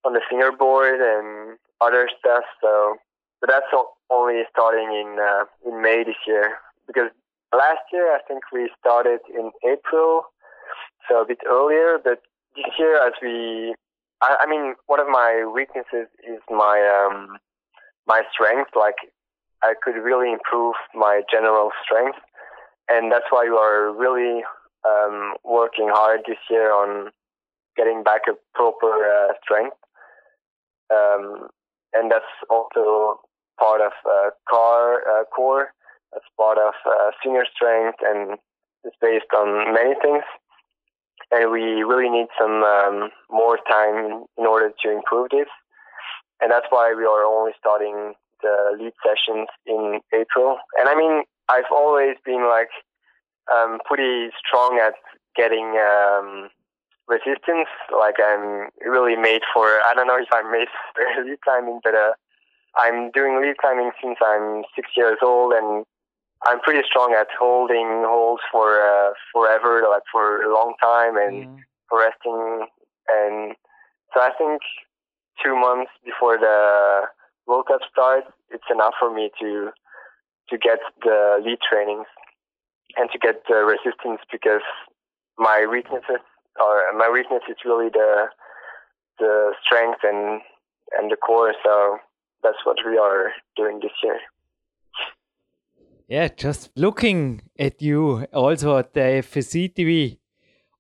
on 0.05 0.13
the 0.15 0.21
fingerboard 0.29 1.01
and 1.01 1.59
other 1.81 2.09
stuff. 2.19 2.43
So 2.61 2.97
but 3.41 3.51
that's 3.51 3.71
only 4.11 4.43
starting 4.51 4.91
in 4.91 5.17
uh, 5.21 5.45
in 5.69 5.81
May 5.83 6.03
this 6.05 6.19
year 6.27 6.59
because 6.87 7.11
last 7.53 7.87
year 7.93 8.15
I 8.15 8.21
think 8.27 8.43
we 8.53 8.71
started 8.79 9.21
in 9.33 9.51
April, 9.65 10.23
so 11.09 11.23
a 11.23 11.27
bit 11.27 11.39
earlier. 11.47 11.99
But 12.03 12.23
this 12.57 12.73
year, 12.79 12.97
as 13.07 13.13
we, 13.23 13.75
I, 14.21 14.37
I 14.41 14.47
mean, 14.47 14.75
one 14.87 15.01
of 15.01 15.09
my 15.09 15.49
weaknesses 15.53 16.09
is 16.27 16.41
my 16.51 16.79
um, 16.83 17.39
my 18.09 18.23
strength. 18.33 18.71
Like 18.75 18.97
I 19.63 19.75
could 19.81 19.97
really 20.03 20.33
improve 20.33 20.75
my 20.95 21.23
general 21.31 21.71
strength, 21.85 22.19
and 22.89 23.13
that's 23.13 23.31
why 23.31 23.45
we 23.45 23.57
are 23.57 23.93
really 23.95 24.43
um, 24.87 25.35
working 25.45 25.89
hard 25.93 26.21
this 26.27 26.39
year 26.51 26.73
on 26.73 27.11
getting 27.77 28.03
back 28.03 28.23
a 28.29 28.33
proper 28.55 28.91
uh, 28.91 29.35
strength. 29.45 29.77
Um, 30.91 31.49
and 31.93 32.11
that's 32.11 32.25
also 32.51 33.21
part 33.59 33.81
of 33.81 33.93
uh, 34.05 34.31
car 34.49 35.03
uh, 35.09 35.25
core. 35.25 35.69
That's 36.13 36.25
part 36.37 36.59
of 36.59 36.75
uh, 36.87 37.11
senior 37.23 37.45
strength, 37.55 37.99
and 38.03 38.39
it's 38.85 38.97
based 39.01 39.31
on 39.37 39.75
many 39.75 39.95
things. 40.03 40.25
And 41.31 41.51
we 41.51 41.83
really 41.83 42.09
need 42.09 42.29
some 42.41 42.63
um, 42.63 43.11
more 43.31 43.59
time 43.71 44.25
in 44.39 44.47
order 44.47 44.71
to 44.83 44.91
improve 44.91 45.29
this. 45.31 45.49
And 46.41 46.51
that's 46.51 46.67
why 46.71 46.95
we 46.97 47.05
are 47.05 47.25
only 47.25 47.53
starting 47.59 48.15
the 48.43 48.79
lead 48.79 48.93
sessions 49.03 49.49
in 49.67 50.01
April. 50.15 50.59
And 50.79 50.89
I 50.89 50.95
mean, 50.95 51.25
I've 51.49 51.71
always 51.73 52.17
been 52.25 52.47
like 52.49 52.71
um, 53.53 53.79
pretty 53.85 54.31
strong 54.39 54.79
at 54.79 54.95
getting 55.37 55.79
um, 55.79 56.51
resistance. 57.09 57.69
Like 57.91 58.17
I'm 58.23 58.69
really 58.85 59.17
made 59.17 59.43
for. 59.53 59.65
I 59.67 59.93
don't 59.95 60.07
know 60.07 60.19
if 60.19 60.29
I'm 60.33 60.51
made 60.53 60.69
for 60.95 61.25
lead 61.25 61.41
climbing, 61.43 61.81
but 61.83 61.95
uh, 61.95 62.13
I'm 62.77 63.11
doing 63.11 63.41
lead 63.41 63.57
climbing 63.59 63.91
since 64.03 64.19
I'm 64.25 64.63
six 64.77 64.91
years 64.97 65.19
old, 65.23 65.53
and 65.53 65.85
I'm 66.47 66.61
pretty 66.61 66.87
strong 66.87 67.17
at 67.19 67.29
holding 67.39 68.05
holds 68.07 68.43
for 68.53 68.81
uh, 68.81 69.13
forever, 69.33 69.83
like 69.91 70.03
for 70.13 70.43
a 70.43 70.53
long 70.53 70.75
time, 70.81 71.17
and 71.17 71.47
mm. 71.47 71.59
for 71.89 72.01
resting. 72.01 72.67
And 73.09 73.57
so 74.15 74.21
I 74.21 74.31
think 74.37 74.61
two 75.43 75.55
months 75.55 75.91
before 76.05 76.39
the 76.39 77.03
World 77.47 77.67
Cup 77.67 77.81
starts, 77.91 78.29
it's 78.51 78.69
enough 78.73 78.95
for 78.99 79.13
me 79.13 79.31
to 79.41 79.71
to 80.51 80.57
get 80.57 80.79
the 81.03 81.41
lead 81.45 81.59
trainings 81.69 82.07
and 82.97 83.11
to 83.13 83.19
get 83.19 83.43
the 83.49 83.57
resistance 83.57 84.21
because 84.33 84.63
my 85.39 85.67
weaknesses 85.71 86.25
are 86.61 86.93
my 86.97 87.11
weakness 87.11 87.43
is 87.49 87.57
really 87.65 87.89
the 87.91 88.27
the 89.19 89.53
strength 89.65 90.01
and 90.03 90.41
and 90.97 91.11
the 91.11 91.17
core. 91.17 91.55
So 91.65 91.99
that's 92.43 92.59
what 92.65 92.79
we 92.87 92.97
are 92.99 93.33
doing 93.57 93.81
this 93.81 93.93
year. 94.03 94.19
Yeah, 96.09 96.29
just 96.29 96.71
looking 96.75 97.43
at 97.59 97.83
you 97.83 98.25
also 98.33 98.79
at 98.79 98.95
the 98.95 99.01
FSC 99.01 99.75
TV. 99.75 100.19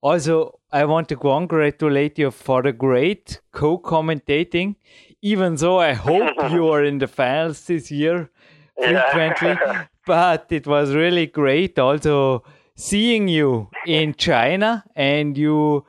Also, 0.00 0.60
I 0.70 0.84
want 0.84 1.08
to 1.08 1.16
congratulate 1.16 2.18
you 2.18 2.30
for 2.30 2.62
the 2.62 2.72
great 2.72 3.40
co-commentating. 3.52 4.76
Even 5.22 5.56
though 5.56 5.80
I 5.80 5.94
hope 5.94 6.30
you 6.50 6.68
are 6.68 6.84
in 6.84 6.98
the 6.98 7.08
finals 7.08 7.64
this 7.66 7.90
year 7.90 8.30
frequently, 8.76 9.48
yeah. 9.48 9.86
but 10.06 10.46
it 10.50 10.66
was 10.66 10.94
really 10.94 11.26
great 11.26 11.78
also 11.78 12.44
seeing 12.76 13.26
you 13.26 13.68
in 13.86 14.14
China 14.14 14.84
and 14.94 15.36
you 15.36 15.84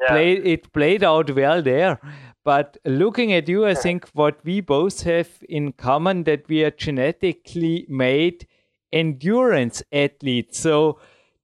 yeah. 0.00 0.08
played 0.08 0.46
it 0.46 0.72
played 0.72 1.02
out 1.02 1.34
well 1.34 1.62
there. 1.62 1.98
But 2.44 2.76
looking 2.84 3.32
at 3.32 3.48
you, 3.48 3.64
I 3.64 3.72
think 3.72 4.06
what 4.12 4.44
we 4.44 4.60
both 4.60 5.02
have 5.04 5.30
in 5.48 5.72
common 5.72 6.24
that 6.24 6.46
we 6.46 6.62
are 6.62 6.70
genetically 6.70 7.86
made 7.88 8.46
endurance 8.92 9.82
athletes. 9.90 10.58
So 10.58 10.98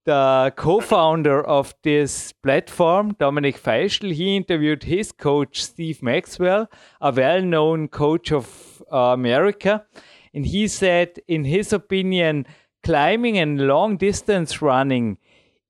the 0.04 0.52
co-founder 0.56 1.44
of 1.46 1.74
this 1.82 2.32
platform, 2.32 3.14
Dominic 3.18 3.60
Feischl, 3.60 4.12
he 4.12 4.36
interviewed 4.36 4.84
his 4.84 5.12
coach 5.12 5.62
Steve 5.62 6.02
Maxwell, 6.02 6.70
a 7.00 7.12
well-known 7.12 7.88
coach 7.88 8.32
of 8.32 8.82
uh, 8.92 8.96
America, 8.96 9.84
and 10.32 10.46
he 10.46 10.68
said, 10.68 11.20
in 11.28 11.44
his 11.44 11.72
opinion, 11.72 12.46
climbing 12.82 13.38
and 13.38 13.60
long 13.60 13.96
distance 13.96 14.62
running 14.62 15.18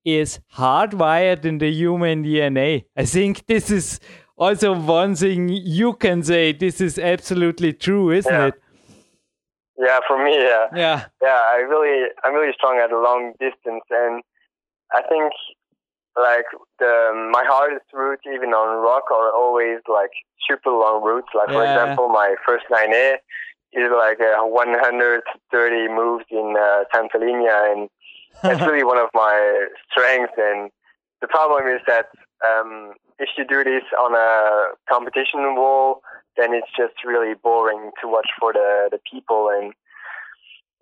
is 0.04 0.40
hardwired 0.54 1.44
in 1.44 1.58
the 1.58 1.70
human 1.70 2.24
DNA. 2.24 2.84
I 2.96 3.04
think 3.04 3.46
this 3.46 3.70
is 3.70 4.00
also 4.36 4.74
one 4.74 5.14
thing 5.14 5.48
you 5.48 5.94
can 5.94 6.22
say. 6.22 6.52
This 6.52 6.80
is 6.80 6.98
absolutely 6.98 7.72
true, 7.72 8.10
isn't 8.10 8.32
yeah. 8.32 8.46
it? 8.46 8.59
Yeah, 9.80 10.00
for 10.06 10.22
me, 10.22 10.36
yeah. 10.36 10.66
Yeah. 10.74 11.04
Yeah, 11.22 11.40
I 11.48 11.64
really, 11.66 12.08
I'm 12.22 12.34
really 12.34 12.52
strong 12.52 12.78
at 12.78 12.92
a 12.92 13.00
long 13.00 13.32
distance, 13.40 13.84
and 13.90 14.22
I 14.92 15.02
think 15.08 15.32
like 16.16 16.44
the 16.78 17.30
my 17.32 17.44
hardest 17.46 17.86
route, 17.92 18.20
even 18.26 18.50
on 18.50 18.84
rock, 18.84 19.04
are 19.10 19.32
always 19.32 19.80
like 19.88 20.10
super 20.48 20.70
long 20.70 21.02
routes. 21.02 21.28
Like 21.34 21.48
yeah. 21.48 21.54
for 21.54 21.64
example, 21.64 22.08
my 22.08 22.34
first 22.46 22.64
9A 22.70 23.16
is 23.72 23.90
like 23.96 24.20
uh, 24.20 24.44
130 24.44 25.88
moves 25.88 26.24
in 26.30 26.54
uh, 26.58 26.84
and 26.92 27.88
it's 28.44 28.66
really 28.66 28.84
one 28.84 28.98
of 28.98 29.08
my 29.14 29.66
strengths. 29.90 30.34
And 30.36 30.70
the 31.20 31.28
problem 31.28 31.66
is 31.68 31.80
that 31.86 32.06
um, 32.44 32.92
if 33.18 33.28
you 33.38 33.44
do 33.46 33.62
this 33.64 33.84
on 33.98 34.14
a 34.14 34.72
competition 34.90 35.54
wall, 35.54 36.02
then 36.36 36.54
it's 36.54 36.70
just 36.76 37.04
really 37.04 37.34
boring 37.34 37.90
to 38.00 38.08
watch 38.08 38.28
for 38.38 38.52
the 38.52 38.88
the 38.90 39.00
people. 39.10 39.50
And 39.52 39.72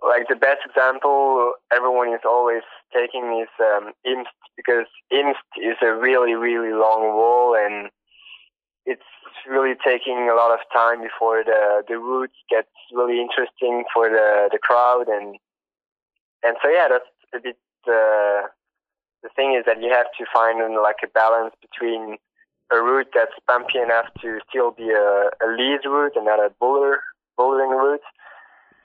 like 0.03 0.28
the 0.28 0.36
best 0.36 0.61
example 0.66 1.55
everyone 1.72 2.12
is 2.12 2.20
always 2.24 2.62
taking 2.94 3.42
is 3.42 3.53
um, 3.61 3.92
Imst 4.05 4.36
because 4.57 4.86
Imst 5.11 5.49
is 5.61 5.76
a 5.82 5.94
really 5.94 6.34
really 6.34 6.72
long 6.72 7.14
wall 7.14 7.57
and 7.57 7.90
it's 8.86 9.03
really 9.49 9.74
taking 9.84 10.28
a 10.30 10.34
lot 10.34 10.53
of 10.53 10.61
time 10.72 11.03
before 11.03 11.42
the 11.44 11.82
the 11.88 11.99
route 11.99 12.32
gets 12.49 12.70
really 12.92 13.20
interesting 13.20 13.84
for 13.92 14.09
the 14.09 14.49
the 14.53 14.59
crowd 14.59 15.09
and 15.09 15.36
and 16.44 16.57
so 16.62 16.68
yeah 16.68 16.86
that's 16.88 17.05
a 17.34 17.40
bit 17.40 17.57
uh, 17.86 18.46
the 19.22 19.30
thing 19.34 19.55
is 19.59 19.64
that 19.66 19.82
you 19.82 19.90
have 19.90 20.07
to 20.18 20.24
find 20.32 20.59
like 20.82 21.03
a 21.03 21.09
balance 21.09 21.55
between 21.61 22.16
a 22.71 22.77
route 22.77 23.09
that's 23.14 23.33
bumpy 23.47 23.79
enough 23.79 24.07
to 24.21 24.39
still 24.49 24.73
be 24.73 24.91
a, 24.91 25.31
a 25.43 25.49
lead 25.57 25.81
route 25.87 26.16
and 26.16 26.27
not 26.27 26.39
a 26.39 26.51
boulder 26.61 27.01
bouldering 27.39 27.71
route 27.71 28.05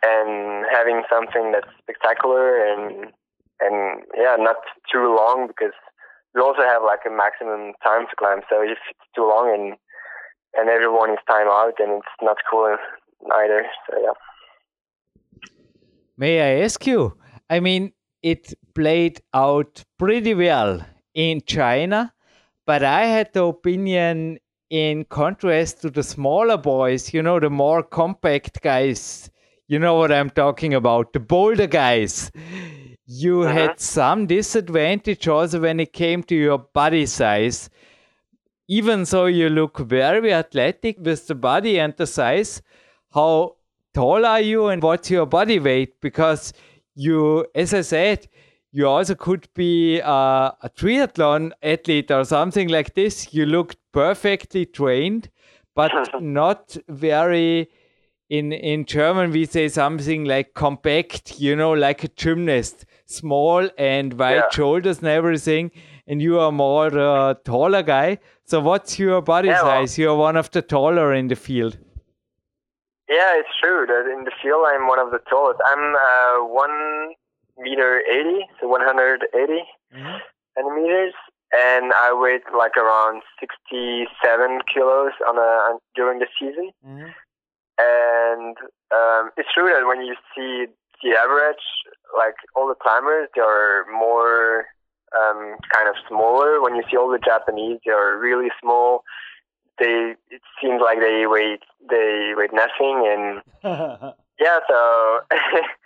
and 0.06 0.66
having 0.72 1.04
something 1.10 1.52
that's 1.52 1.68
spectacular 1.82 2.64
and 2.64 3.12
and 3.60 4.04
yeah 4.16 4.36
not 4.38 4.58
too 4.92 5.16
long 5.16 5.48
because 5.48 5.74
we 6.36 6.42
also 6.42 6.62
have 6.62 6.82
like 6.84 7.02
a 7.06 7.10
maximum 7.10 7.74
time 7.84 8.06
to 8.10 8.16
climb 8.16 8.42
so 8.50 8.62
if 8.62 8.78
it's 8.90 9.10
too 9.16 9.28
long 9.28 9.52
and 9.54 9.78
and 10.56 10.70
everyone 10.70 11.12
is 11.12 11.20
time 11.28 11.48
out, 11.48 11.74
and 11.80 11.92
it's 12.00 12.18
not 12.22 12.38
cool 12.50 12.78
either. 13.36 13.66
So 13.90 13.98
yeah. 14.02 15.50
May 16.18 16.42
I 16.42 16.64
ask 16.64 16.86
you? 16.86 17.18
I 17.50 17.60
mean, 17.60 17.92
it 18.22 18.54
played 18.76 19.22
out 19.34 19.84
pretty 19.98 20.34
well 20.34 20.86
in 21.14 21.42
China, 21.46 22.14
but 22.66 22.84
I 22.84 23.05
had 23.05 23.34
the 23.34 23.43
opinion 23.43 24.39
in 24.70 25.05
contrast 25.05 25.82
to 25.82 25.89
the 25.89 26.03
smaller 26.03 26.57
boys, 26.57 27.14
you 27.14 27.22
know, 27.22 27.39
the 27.39 27.49
more 27.49 27.84
compact 27.84 28.61
guys, 28.61 29.30
you 29.68 29.80
know 29.80 29.95
what 29.95 30.11
I'm 30.11 30.30
talking 30.30 30.74
about, 30.74 31.14
the 31.14 31.20
bolder 31.20 31.68
guys. 31.68 32.32
You 33.05 33.41
uh 33.41 33.47
-huh. 33.47 33.53
had 33.53 33.80
some 33.80 34.26
disadvantage 34.28 35.28
also 35.28 35.59
when 35.59 35.80
it 35.80 35.93
came 35.93 36.24
to 36.24 36.36
your 36.36 36.59
body 36.74 37.05
size 37.05 37.70
even 38.68 39.03
though 39.03 39.26
you 39.26 39.49
look 39.49 39.78
very 39.78 40.34
athletic 40.34 40.97
with 40.99 41.28
the 41.28 41.36
body 41.36 41.80
and 41.80 41.95
the 41.97 42.07
size, 42.07 42.61
how 43.14 43.55
tall 43.93 44.26
are 44.26 44.41
you 44.41 44.68
and 44.68 44.82
what's 44.82 45.11
your 45.11 45.26
body 45.26 45.59
weight? 45.59 45.99
Because 46.01 46.53
you, 46.95 47.45
as 47.53 47.74
I 47.74 47.82
said, 47.82 48.28
you 48.74 48.88
also 48.88 49.13
could 49.13 49.47
be 49.53 49.99
a, 49.99 50.03
a 50.61 50.69
triathlon 50.76 51.51
athlete 51.61 52.09
or 52.09 52.26
something 52.26 52.69
like 52.69 52.95
this. 52.95 53.32
You 53.32 53.45
looked 53.45 53.78
perfectly 53.91 54.65
trained, 54.65 55.30
but 55.76 55.91
not 56.21 56.76
very. 56.89 57.69
In 58.30 58.51
in 58.51 58.86
German, 58.86 59.32
we 59.32 59.45
say 59.45 59.69
something 59.69 60.26
like 60.26 60.55
compact. 60.55 61.39
You 61.39 61.55
know, 61.55 61.74
like 61.74 62.03
a 62.03 62.07
gymnast, 62.07 62.86
small 63.05 63.69
and 63.78 64.13
wide 64.13 64.36
yeah. 64.36 64.49
shoulders 64.49 64.99
and 64.99 65.07
everything. 65.07 65.69
And 66.07 66.19
you 66.19 66.39
are 66.39 66.51
more 66.51 66.88
a 66.88 67.38
taller 67.45 67.84
guy. 67.84 68.17
So 68.45 68.59
what's 68.59 68.97
your 68.97 69.21
body 69.21 69.49
yeah, 69.49 69.61
size? 69.61 69.97
Well, 69.97 70.03
You're 70.03 70.17
one 70.17 70.36
of 70.36 70.49
the 70.49 70.63
taller 70.63 71.13
in 71.13 71.28
the 71.28 71.36
field. 71.36 71.78
Yeah, 73.07 73.38
it's 73.38 73.55
true. 73.61 73.86
That 73.86 74.11
in 74.11 74.24
the 74.24 74.32
field, 74.41 74.65
I'm 74.67 74.88
one 74.88 74.99
of 74.99 75.11
the 75.11 75.19
tallest. 75.30 75.59
I'm 75.71 75.95
uh, 75.95 76.47
one 76.47 77.13
meter 77.58 78.01
eighty, 78.10 78.47
so 78.60 78.68
180 78.68 79.28
mm-hmm. 79.32 80.18
centimeters, 80.56 81.14
and 81.54 81.93
I 81.93 82.14
weigh 82.14 82.39
like 82.58 82.78
around 82.78 83.22
67 83.39 84.08
kilos 84.74 85.12
on 85.28 85.38
a 85.38 85.51
on, 85.70 85.80
during 85.95 86.20
the 86.20 86.28
season. 86.39 86.72
Mm-hmm. 86.86 87.10
and 87.78 88.58
um, 88.93 89.32
it's 89.38 89.49
true 89.54 89.70
that 89.74 89.88
when 89.88 90.06
you 90.06 90.16
see 90.36 90.66
the 91.04 91.18
average, 91.18 91.64
like 92.18 92.36
all 92.56 92.68
the 92.68 92.76
climbers, 92.76 93.30
they 93.36 93.41
are 93.41 93.86
more 93.91 94.66
um, 95.16 95.58
kind 95.74 95.88
of 95.88 95.95
smaller. 96.08 96.62
When 96.62 96.76
you 96.76 96.84
see 96.89 96.97
all 96.97 97.12
the 97.12 97.20
Japanese, 97.20 97.80
they 97.86 97.91
are 97.91 98.18
really 98.18 98.49
small. 98.62 99.04
They 99.80 100.16
it 100.30 100.41
seems 100.62 100.82
like 100.82 100.99
they 100.99 101.26
weigh 101.28 101.58
they 101.89 102.34
weigh 102.36 102.49
nothing, 102.54 103.04
and 103.10 103.41
yeah, 104.39 104.60
so 104.68 105.20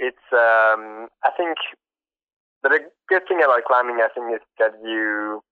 it's 0.00 0.26
um, 0.32 1.12
I 1.22 1.30
think 1.36 1.60
the 2.62 2.80
good 3.08 3.22
thing 3.28 3.44
about 3.44 3.64
climbing, 3.68 4.00
I 4.00 4.08
think, 4.08 4.32
is 4.34 4.44
that 4.58 4.72
you 4.82 5.44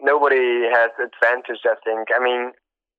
nobody 0.00 0.70
has 0.70 0.90
advantage. 1.02 1.66
I 1.66 1.74
think. 1.82 2.08
I 2.14 2.22
mean, 2.22 2.52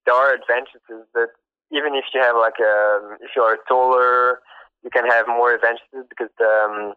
there 0.05 0.15
are 0.15 0.35
advantages, 0.35 1.07
but 1.13 1.31
even 1.71 1.95
if 1.95 2.05
you 2.13 2.21
have 2.21 2.35
like 2.35 2.59
a 2.59 3.17
if 3.23 3.31
you 3.35 3.41
are 3.41 3.57
taller, 3.67 4.39
you 4.83 4.89
can 4.91 5.07
have 5.07 5.27
more 5.27 5.55
advantages 5.55 6.03
because 6.09 6.29
the 6.37 6.51
um, 6.67 6.93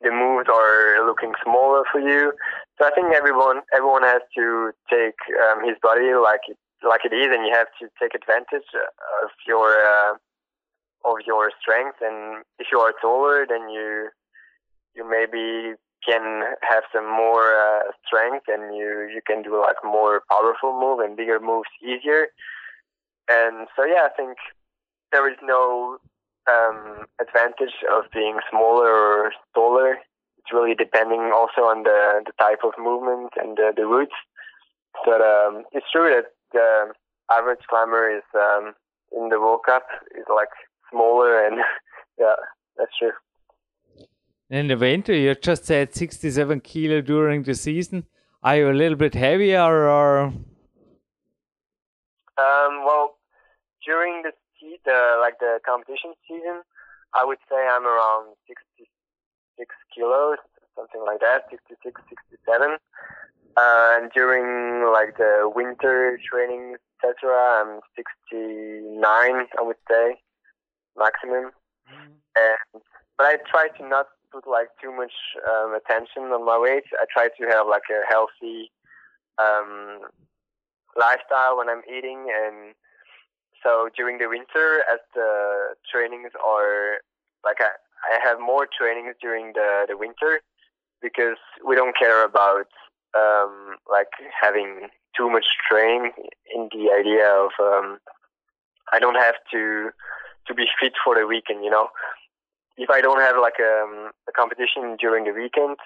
the 0.00 0.10
moves 0.10 0.48
are 0.48 1.04
looking 1.06 1.32
smaller 1.44 1.84
for 1.92 2.00
you. 2.00 2.32
So 2.78 2.86
I 2.86 2.90
think 2.96 3.14
everyone 3.14 3.60
everyone 3.76 4.02
has 4.04 4.22
to 4.36 4.72
take 4.88 5.20
um, 5.48 5.68
his 5.68 5.76
body 5.82 6.12
like 6.16 6.48
it 6.48 6.56
like 6.86 7.04
it 7.04 7.12
is, 7.12 7.28
and 7.28 7.44
you 7.44 7.52
have 7.52 7.68
to 7.80 7.88
take 8.00 8.14
advantage 8.14 8.68
of 9.24 9.30
your 9.46 9.72
uh, 9.84 10.16
of 11.06 11.16
your 11.26 11.50
strength. 11.60 11.98
And 12.00 12.44
if 12.58 12.66
you 12.72 12.78
are 12.80 12.92
taller, 13.00 13.46
then 13.48 13.68
you 13.70 14.08
you 14.94 15.08
maybe 15.08 15.76
can 16.04 16.42
have 16.62 16.84
some 16.92 17.08
more 17.08 17.54
uh, 17.54 17.92
strength, 18.06 18.46
and 18.48 18.76
you 18.76 19.08
you 19.14 19.20
can 19.26 19.42
do 19.42 19.60
like 19.60 19.76
more 19.84 20.22
powerful 20.30 20.78
move 20.78 21.00
and 21.00 21.16
bigger 21.16 21.40
moves 21.40 21.70
easier. 21.82 22.28
And 23.28 23.68
so 23.76 23.84
yeah, 23.84 24.06
I 24.06 24.14
think 24.16 24.36
there 25.12 25.28
is 25.30 25.38
no 25.42 25.98
um, 26.50 27.06
advantage 27.20 27.74
of 27.90 28.04
being 28.12 28.38
smaller 28.50 28.90
or 28.90 29.32
taller. 29.54 29.98
It's 30.38 30.52
really 30.52 30.74
depending 30.74 31.32
also 31.34 31.62
on 31.62 31.82
the, 31.82 32.22
the 32.24 32.32
type 32.38 32.60
of 32.62 32.72
movement 32.78 33.32
and 33.36 33.56
the, 33.56 33.72
the 33.76 33.84
routes. 33.84 34.14
But 35.04 35.20
um, 35.20 35.64
it's 35.72 35.90
true 35.90 36.08
that 36.14 36.30
the 36.52 36.92
average 37.30 37.66
climber 37.68 38.16
is 38.16 38.22
um, 38.34 38.74
in 39.12 39.28
the 39.28 39.40
World 39.40 39.60
Cup 39.66 39.86
is 40.16 40.24
like 40.32 40.54
smaller, 40.90 41.46
and 41.46 41.56
yeah, 42.18 42.34
that's 42.76 42.92
true. 42.98 43.12
In 44.48 44.68
the 44.68 44.76
winter, 44.76 45.14
you 45.14 45.34
just 45.34 45.64
said 45.64 45.94
67 45.94 46.60
kilo 46.60 47.00
during 47.00 47.42
the 47.42 47.54
season. 47.54 48.06
Are 48.42 48.56
you 48.56 48.70
a 48.70 48.72
little 48.72 48.96
bit 48.96 49.14
heavier 49.14 49.88
or? 49.88 50.32
Um, 52.38 52.84
well, 52.84 53.16
during 53.84 54.22
the 54.22 54.32
the 54.84 55.18
like 55.20 55.38
the 55.38 55.58
competition 55.66 56.14
season, 56.28 56.62
I 57.14 57.24
would 57.24 57.38
say 57.48 57.56
I'm 57.56 57.84
around 57.84 58.36
66 58.46 59.68
kilos, 59.94 60.38
something 60.74 61.02
like 61.04 61.20
that, 61.20 61.46
66, 61.50 62.00
67. 62.30 62.78
Uh, 63.56 63.88
and 63.96 64.10
during 64.12 64.92
like 64.92 65.16
the 65.16 65.50
winter 65.54 66.18
training, 66.28 66.76
etc., 67.02 67.32
I'm 67.34 67.80
69, 67.96 69.02
I 69.02 69.62
would 69.62 69.80
say, 69.88 70.20
maximum. 70.98 71.52
Mm-hmm. 71.88 72.12
And 72.36 72.82
but 73.16 73.26
I 73.26 73.36
try 73.48 73.68
to 73.78 73.88
not 73.88 74.06
put 74.32 74.46
like 74.46 74.68
too 74.82 74.92
much 74.92 75.12
um, 75.48 75.74
attention 75.74 76.32
on 76.32 76.44
my 76.44 76.58
weight. 76.58 76.84
I 77.00 77.06
try 77.12 77.28
to 77.28 77.44
have 77.48 77.66
like 77.66 77.88
a 77.90 78.04
healthy 78.08 78.70
um, 79.38 80.00
lifestyle 80.98 81.56
when 81.56 81.68
I'm 81.68 81.82
eating 81.88 82.26
and 82.32 82.74
so 83.62 83.88
during 83.96 84.18
the 84.18 84.28
winter, 84.28 84.82
as 84.92 85.00
the 85.14 85.74
trainings 85.90 86.30
are 86.44 87.00
like 87.44 87.56
I, 87.60 87.70
I 88.12 88.18
have 88.22 88.38
more 88.38 88.66
trainings 88.66 89.16
during 89.20 89.52
the, 89.54 89.86
the 89.88 89.96
winter 89.96 90.40
because 91.02 91.38
we 91.66 91.74
don't 91.74 91.96
care 91.96 92.24
about 92.24 92.68
um, 93.16 93.76
like 93.90 94.08
having 94.40 94.88
too 95.16 95.30
much 95.30 95.46
training 95.68 96.12
in 96.54 96.68
the 96.72 96.92
idea 96.92 97.28
of 97.28 97.50
um, 97.60 97.98
I 98.92 98.98
don't 98.98 99.16
have 99.16 99.36
to 99.52 99.90
to 100.46 100.54
be 100.54 100.66
fit 100.80 100.92
for 101.04 101.14
the 101.14 101.26
weekend. 101.26 101.64
You 101.64 101.70
know, 101.70 101.88
if 102.76 102.90
I 102.90 103.00
don't 103.00 103.20
have 103.20 103.36
like 103.40 103.58
a, 103.60 103.84
um, 103.84 104.10
a 104.28 104.32
competition 104.32 104.96
during 104.98 105.24
the 105.24 105.32
weekend, 105.32 105.76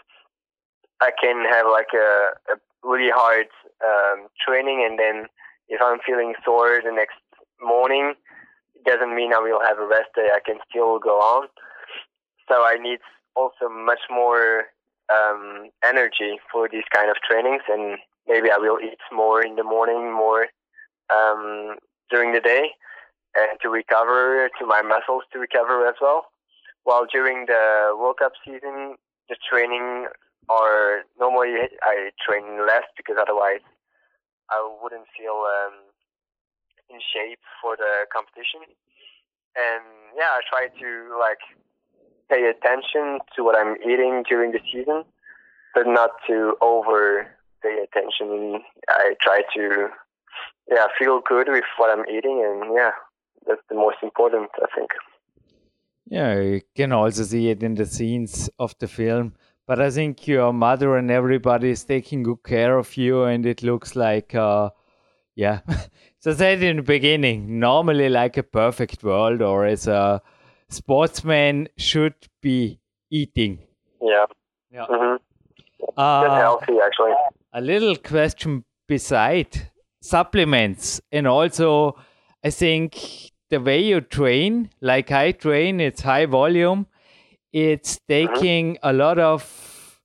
I 1.00 1.10
can 1.20 1.44
have 1.48 1.66
like 1.70 1.92
a, 1.94 2.52
a 2.52 2.56
really 2.82 3.10
hard 3.10 3.46
um, 3.84 4.28
training, 4.46 4.86
and 4.88 4.98
then 4.98 5.26
if 5.68 5.80
I'm 5.82 5.98
feeling 6.04 6.34
sore 6.44 6.80
the 6.84 6.92
next 6.92 7.18
morning, 7.60 8.14
it 8.74 8.84
doesn't 8.84 9.14
mean 9.14 9.32
I 9.32 9.38
will 9.38 9.60
have 9.60 9.78
a 9.78 9.86
rest 9.86 10.10
day. 10.14 10.28
I 10.32 10.40
can 10.44 10.58
still 10.68 10.98
go 10.98 11.20
on. 11.20 11.48
So 12.48 12.64
I 12.64 12.76
need 12.80 12.98
also 13.36 13.68
much 13.68 14.00
more 14.10 14.64
um, 15.10 15.70
energy 15.86 16.38
for 16.52 16.68
these 16.70 16.84
kind 16.94 17.10
of 17.10 17.16
trainings, 17.28 17.62
and 17.68 17.98
maybe 18.26 18.50
I 18.50 18.58
will 18.58 18.78
eat 18.80 18.98
more 19.12 19.42
in 19.42 19.56
the 19.56 19.64
morning, 19.64 20.12
more 20.12 20.48
um, 21.12 21.76
during 22.10 22.32
the 22.32 22.40
day, 22.40 22.70
and 23.48 23.58
to 23.62 23.68
recover, 23.68 24.48
to 24.58 24.66
my 24.66 24.82
muscles 24.82 25.22
to 25.32 25.38
recover 25.38 25.86
as 25.86 25.94
well. 26.00 26.26
While 26.84 27.06
during 27.06 27.46
the 27.46 27.94
World 27.96 28.16
Cup 28.18 28.32
season, 28.44 28.96
the 29.28 29.36
training 29.48 30.06
or 30.48 31.02
normally 31.18 31.54
I 31.82 32.10
train 32.26 32.66
less 32.66 32.84
because 32.96 33.16
otherwise 33.20 33.62
I 34.50 34.58
wouldn't 34.82 35.06
feel 35.16 35.46
um, 35.46 35.74
in 36.90 36.98
shape 36.98 37.38
for 37.62 37.76
the 37.76 38.06
competition. 38.12 38.66
And 39.56 39.84
yeah, 40.16 40.34
I 40.34 40.40
try 40.48 40.68
to 40.68 41.18
like 41.18 41.42
pay 42.30 42.50
attention 42.50 43.18
to 43.36 43.44
what 43.44 43.56
I'm 43.56 43.76
eating 43.82 44.24
during 44.28 44.52
the 44.52 44.60
season, 44.72 45.04
but 45.74 45.86
not 45.86 46.10
to 46.28 46.56
over 46.60 47.26
pay 47.62 47.84
attention. 47.84 48.62
I 48.88 49.14
try 49.22 49.42
to 49.54 49.88
yeah 50.70 50.86
feel 50.98 51.20
good 51.20 51.48
with 51.48 51.64
what 51.76 51.90
I'm 51.90 52.06
eating, 52.06 52.42
and 52.44 52.74
yeah, 52.74 52.92
that's 53.46 53.62
the 53.68 53.74
most 53.74 53.96
important, 54.02 54.50
I 54.56 54.66
think. 54.74 54.90
Yeah, 56.06 56.40
you 56.40 56.60
can 56.74 56.92
also 56.92 57.22
see 57.22 57.50
it 57.50 57.62
in 57.62 57.74
the 57.74 57.86
scenes 57.86 58.50
of 58.58 58.74
the 58.78 58.88
film. 58.88 59.34
But 59.66 59.80
I 59.80 59.90
think 59.90 60.26
your 60.26 60.52
mother 60.52 60.96
and 60.96 61.10
everybody 61.10 61.70
is 61.70 61.84
taking 61.84 62.24
good 62.24 62.42
care 62.44 62.76
of 62.76 62.96
you, 62.96 63.24
and 63.24 63.46
it 63.46 63.62
looks 63.62 63.94
like, 63.94 64.34
uh, 64.34 64.70
yeah, 65.36 65.60
So 66.22 66.32
I 66.32 66.34
said 66.34 66.62
in 66.62 66.76
the 66.76 66.82
beginning, 66.82 67.58
normally 67.58 68.10
like 68.10 68.36
a 68.36 68.42
perfect 68.42 69.02
world 69.02 69.40
or 69.40 69.64
as 69.64 69.86
a 69.86 70.20
sportsman 70.68 71.66
should 71.78 72.14
be 72.42 72.78
eating. 73.10 73.60
Yeah. 74.02 74.26
Yeah. 74.70 74.84
Mm-hmm. 74.84 75.16
Uh, 75.96 76.34
healthy, 76.34 76.74
actually. 76.84 77.12
A 77.54 77.62
little 77.62 77.96
question 77.96 78.64
beside 78.86 79.70
supplements 80.02 81.00
and 81.10 81.26
also 81.26 81.96
I 82.44 82.50
think 82.50 83.29
the 83.50 83.60
way 83.60 83.82
you 83.82 84.00
train, 84.00 84.70
like 84.80 85.10
I 85.10 85.32
train, 85.32 85.80
it's 85.80 86.02
high 86.02 86.26
volume. 86.26 86.86
It's 87.52 87.98
mm-hmm. 87.98 88.34
taking 88.34 88.78
a 88.82 88.92
lot 88.92 89.18
of 89.18 90.00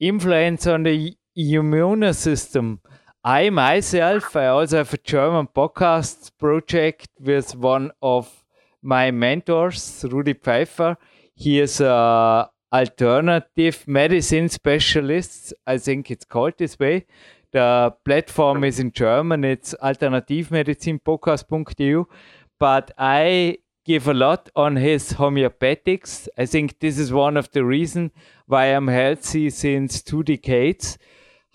influence 0.00 0.66
on 0.66 0.84
the 0.84 1.16
immune 1.34 2.12
system. 2.14 2.80
I 3.24 3.50
myself, 3.50 4.36
I 4.36 4.46
also 4.46 4.76
have 4.78 4.94
a 4.94 4.98
German 4.98 5.48
podcast 5.48 6.30
project 6.38 7.08
with 7.20 7.54
one 7.56 7.90
of 8.00 8.44
my 8.80 9.10
mentors, 9.10 10.04
Rudi 10.08 10.34
Pfeiffer. 10.34 10.96
He 11.34 11.60
is 11.60 11.80
a 11.80 12.48
alternative 12.72 13.84
medicine 13.88 14.48
specialist. 14.48 15.52
I 15.66 15.78
think 15.78 16.10
it's 16.10 16.24
called 16.24 16.54
this 16.58 16.78
way. 16.78 17.06
The 17.50 17.94
platform 18.04 18.62
is 18.64 18.78
in 18.78 18.92
German. 18.92 19.42
It's 19.44 19.74
alternativmedizinpodcast.eu. 19.82 22.04
But 22.58 22.90
I 22.98 23.58
give 23.84 24.08
a 24.08 24.14
lot 24.14 24.48
on 24.54 24.76
his 24.76 25.14
homeopathics. 25.14 26.28
I 26.36 26.46
think 26.46 26.78
this 26.80 26.98
is 26.98 27.12
one 27.12 27.36
of 27.36 27.50
the 27.52 27.64
reasons 27.64 28.10
why 28.46 28.66
I'm 28.66 28.88
healthy 28.88 29.50
since 29.50 30.02
two 30.02 30.22
decades 30.22 30.98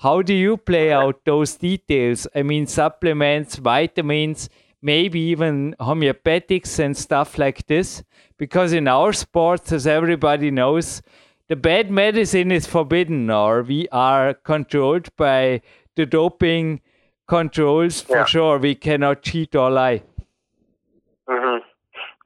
how 0.04 0.22
do 0.22 0.34
you 0.34 0.58
play 0.58 0.92
out 0.92 1.24
those 1.24 1.56
details? 1.56 2.28
I 2.36 2.44
mean, 2.44 2.68
supplements, 2.68 3.56
vitamins, 3.56 4.50
maybe 4.82 5.18
even 5.22 5.78
homeopathics 5.80 6.78
and 6.78 6.98
stuff 6.98 7.38
like 7.38 7.68
this. 7.68 8.04
Because 8.38 8.74
in 8.74 8.90
our 8.90 9.14
sports, 9.14 9.72
as 9.72 9.88
everybody 9.88 10.52
knows, 10.52 11.02
the 11.48 11.56
bad 11.56 11.90
medicine 11.90 12.52
is 12.52 12.68
forbidden, 12.68 13.30
or 13.30 13.64
we 13.64 13.88
are 13.94 14.34
controlled 14.34 15.08
by 15.16 15.62
the 15.96 16.06
doping 16.06 16.82
controls 17.26 18.02
for 18.02 18.18
yeah. 18.18 18.26
sure. 18.26 18.58
We 18.58 18.76
cannot 18.76 19.22
cheat 19.22 19.56
or 19.56 19.72
lie. 19.72 20.04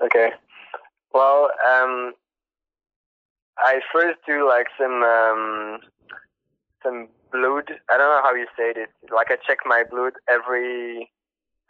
Okay. 0.04 0.30
Well, 1.14 1.50
um, 1.66 2.14
I 3.58 3.80
first 3.91 4.20
do 4.28 4.48
like 4.48 4.68
some 4.80 5.02
um, 5.04 5.80
some 6.84 7.08
blood. 7.32 7.72
I 7.89 7.98
don't 7.98 8.10
know 8.10 8.22
how 8.24 8.36
you 8.36 8.48
say 8.58 8.74
this. 8.74 8.89
Like 9.14 9.28
I 9.32 9.38
check 9.48 9.60
my 9.66 9.84
blood 9.89 10.14
every 10.30 11.10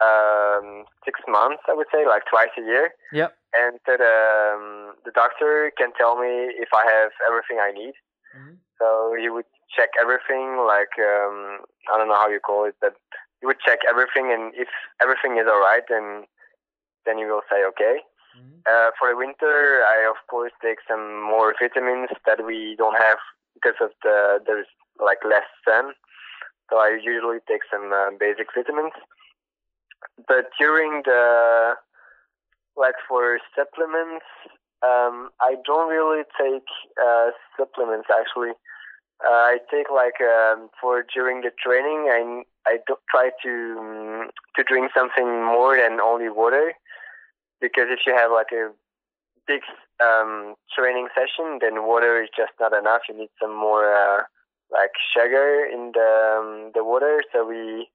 um, 0.00 0.84
six 1.04 1.20
months, 1.26 1.62
I 1.68 1.74
would 1.74 1.86
say, 1.92 2.06
like 2.06 2.22
twice 2.30 2.52
a 2.58 2.62
year. 2.62 2.90
Yeah. 3.12 3.28
And 3.56 3.78
that 3.86 4.00
um, 4.00 4.94
the 5.04 5.12
doctor 5.14 5.72
can 5.76 5.92
tell 5.96 6.16
me 6.20 6.52
if 6.54 6.68
I 6.74 6.84
have 6.84 7.12
everything 7.26 7.58
I 7.60 7.72
need. 7.72 7.94
Mm-hmm. 8.36 8.54
So 8.78 9.16
he 9.18 9.28
would 9.30 9.46
check 9.74 9.90
everything, 10.00 10.64
like 10.68 10.92
um, 11.00 11.64
I 11.92 11.96
don't 11.96 12.08
know 12.08 12.20
how 12.20 12.28
you 12.28 12.40
call 12.40 12.66
it, 12.66 12.76
but 12.80 12.94
he 13.40 13.46
would 13.46 13.60
check 13.64 13.80
everything, 13.88 14.30
and 14.32 14.52
if 14.54 14.68
everything 15.02 15.38
is 15.38 15.46
all 15.48 15.60
right, 15.60 15.82
then 15.88 16.24
then 17.06 17.18
he 17.18 17.24
will 17.24 17.42
say 17.50 17.64
okay. 17.72 18.04
Mm-hmm. 18.36 18.60
Uh, 18.66 18.90
for 18.98 19.10
the 19.10 19.16
winter, 19.16 19.82
I 19.88 20.08
of 20.08 20.16
course 20.28 20.52
take 20.62 20.78
some 20.88 21.22
more 21.22 21.54
vitamins 21.60 22.10
that 22.26 22.44
we 22.44 22.74
don't 22.76 22.96
have 22.96 23.18
because 23.54 23.78
of 23.80 23.90
the 24.02 24.40
there's 24.46 24.66
like 25.00 25.18
less 25.24 25.46
sun. 25.66 25.92
So 26.70 26.76
I 26.78 26.98
usually 27.02 27.38
take 27.48 27.62
some 27.72 27.92
uh, 27.92 28.10
basic 28.18 28.48
vitamins. 28.54 28.92
But 30.26 30.50
during 30.58 31.02
the 31.04 31.74
like 32.76 32.94
for 33.08 33.38
supplements, 33.56 34.26
um, 34.82 35.30
I 35.40 35.56
don't 35.64 35.88
really 35.88 36.22
take 36.38 36.68
uh, 37.02 37.30
supplements 37.56 38.08
actually. 38.12 38.52
Uh, 39.24 39.30
I 39.30 39.58
take 39.68 39.90
like 39.90 40.20
um, 40.22 40.70
for 40.80 41.04
during 41.12 41.40
the 41.40 41.50
training, 41.58 42.06
I 42.06 42.42
I 42.70 42.78
do 42.86 42.94
try 43.10 43.30
to 43.42 43.76
um, 43.78 44.30
to 44.54 44.62
drink 44.62 44.92
something 44.94 45.44
more 45.44 45.76
than 45.76 46.00
only 46.00 46.28
water, 46.28 46.74
because 47.60 47.86
if 47.90 48.00
you 48.06 48.14
have 48.14 48.30
like 48.30 48.52
a 48.52 48.70
big 49.46 49.62
um, 50.02 50.54
training 50.76 51.08
session, 51.14 51.58
then 51.60 51.86
water 51.86 52.22
is 52.22 52.28
just 52.36 52.52
not 52.60 52.72
enough. 52.72 53.02
You 53.08 53.16
need 53.18 53.30
some 53.40 53.54
more 53.54 53.92
uh, 53.92 54.22
like 54.70 54.92
sugar 55.14 55.64
in 55.64 55.92
the 55.94 56.38
um, 56.38 56.70
the 56.74 56.84
water. 56.84 57.22
So 57.32 57.46
we 57.46 57.88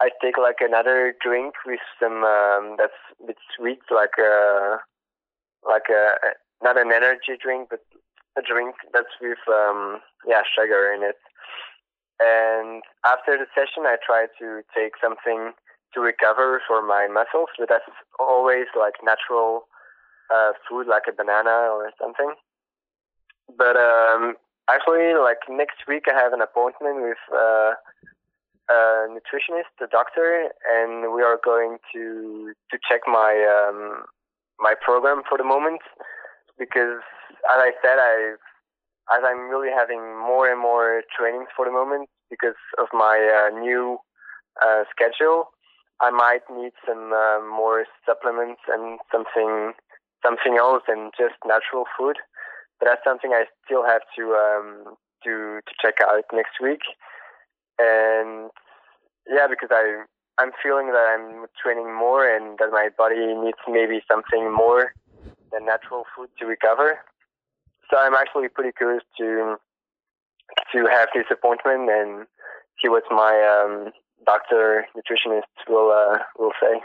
I 0.00 0.08
take 0.22 0.38
like 0.38 0.60
another 0.60 1.14
drink 1.22 1.54
with 1.66 1.80
some 2.00 2.24
um, 2.24 2.76
that's 2.78 3.00
a 3.22 3.26
bit 3.26 3.36
sweet, 3.56 3.80
like 3.90 4.16
a 4.18 4.78
like 5.66 5.88
a 5.90 6.34
not 6.62 6.78
an 6.78 6.92
energy 6.92 7.36
drink, 7.40 7.68
but 7.70 7.80
a 8.38 8.42
drink 8.42 8.74
that's 8.92 9.14
with 9.20 9.38
um, 9.48 10.00
yeah 10.26 10.42
sugar 10.56 10.92
in 10.92 11.02
it. 11.02 11.20
And 12.20 12.82
after 13.06 13.36
the 13.36 13.46
session, 13.54 13.84
I 13.84 13.96
try 14.04 14.26
to 14.40 14.62
take 14.76 14.92
something 15.00 15.52
to 15.94 16.00
recover 16.00 16.60
for 16.66 16.82
my 16.86 17.08
muscles, 17.10 17.48
but 17.58 17.68
that's 17.68 17.84
always 18.18 18.66
like 18.78 18.94
natural 19.02 19.66
uh, 20.32 20.52
food, 20.68 20.86
like 20.86 21.04
a 21.08 21.12
banana 21.12 21.70
or 21.72 21.90
something. 22.00 22.34
But 23.56 23.76
um, 23.76 24.34
actually, 24.70 25.14
like 25.14 25.38
next 25.48 25.86
week, 25.88 26.04
I 26.10 26.18
have 26.18 26.32
an 26.32 26.40
appointment 26.40 27.02
with 27.02 27.18
uh, 27.32 27.72
a 28.70 29.06
nutritionist, 29.10 29.74
a 29.82 29.88
doctor, 29.90 30.50
and 30.70 31.12
we 31.12 31.22
are 31.22 31.38
going 31.44 31.78
to 31.92 32.52
to 32.70 32.78
check 32.88 33.00
my 33.06 33.34
um, 33.44 34.04
my 34.58 34.74
program 34.80 35.22
for 35.28 35.38
the 35.38 35.44
moment 35.44 35.80
because, 36.58 37.02
as 37.50 37.58
I 37.58 37.72
said, 37.82 37.98
I 37.98 38.34
as 39.16 39.22
I'm 39.26 39.48
really 39.48 39.70
having 39.74 40.00
more 40.18 40.48
and 40.50 40.60
more 40.60 41.02
trainings 41.16 41.48
for 41.56 41.64
the 41.64 41.72
moment 41.72 42.08
because 42.30 42.60
of 42.78 42.86
my 42.92 43.18
uh, 43.18 43.58
new 43.58 43.98
uh, 44.64 44.84
schedule. 44.90 45.50
I 46.00 46.10
might 46.10 46.42
need 46.50 46.72
some 46.86 47.12
uh, 47.12 47.40
more 47.44 47.84
supplements 48.06 48.62
and 48.68 48.98
something 49.12 49.72
something 50.24 50.56
else 50.58 50.82
than 50.88 51.10
just 51.18 51.34
natural 51.46 51.84
food. 51.96 52.16
But 52.78 52.86
that's 52.86 53.04
something 53.04 53.32
I 53.32 53.44
still 53.64 53.84
have 53.84 54.02
to 54.16 54.22
um, 54.32 54.96
to 55.24 55.60
to 55.60 55.72
check 55.80 55.96
out 56.02 56.24
next 56.32 56.60
week. 56.62 56.80
And 57.78 58.50
yeah, 59.28 59.46
because 59.48 59.68
I 59.70 60.04
I'm 60.38 60.52
feeling 60.62 60.86
that 60.88 61.06
I'm 61.12 61.46
training 61.62 61.94
more 61.94 62.24
and 62.24 62.58
that 62.58 62.70
my 62.72 62.88
body 62.96 63.34
needs 63.34 63.58
maybe 63.68 64.00
something 64.10 64.52
more 64.52 64.94
than 65.52 65.66
natural 65.66 66.04
food 66.16 66.30
to 66.38 66.46
recover. 66.46 66.98
So 67.90 67.98
I'm 67.98 68.14
actually 68.14 68.48
pretty 68.48 68.72
curious 68.72 69.02
to 69.18 69.56
to 70.72 70.86
have 70.90 71.08
this 71.14 71.26
appointment 71.30 71.90
and 71.90 72.26
see 72.80 72.88
what 72.88 73.04
my 73.10 73.36
um, 73.44 73.92
doctor 74.26 74.86
nutritionist 74.96 75.68
will 75.68 75.90
uh, 75.90 76.18
will 76.38 76.52
say. 76.60 76.80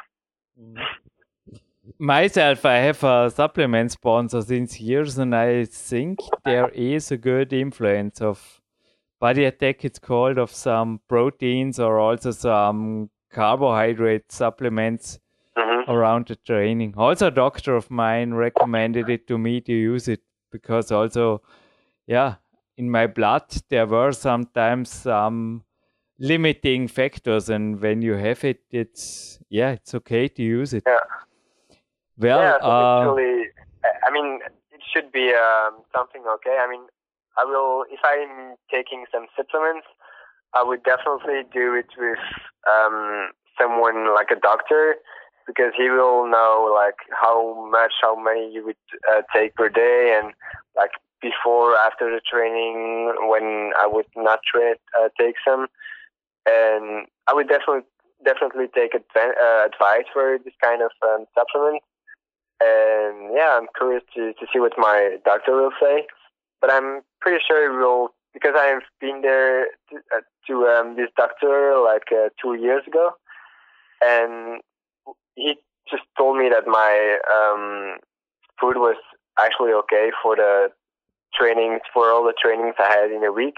Myself, 1.99 2.65
I 2.65 2.75
have 2.75 3.03
a 3.03 3.29
supplement 3.29 3.91
sponsor 3.91 4.41
since 4.41 4.79
years, 4.79 5.17
and 5.17 5.35
I 5.35 5.65
think 5.65 6.19
there 6.43 6.69
is 6.69 7.11
a 7.11 7.17
good 7.17 7.53
influence 7.53 8.21
of 8.21 8.61
body 9.19 9.45
attack. 9.45 9.85
It's 9.85 9.99
called 9.99 10.37
of 10.37 10.51
some 10.51 10.99
proteins 11.07 11.79
or 11.79 11.99
also 11.99 12.31
some 12.31 13.09
carbohydrate 13.31 14.31
supplements 14.31 15.19
mm-hmm. 15.57 15.91
around 15.91 16.27
the 16.27 16.35
training. 16.37 16.95
Also, 16.97 17.27
a 17.27 17.31
doctor 17.31 17.75
of 17.75 17.91
mine 17.91 18.33
recommended 18.33 19.09
it 19.09 19.27
to 19.27 19.37
me 19.37 19.61
to 19.61 19.73
use 19.73 20.07
it 20.07 20.21
because 20.51 20.91
also, 20.91 21.41
yeah, 22.07 22.35
in 22.77 22.89
my 22.89 23.07
blood 23.07 23.43
there 23.69 23.85
were 23.85 24.11
sometimes 24.11 24.89
some 24.89 25.63
limiting 26.19 26.87
factors, 26.87 27.49
and 27.49 27.81
when 27.81 28.01
you 28.01 28.13
have 28.13 28.43
it, 28.43 28.61
it's 28.71 29.39
yeah, 29.49 29.71
it's 29.71 29.93
okay 29.95 30.27
to 30.27 30.41
use 30.41 30.73
it. 30.73 30.83
Yeah. 30.85 30.97
Well, 32.17 32.39
yeah, 32.39 32.57
so 32.61 32.67
uh, 32.67 33.01
actually, 33.01 33.49
I 34.07 34.11
mean, 34.11 34.39
it 34.71 34.81
should 34.93 35.11
be 35.11 35.33
um, 35.33 35.81
something 35.95 36.23
okay. 36.35 36.57
I 36.59 36.69
mean, 36.69 36.83
I 37.37 37.43
will 37.43 37.85
if 37.91 37.99
I'm 38.03 38.55
taking 38.71 39.05
some 39.11 39.27
supplements, 39.35 39.87
I 40.53 40.63
would 40.63 40.83
definitely 40.83 41.43
do 41.53 41.73
it 41.73 41.87
with 41.97 42.19
um, 42.69 43.31
someone 43.59 44.13
like 44.15 44.31
a 44.31 44.39
doctor 44.39 44.95
because 45.45 45.73
he 45.77 45.89
will 45.89 46.29
know 46.29 46.71
like 46.73 46.95
how 47.11 47.69
much, 47.69 47.93
how 48.01 48.15
many 48.15 48.51
you 48.51 48.65
would 48.65 48.83
uh, 49.11 49.21
take 49.33 49.55
per 49.55 49.69
day, 49.69 50.17
and 50.17 50.33
like 50.75 50.91
before, 51.21 51.75
after 51.75 52.09
the 52.09 52.21
training, 52.21 53.13
when 53.27 53.71
I 53.77 53.87
would 53.87 54.07
not 54.15 54.39
tra- 54.49 54.79
uh, 54.99 55.09
take 55.19 55.35
some 55.45 55.67
and 56.45 57.07
I 57.27 57.33
would 57.33 57.47
definitely 57.47 57.83
definitely 58.23 58.65
take 58.73 58.95
adv- 58.95 59.37
uh, 59.41 59.65
advice 59.65 60.05
for 60.13 60.37
this 60.43 60.53
kind 60.61 60.81
of 60.81 60.91
um, 61.03 61.25
supplement. 61.35 61.83
And 62.61 63.35
yeah, 63.35 63.59
I'm 63.59 63.67
curious 63.77 64.03
to, 64.15 64.33
to 64.33 64.47
see 64.51 64.59
what 64.59 64.73
my 64.77 65.17
doctor 65.25 65.55
will 65.55 65.73
say. 65.81 66.07
But 66.61 66.71
I'm 66.71 67.01
pretty 67.21 67.43
sure 67.45 67.71
he 67.71 67.77
will 67.77 68.13
because 68.33 68.53
I've 68.57 68.83
been 68.99 69.21
there 69.21 69.65
to, 69.89 69.97
uh, 70.15 70.21
to 70.47 70.53
um, 70.67 70.95
this 70.95 71.09
doctor 71.15 71.77
like 71.83 72.11
uh, 72.11 72.29
two 72.41 72.55
years 72.55 72.83
ago, 72.87 73.11
and 74.01 74.61
he 75.35 75.55
just 75.89 76.03
told 76.17 76.37
me 76.37 76.49
that 76.49 76.67
my 76.67 77.17
um, 77.31 77.97
food 78.59 78.77
was 78.77 78.97
actually 79.39 79.71
okay 79.73 80.11
for 80.23 80.35
the 80.35 80.69
trainings 81.33 81.81
for 81.93 82.09
all 82.09 82.23
the 82.23 82.33
trainings 82.41 82.75
I 82.79 82.89
had 82.89 83.11
in 83.11 83.23
a 83.23 83.31
week 83.31 83.55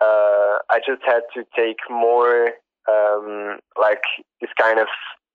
uh, 0.00 0.58
I 0.70 0.78
just 0.86 1.02
had 1.04 1.22
to 1.34 1.44
take 1.56 1.78
more 1.90 2.52
um, 2.88 3.58
like 3.80 4.02
this 4.40 4.50
kind 4.60 4.78
of 4.78 4.88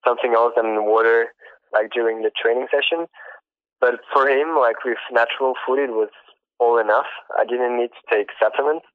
something 0.06 0.34
else 0.34 0.54
than 0.56 0.86
water 0.86 1.28
like 1.74 1.92
during 1.92 2.22
the 2.22 2.32
training 2.40 2.68
session. 2.72 3.08
But 3.82 4.00
for 4.14 4.28
him, 4.28 4.56
like 4.58 4.84
with 4.86 4.98
natural 5.12 5.54
food, 5.66 5.80
it 5.80 5.92
was 5.92 6.10
all 6.60 6.80
enough. 6.80 7.10
I 7.38 7.44
didn't 7.46 7.78
need 7.78 7.90
to 7.90 8.16
take 8.16 8.28
supplements. 8.40 8.86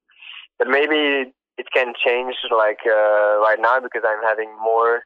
But 0.58 0.68
maybe 0.68 1.32
it 1.58 1.66
can 1.74 1.92
change 2.04 2.34
like 2.50 2.80
uh, 2.86 3.38
right 3.44 3.58
now 3.60 3.80
because 3.80 4.02
I'm 4.06 4.22
having 4.22 4.50
more 4.62 5.02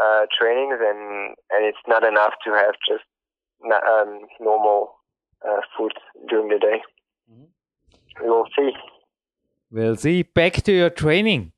uh, 0.00 0.26
trainings 0.38 0.78
and 0.80 1.34
and 1.50 1.64
it's 1.64 1.84
not 1.88 2.04
enough 2.04 2.34
to 2.44 2.52
have 2.52 2.74
just 2.86 3.04
um, 3.64 4.20
normal 4.40 4.96
uh, 5.46 5.60
food 5.76 5.92
during 6.28 6.48
the 6.48 6.58
day. 6.58 6.82
Mm-hmm. 7.30 8.24
We 8.24 8.30
will 8.30 8.46
see. 8.56 8.72
We'll 9.70 9.96
see. 9.96 10.22
Back 10.22 10.62
to 10.62 10.72
your 10.72 10.90
training. 10.90 11.52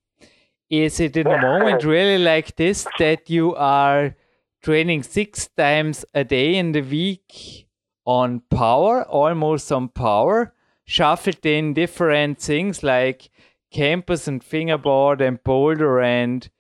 Is 0.71 1.01
it 1.01 1.17
in 1.17 1.27
a 1.27 1.41
moment 1.41 1.85
really 1.85 2.19
like 2.19 2.57
this 2.57 2.87
that 2.99 3.31
you 3.31 3.55
are 3.55 4.17
training 4.63 5.03
six 5.03 5.49
times 5.57 6.05
a 6.15 6.25
day 6.25 6.57
in 6.57 6.73
the 6.73 6.83
week 6.83 7.67
on 8.05 8.41
power, 8.51 9.05
almost 9.05 9.71
on 9.73 9.89
power, 9.89 10.55
shuffled 10.85 11.45
in 11.45 11.75
different 11.75 12.39
things 12.39 12.83
like 12.83 13.31
campus 13.71 14.27
and 14.27 14.43
fingerboard 14.43 15.21
and 15.21 15.43
boulder 15.45 16.01
and 16.01 16.51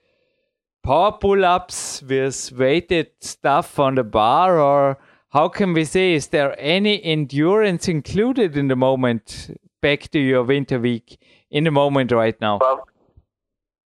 power 0.82 1.12
pull 1.12 1.44
ups 1.44 2.02
with 2.02 2.52
weighted 2.52 3.08
stuff 3.20 3.78
on 3.78 3.94
the 3.94 4.04
bar? 4.04 4.58
Or 4.58 4.98
how 5.30 5.48
can 5.48 5.72
we 5.72 5.84
say, 5.84 6.14
is 6.14 6.28
there 6.28 6.54
any 6.58 7.02
endurance 7.04 7.88
included 7.88 8.56
in 8.56 8.68
the 8.68 8.76
moment 8.76 9.58
back 9.82 10.10
to 10.10 10.18
your 10.18 10.44
winter 10.44 10.78
week? 10.78 11.18
In 11.50 11.64
the 11.64 11.70
moment 11.70 12.12
right 12.12 12.38
now? 12.40 12.58
Well, 12.60 12.86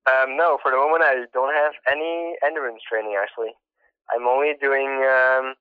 um, 0.09 0.35
no, 0.35 0.57
for 0.61 0.71
the 0.71 0.77
moment 0.77 1.03
I 1.03 1.25
don't 1.33 1.53
have 1.53 1.73
any 1.91 2.35
endurance 2.45 2.81
training 2.87 3.15
actually. 3.21 3.53
I'm 4.13 4.27
only 4.27 4.53
doing 4.59 5.05
um, 5.05 5.53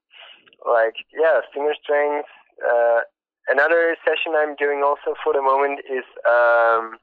like 0.66 0.94
yeah 1.12 1.40
finger 1.52 1.74
strength. 1.82 2.28
Uh, 2.60 3.00
another 3.48 3.96
session 4.04 4.32
I'm 4.36 4.56
doing 4.56 4.82
also 4.84 5.14
for 5.22 5.32
the 5.32 5.42
moment 5.42 5.80
is 5.88 6.04
um, 6.26 6.96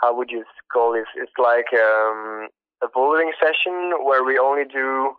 how 0.00 0.14
would 0.16 0.30
you 0.30 0.44
call 0.72 0.92
this? 0.92 1.06
It's 1.16 1.32
like 1.38 1.72
um, 1.74 2.48
a 2.82 2.88
bouldering 2.88 3.32
session 3.40 4.04
where 4.04 4.24
we 4.24 4.38
only 4.38 4.64
do 4.64 5.14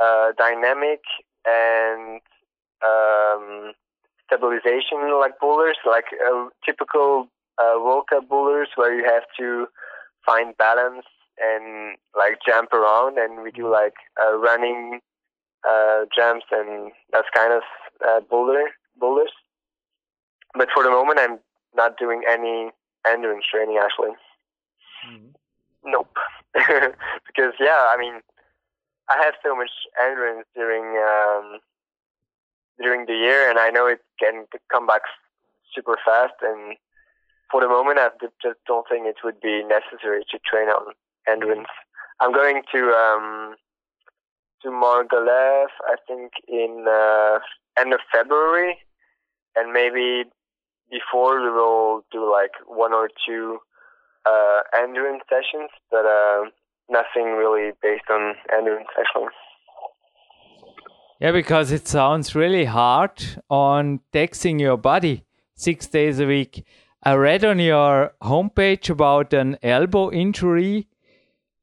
uh, 0.00 0.32
dynamic 0.36 1.00
and 1.46 2.20
um, 2.84 3.72
stabilization 4.26 5.18
like 5.18 5.38
boulders, 5.40 5.76
like 5.86 6.06
a 6.12 6.48
typical 6.64 7.28
uh, 7.60 8.20
boulders 8.28 8.68
where 8.76 8.94
you 8.94 9.04
have 9.04 9.24
to 9.38 9.66
find 10.24 10.56
balance 10.56 11.06
and 11.40 11.96
like 12.16 12.38
jump 12.46 12.72
around, 12.72 13.18
and 13.18 13.42
we 13.42 13.50
do 13.50 13.70
like 13.70 13.94
uh, 14.20 14.36
running 14.36 15.00
uh, 15.68 16.04
jumps 16.14 16.46
and 16.52 16.92
that's 17.12 17.28
kind 17.34 17.52
of 17.52 17.62
uh, 18.06 18.20
boulder 18.28 18.64
boulders. 18.98 19.32
But 20.54 20.68
for 20.74 20.82
the 20.82 20.90
moment, 20.90 21.18
I'm 21.20 21.38
not 21.74 21.98
doing 21.98 22.22
any 22.28 22.70
endurance 23.06 23.44
training 23.50 23.78
actually. 23.82 24.14
Mm-hmm. 25.08 25.90
Nope, 25.90 26.16
because 26.54 27.54
yeah, 27.60 27.86
I 27.90 27.96
mean, 27.98 28.20
I 29.08 29.22
have 29.24 29.34
so 29.44 29.54
much 29.54 29.70
endurance 30.02 30.46
during 30.54 30.98
um, 30.98 31.60
during 32.80 33.06
the 33.06 33.14
year, 33.14 33.48
and 33.48 33.58
I 33.58 33.70
know 33.70 33.86
it 33.86 34.00
can 34.18 34.46
come 34.70 34.86
back 34.86 35.02
super 35.74 35.96
fast. 36.04 36.34
And 36.42 36.76
for 37.50 37.60
the 37.60 37.68
moment, 37.68 37.98
I 37.98 38.08
just 38.42 38.58
don't 38.66 38.86
think 38.88 39.06
it 39.06 39.16
would 39.24 39.40
be 39.40 39.62
necessary 39.64 40.24
to 40.30 40.38
train 40.44 40.68
on 40.68 40.92
endurance. 41.30 41.68
I'm 42.20 42.32
going 42.32 42.62
to 42.72 42.80
um, 42.92 43.54
to 44.62 44.68
Margalef, 44.68 45.68
I 45.86 45.96
think 46.06 46.32
in 46.48 46.84
uh, 46.88 47.38
end 47.80 47.92
of 47.92 48.00
February, 48.12 48.78
and 49.56 49.72
maybe 49.72 50.24
before 50.90 51.40
we 51.40 51.50
will 51.50 52.04
do 52.10 52.30
like 52.30 52.52
one 52.66 52.92
or 52.92 53.08
two 53.26 53.58
uh, 54.26 54.60
endurance 54.76 55.22
sessions, 55.28 55.70
but 55.90 56.04
uh, 56.04 56.44
nothing 56.90 57.32
really 57.34 57.72
based 57.82 58.10
on 58.10 58.34
endurance 58.56 58.88
actually. 58.98 59.28
Yeah, 61.20 61.32
because 61.32 61.72
it 61.72 61.88
sounds 61.88 62.34
really 62.34 62.64
hard 62.64 63.22
on 63.50 64.00
taxing 64.12 64.60
your 64.60 64.76
body 64.76 65.24
six 65.54 65.86
days 65.88 66.20
a 66.20 66.26
week. 66.26 66.64
I 67.02 67.14
read 67.14 67.44
on 67.44 67.60
your 67.60 68.12
homepage 68.22 68.90
about 68.90 69.32
an 69.32 69.56
elbow 69.62 70.10
injury 70.10 70.88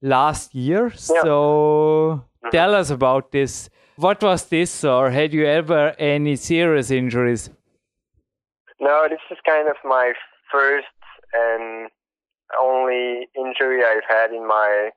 last 0.02 0.56
year. 0.56 0.88
Yeah. 0.88 1.22
So 1.24 2.24
mm-hmm. 2.44 2.50
tell 2.52 2.74
us 2.74 2.90
about 2.90 3.32
this. 3.32 3.70
What 3.98 4.22
was 4.22 4.46
this, 4.46 4.84
or 4.84 5.10
had 5.10 5.34
you 5.34 5.46
ever 5.46 5.96
any 5.98 6.36
serious 6.36 6.92
injuries? 6.92 7.50
No, 8.80 9.08
this 9.10 9.20
is 9.32 9.38
kind 9.46 9.70
of 9.70 9.76
my 9.84 10.14
first 10.52 10.88
and 11.34 11.90
only 12.60 13.28
injury 13.36 13.84
I've 13.84 14.04
had 14.08 14.32
in 14.32 14.48
my 14.48 14.90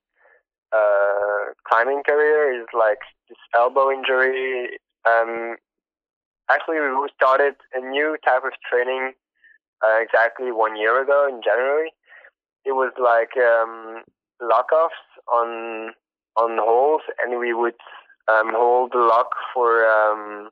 uh, 0.73 1.53
climbing 1.67 2.03
career 2.07 2.61
is 2.61 2.67
like 2.75 2.99
this 3.29 3.39
elbow 3.57 3.91
injury. 3.91 4.79
Um, 5.09 5.57
actually, 6.51 6.79
we 6.81 7.09
started 7.15 7.55
a 7.75 7.81
new 7.81 8.17
type 8.25 8.45
of 8.45 8.53
training 8.69 9.13
uh, 9.85 10.01
exactly 10.01 10.53
one 10.53 10.77
year 10.77 11.03
ago 11.03 11.27
in 11.29 11.41
January. 11.43 11.93
It 12.65 12.73
was 12.73 12.93
like 12.99 13.37
um, 13.37 14.03
lock-offs 14.41 14.95
on 15.33 15.93
on 16.37 16.59
holes, 16.59 17.03
and 17.23 17.39
we 17.39 17.53
would 17.53 17.79
um, 18.29 18.53
hold 18.55 18.93
the 18.93 18.99
lock 18.99 19.31
for 19.53 19.85
um, 19.85 20.51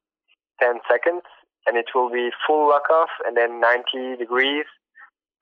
10 0.61 0.81
seconds, 0.91 1.23
and 1.67 1.77
it 1.77 1.87
will 1.95 2.11
be 2.11 2.31
full 2.47 2.69
lock-off, 2.69 3.11
and 3.25 3.37
then 3.37 3.61
90 3.61 4.17
degrees, 4.17 4.65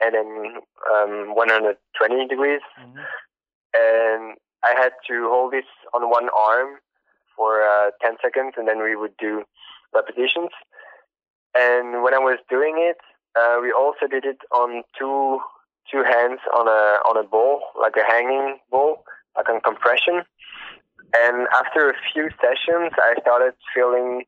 and 0.03 0.15
then 0.15 0.57
um, 0.93 1.35
120 1.35 2.29
degrees. 2.29 2.61
Mm-hmm. 2.79 2.99
And 3.75 4.37
I 4.63 4.75
had 4.79 4.93
to 5.09 5.29
hold 5.31 5.53
this 5.53 5.65
on 5.95 6.11
one 6.11 6.29
arm 6.37 6.79
for 7.37 7.63
uh, 7.63 7.91
10 8.03 8.17
seconds, 8.23 8.55
and 8.57 8.69
then 8.69 8.83
we 8.83 8.97
would 8.97 9.17
do 9.19 9.45
repetitions. 9.95 10.51
And 11.57 12.03
when 12.03 12.15
I 12.15 12.19
was 12.19 12.39
doing 12.51 12.77
it, 12.79 12.99
uh, 13.39 13.59
we 13.61 13.73
also 13.73 14.07
did 14.09 14.25
it 14.25 14.39
on 14.53 14.83
two 14.99 15.41
two 15.91 16.03
hands 16.03 16.41
on 16.57 16.69
a 16.69 16.99
on 17.07 17.17
a 17.17 17.27
ball, 17.27 17.61
like 17.81 17.95
a 17.97 18.05
hanging 18.11 18.59
ball, 18.71 19.05
like 19.37 19.49
on 19.49 19.61
compression. 19.61 20.23
And 21.17 21.47
after 21.55 21.91
a 21.91 21.95
few 22.13 22.31
sessions, 22.41 22.93
I 22.99 23.15
started 23.21 23.55
feeling 23.75 24.25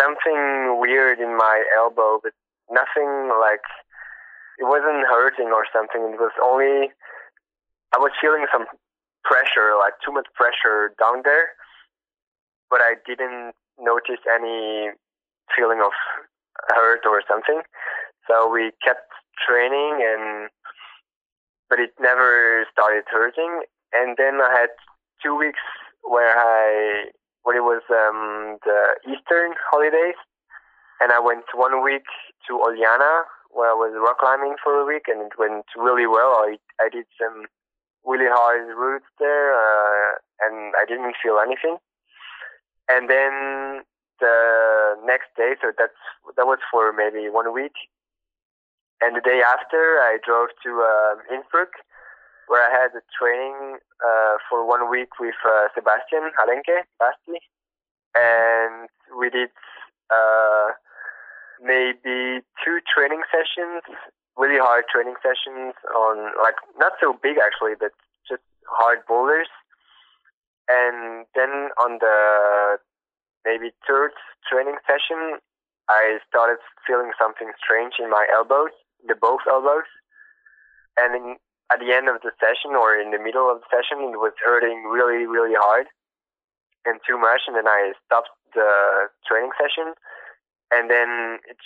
something 0.00 0.78
weird 0.80 1.18
in 1.20 1.36
my 1.36 1.64
elbow, 1.76 2.20
but 2.22 2.32
nothing 2.70 3.32
like 3.40 3.64
it 4.58 4.64
wasn't 4.64 5.04
hurting 5.08 5.52
or 5.52 5.66
something. 5.72 6.00
It 6.12 6.20
was 6.20 6.32
only 6.42 6.92
I 7.94 7.98
was 7.98 8.12
feeling 8.20 8.46
some 8.52 8.66
pressure, 9.24 9.74
like 9.78 9.94
too 10.04 10.12
much 10.12 10.26
pressure 10.34 10.94
down 11.00 11.22
there, 11.24 11.56
but 12.70 12.80
I 12.80 12.94
didn't 13.06 13.52
notice 13.78 14.20
any 14.28 14.90
feeling 15.54 15.80
of 15.84 15.92
hurt 16.68 17.04
or 17.06 17.22
something. 17.28 17.62
So 18.28 18.48
we 18.50 18.72
kept 18.84 19.10
training 19.46 20.02
and 20.02 20.50
but 21.68 21.80
it 21.80 21.90
never 21.98 22.66
started 22.72 23.04
hurting. 23.10 23.62
And 23.92 24.16
then 24.16 24.40
I 24.40 24.50
had 24.60 24.70
two 25.22 25.36
weeks 25.36 25.62
where 26.02 26.36
I 26.36 27.10
when 27.42 27.56
it 27.56 27.62
was 27.62 27.82
um, 27.90 28.58
the 28.64 28.98
Eastern 29.06 29.54
holidays, 29.70 30.18
and 31.00 31.12
I 31.12 31.20
went 31.20 31.44
one 31.54 31.82
week 31.82 32.06
to 32.48 32.58
Oliana 32.58 33.22
where 33.50 33.70
I 33.70 33.74
was 33.74 33.94
rock 33.96 34.18
climbing 34.18 34.56
for 34.62 34.74
a 34.74 34.84
week, 34.84 35.04
and 35.06 35.22
it 35.22 35.38
went 35.38 35.64
really 35.76 36.06
well. 36.06 36.42
I 36.42 36.58
I 36.80 36.88
did 36.90 37.06
some 37.20 37.46
really 38.04 38.28
hard 38.28 38.68
routes 38.76 39.06
there, 39.18 39.54
uh, 39.54 40.18
and 40.46 40.74
I 40.76 40.84
didn't 40.86 41.14
feel 41.22 41.38
anything. 41.38 41.78
And 42.88 43.10
then 43.10 43.82
the 44.20 44.94
next 45.04 45.34
day, 45.36 45.54
so 45.60 45.72
that's 45.76 46.02
that 46.36 46.46
was 46.46 46.58
for 46.70 46.92
maybe 46.92 47.28
one 47.28 47.52
week. 47.52 47.74
And 49.00 49.14
the 49.16 49.20
day 49.20 49.42
after, 49.44 50.00
I 50.00 50.18
drove 50.24 50.48
to 50.64 50.70
uh, 50.80 51.34
Innsbruck, 51.34 51.72
where 52.48 52.64
I 52.64 52.70
had 52.70 52.96
a 52.96 53.02
training 53.12 53.78
uh, 54.00 54.36
for 54.48 54.66
one 54.66 54.88
week 54.90 55.20
with 55.20 55.34
uh, 55.44 55.68
Sebastian 55.74 56.32
Halenke, 56.38 56.86
Basti, 56.98 57.40
and 58.14 58.88
we 59.18 59.28
did 59.30 59.50
uh, 60.10 60.72
maybe 61.60 62.40
two 62.64 62.80
training 62.86 63.22
sessions, 63.28 63.82
really 64.36 64.58
hard 64.58 64.84
training 64.92 65.16
sessions 65.20 65.74
on 65.94 66.32
like 66.40 66.56
not 66.78 66.92
so 67.00 67.18
big 67.22 67.36
actually, 67.36 67.74
but 67.78 67.92
just 68.28 68.42
hard 68.68 69.00
boulders. 69.06 69.48
And 70.68 71.26
then 71.34 71.70
on 71.78 71.98
the 72.00 72.78
maybe 73.44 73.72
third 73.86 74.12
training 74.50 74.76
session, 74.86 75.38
I 75.88 76.18
started 76.28 76.58
feeling 76.86 77.12
something 77.18 77.52
strange 77.62 77.94
in 78.02 78.10
my 78.10 78.26
elbows, 78.32 78.74
the 79.06 79.14
both 79.14 79.40
elbows. 79.48 79.88
And 80.98 81.36
at 81.72 81.80
the 81.80 81.92
end 81.92 82.08
of 82.08 82.22
the 82.22 82.32
session 82.40 82.72
or 82.72 82.96
in 82.96 83.10
the 83.10 83.18
middle 83.18 83.50
of 83.50 83.60
the 83.60 83.68
session, 83.70 84.00
it 84.14 84.18
was 84.18 84.32
hurting 84.44 84.84
really, 84.84 85.26
really 85.26 85.54
hard 85.54 85.86
and 86.86 87.00
too 87.06 87.18
much. 87.18 87.42
And 87.46 87.56
then 87.56 87.66
I 87.66 87.92
stopped 88.06 88.30
the 88.54 89.10
training 89.26 89.50
session, 89.58 89.92
and 90.72 90.88
then 90.88 91.42
it 91.50 91.58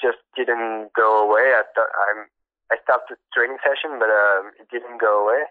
just 0.00 0.22
didn't 0.36 0.94
go 0.94 1.26
away. 1.26 1.52
I 1.52 1.62
thought 1.74 1.92
I'm 2.08 2.30
I 2.72 2.78
stopped 2.86 3.10
the 3.10 3.18
training 3.34 3.58
session, 3.66 3.98
but 3.98 4.08
um, 4.08 4.54
it 4.58 4.70
didn't 4.70 5.00
go 5.00 5.26
away. 5.26 5.42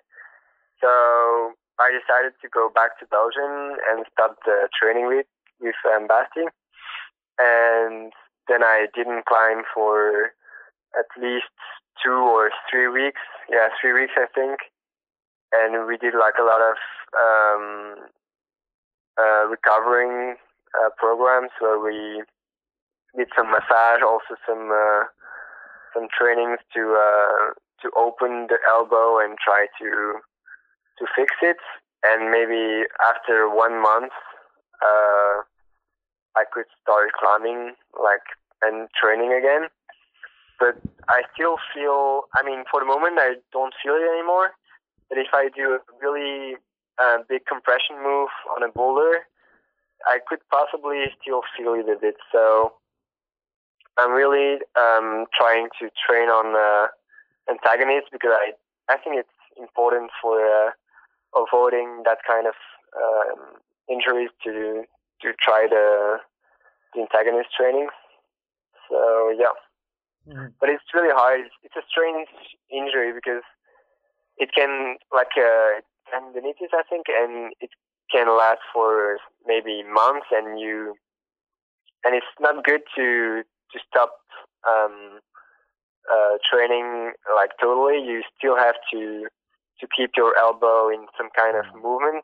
So 0.80 1.52
I 1.78 1.92
decided 1.92 2.34
to 2.42 2.48
go 2.48 2.72
back 2.74 2.98
to 3.00 3.06
Belgium 3.06 3.76
and 3.92 4.08
start 4.12 4.40
the 4.46 4.72
training 4.72 5.08
with 5.08 5.28
with 5.60 5.76
um, 5.94 6.08
Basti. 6.08 6.48
And 7.38 8.12
then 8.48 8.64
I 8.64 8.88
didn't 8.96 9.26
climb 9.26 9.64
for 9.74 10.32
at 10.98 11.10
least 11.22 11.52
two 12.04 12.12
or 12.12 12.52
three 12.70 12.88
weeks. 12.88 13.22
Yeah, 13.50 13.70
three 13.82 13.94
weeks, 13.94 14.14
I 14.16 14.26
think. 14.34 14.60
And 15.52 15.88
we 15.88 15.98
did 15.98 16.14
like 16.14 16.36
a 16.40 16.46
lot 16.46 16.62
of 16.62 16.78
um, 17.18 18.10
uh, 19.18 19.48
recovering 19.50 20.36
uh, 20.78 20.90
programs 20.98 21.50
where 21.60 21.80
we 21.80 22.24
did 23.18 23.28
some 23.36 23.50
massage, 23.50 24.02
also 24.06 24.38
some 24.48 24.70
uh, 24.72 25.06
some 25.94 26.08
trainings 26.14 26.60
to 26.76 26.96
uh, 26.96 27.54
to 27.82 27.90
open 27.98 28.48
the 28.48 28.58
elbow 28.70 29.20
and 29.20 29.38
try 29.44 29.66
to 29.82 30.20
to 31.00 31.06
fix 31.16 31.34
it. 31.42 31.58
And 32.04 32.32
maybe 32.32 32.86
after 33.04 33.50
one 33.50 33.82
month, 33.82 34.14
uh, 34.82 35.44
I 36.38 36.46
could 36.52 36.66
start 36.82 37.12
climbing 37.20 37.74
like 37.98 38.24
and 38.62 38.88
training 39.02 39.34
again. 39.34 39.70
But 40.60 40.76
I 41.08 41.24
still 41.34 41.58
feel, 41.74 42.28
I 42.36 42.44
mean, 42.44 42.64
for 42.70 42.82
the 42.82 42.86
moment, 42.86 43.18
I 43.18 43.36
don't 43.52 43.74
feel 43.82 43.94
it 43.94 44.04
anymore. 44.04 44.52
But 45.08 45.18
if 45.18 45.28
I 45.34 45.50
do 45.56 45.80
a 45.80 45.80
really 46.02 46.58
uh, 47.02 47.20
big 47.28 47.46
compression 47.46 47.96
move 48.04 48.30
on 48.56 48.64
a 48.64 48.70
boulder, 48.70 49.26
I 50.06 50.20
could 50.28 50.40
possibly 50.52 51.06
still 51.22 51.42
feel 51.58 51.74
it 51.74 51.90
a 51.90 52.00
bit. 52.00 52.16
So 52.32 52.74
I'm 53.98 54.12
really 54.12 54.60
um, 54.76 55.26
trying 55.34 55.68
to 55.80 55.90
train 56.08 56.30
on 56.30 56.56
uh, 56.56 56.88
antagonists 57.50 58.10
because 58.12 58.32
I, 58.34 58.52
I 58.88 58.98
think 58.98 59.18
it's 59.18 59.30
important 59.58 60.12
for 60.22 60.40
uh, 60.40 60.72
avoiding 61.36 62.04
that 62.06 62.20
kind 62.28 62.48
of 62.48 62.54
um, 62.96 63.60
injuries 63.90 64.30
to 64.44 64.84
to 65.22 65.34
try 65.42 65.68
the, 65.70 66.18
the 66.96 67.02
antagonist 67.02 67.50
trainings. 67.56 67.92
So 68.90 69.34
yeah, 69.38 69.52
mm-hmm. 70.30 70.48
but 70.60 70.70
it's 70.70 70.84
really 70.94 71.14
hard. 71.14 71.42
It's, 71.64 71.76
a 71.76 71.86
strange 71.90 72.28
injury 72.72 73.14
because 73.14 73.44
it 74.38 74.50
can 74.56 74.98
like 75.14 75.34
uh, 75.38 75.82
tendinitis, 76.12 76.74
I 76.74 76.84
think, 76.90 77.06
and 77.10 77.54
it 77.60 77.70
can 78.12 78.28
last 78.28 78.62
for 78.74 79.18
maybe 79.46 79.84
months, 79.84 80.28
and 80.32 80.60
you 80.60 80.96
and 82.04 82.16
it's 82.16 82.34
not 82.40 82.64
good 82.64 82.82
to 82.96 83.44
to 83.44 83.80
stop 83.88 84.12
um, 84.68 85.20
uh, 86.12 86.38
training 86.52 87.14
like 87.36 87.52
totally. 87.62 88.04
You 88.04 88.24
still 88.38 88.58
have 88.58 88.76
to 88.94 89.28
to 89.80 89.88
keep 89.96 90.12
your 90.18 90.38
elbow 90.38 90.90
in 90.90 91.08
some 91.18 91.30
kind 91.36 91.58
of 91.58 91.66
mm-hmm. 91.66 91.84
movement. 91.84 92.24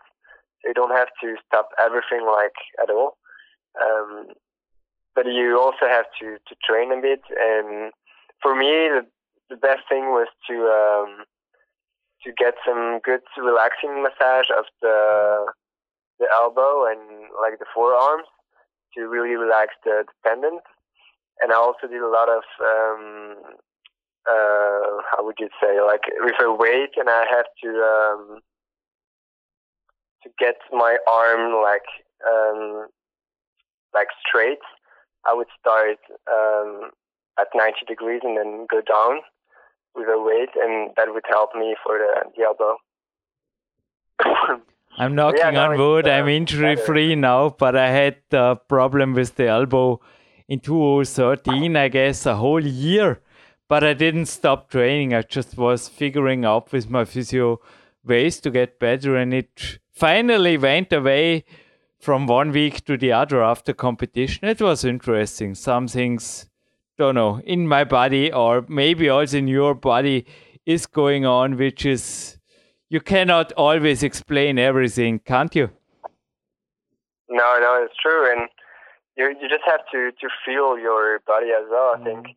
So 0.61 0.69
you 0.69 0.73
don't 0.73 0.95
have 0.95 1.09
to 1.21 1.35
stop 1.45 1.69
everything 1.79 2.25
like 2.25 2.57
at 2.81 2.89
all. 2.89 3.17
Um, 3.81 4.27
but 5.15 5.25
you 5.25 5.59
also 5.59 5.87
have 5.87 6.05
to, 6.19 6.37
to 6.47 6.55
train 6.63 6.91
a 6.91 7.01
bit. 7.01 7.21
And 7.39 7.91
for 8.41 8.55
me, 8.55 8.89
the, 8.91 9.05
the 9.49 9.55
best 9.55 9.83
thing 9.89 10.11
was 10.11 10.27
to 10.49 10.55
um, 10.67 11.25
to 12.23 12.31
get 12.37 12.55
some 12.65 12.99
good 13.03 13.21
relaxing 13.37 14.03
massage 14.03 14.49
of 14.57 14.65
the 14.81 15.45
the 16.19 16.27
elbow 16.33 16.85
and 16.89 17.29
like 17.41 17.59
the 17.59 17.65
forearms 17.73 18.27
to 18.95 19.07
really 19.07 19.35
relax 19.35 19.73
the, 19.83 20.05
the 20.07 20.29
tendons. 20.29 20.61
And 21.41 21.51
I 21.51 21.55
also 21.55 21.87
did 21.87 22.01
a 22.01 22.07
lot 22.07 22.29
of 22.29 22.43
um, 22.61 23.35
uh, 24.27 25.03
how 25.11 25.19
would 25.19 25.35
you 25.39 25.49
say, 25.61 25.81
like 25.81 26.01
with 26.19 26.35
a 26.41 26.51
weight, 26.53 26.91
and 26.97 27.09
I 27.09 27.25
have 27.29 27.45
to 27.63 27.69
um, 27.69 28.39
to 30.23 30.29
get 30.39 30.55
my 30.71 30.97
arm 31.07 31.61
like 31.61 31.87
um, 32.27 32.87
like 33.93 34.07
straight. 34.27 34.63
I 35.25 35.33
would 35.33 35.47
start 35.59 35.97
um, 36.31 36.91
at 37.39 37.47
90 37.53 37.85
degrees 37.87 38.21
and 38.23 38.37
then 38.37 38.67
go 38.69 38.81
down 38.81 39.21
with 39.95 40.07
a 40.07 40.21
weight, 40.21 40.49
and 40.55 40.91
that 40.97 41.13
would 41.13 41.23
help 41.27 41.55
me 41.55 41.75
for 41.83 41.97
the, 41.97 42.31
the 42.35 42.43
elbow. 42.43 42.77
I'm 44.97 45.15
knocking 45.15 45.39
yeah, 45.53 45.67
on 45.67 45.77
wood. 45.77 46.07
Uh, 46.07 46.11
I'm 46.11 46.29
injury 46.29 46.75
free 46.75 47.15
now, 47.15 47.49
but 47.49 47.75
I 47.75 47.89
had 47.89 48.17
a 48.31 48.55
problem 48.55 49.13
with 49.13 49.35
the 49.35 49.47
elbow 49.47 49.99
in 50.47 50.59
2013, 50.59 51.75
I 51.75 51.87
guess, 51.89 52.25
a 52.25 52.35
whole 52.35 52.65
year 52.65 53.19
but 53.67 53.83
I 53.83 53.93
didn't 53.93 54.27
stop 54.27 54.69
training. 54.69 55.13
I 55.13 55.21
just 55.21 55.57
was 55.57 55.87
figuring 55.87 56.45
out 56.45 56.71
with 56.71 56.89
my 56.89 57.05
physio 57.05 57.59
ways 58.03 58.39
to 58.41 58.51
get 58.51 58.79
better, 58.79 59.15
and 59.15 59.33
it 59.33 59.79
finally 59.91 60.57
went 60.57 60.93
away 60.93 61.45
from 62.05 62.27
one 62.27 62.51
week 62.51 62.85
to 62.85 62.95
the 62.97 63.11
other 63.11 63.43
after 63.43 63.73
competition. 63.73 64.47
It 64.47 64.61
was 64.61 64.85
interesting. 64.85 65.55
Some 65.55 65.87
things, 65.87 66.47
don't 66.99 67.15
know, 67.15 67.41
in 67.43 67.67
my 67.67 67.83
body 67.83 68.31
or 68.31 68.63
maybe 68.69 69.09
also 69.09 69.39
in 69.39 69.47
your 69.47 69.73
body 69.73 70.27
is 70.67 70.85
going 70.85 71.25
on, 71.25 71.57
which 71.57 71.83
is 71.83 72.37
you 72.89 73.01
cannot 73.01 73.51
always 73.53 74.03
explain 74.03 74.59
everything, 74.59 75.17
can't 75.17 75.55
you? 75.55 75.71
No, 77.27 77.57
no, 77.59 77.83
it's 77.83 77.97
true, 77.99 78.31
and 78.31 78.49
you 79.17 79.35
you 79.41 79.49
just 79.49 79.65
have 79.65 79.81
to 79.91 80.11
to 80.11 80.27
feel 80.45 80.77
your 80.77 81.19
body 81.25 81.49
as 81.59 81.65
well. 81.71 81.95
I 81.99 82.03
think 82.03 82.27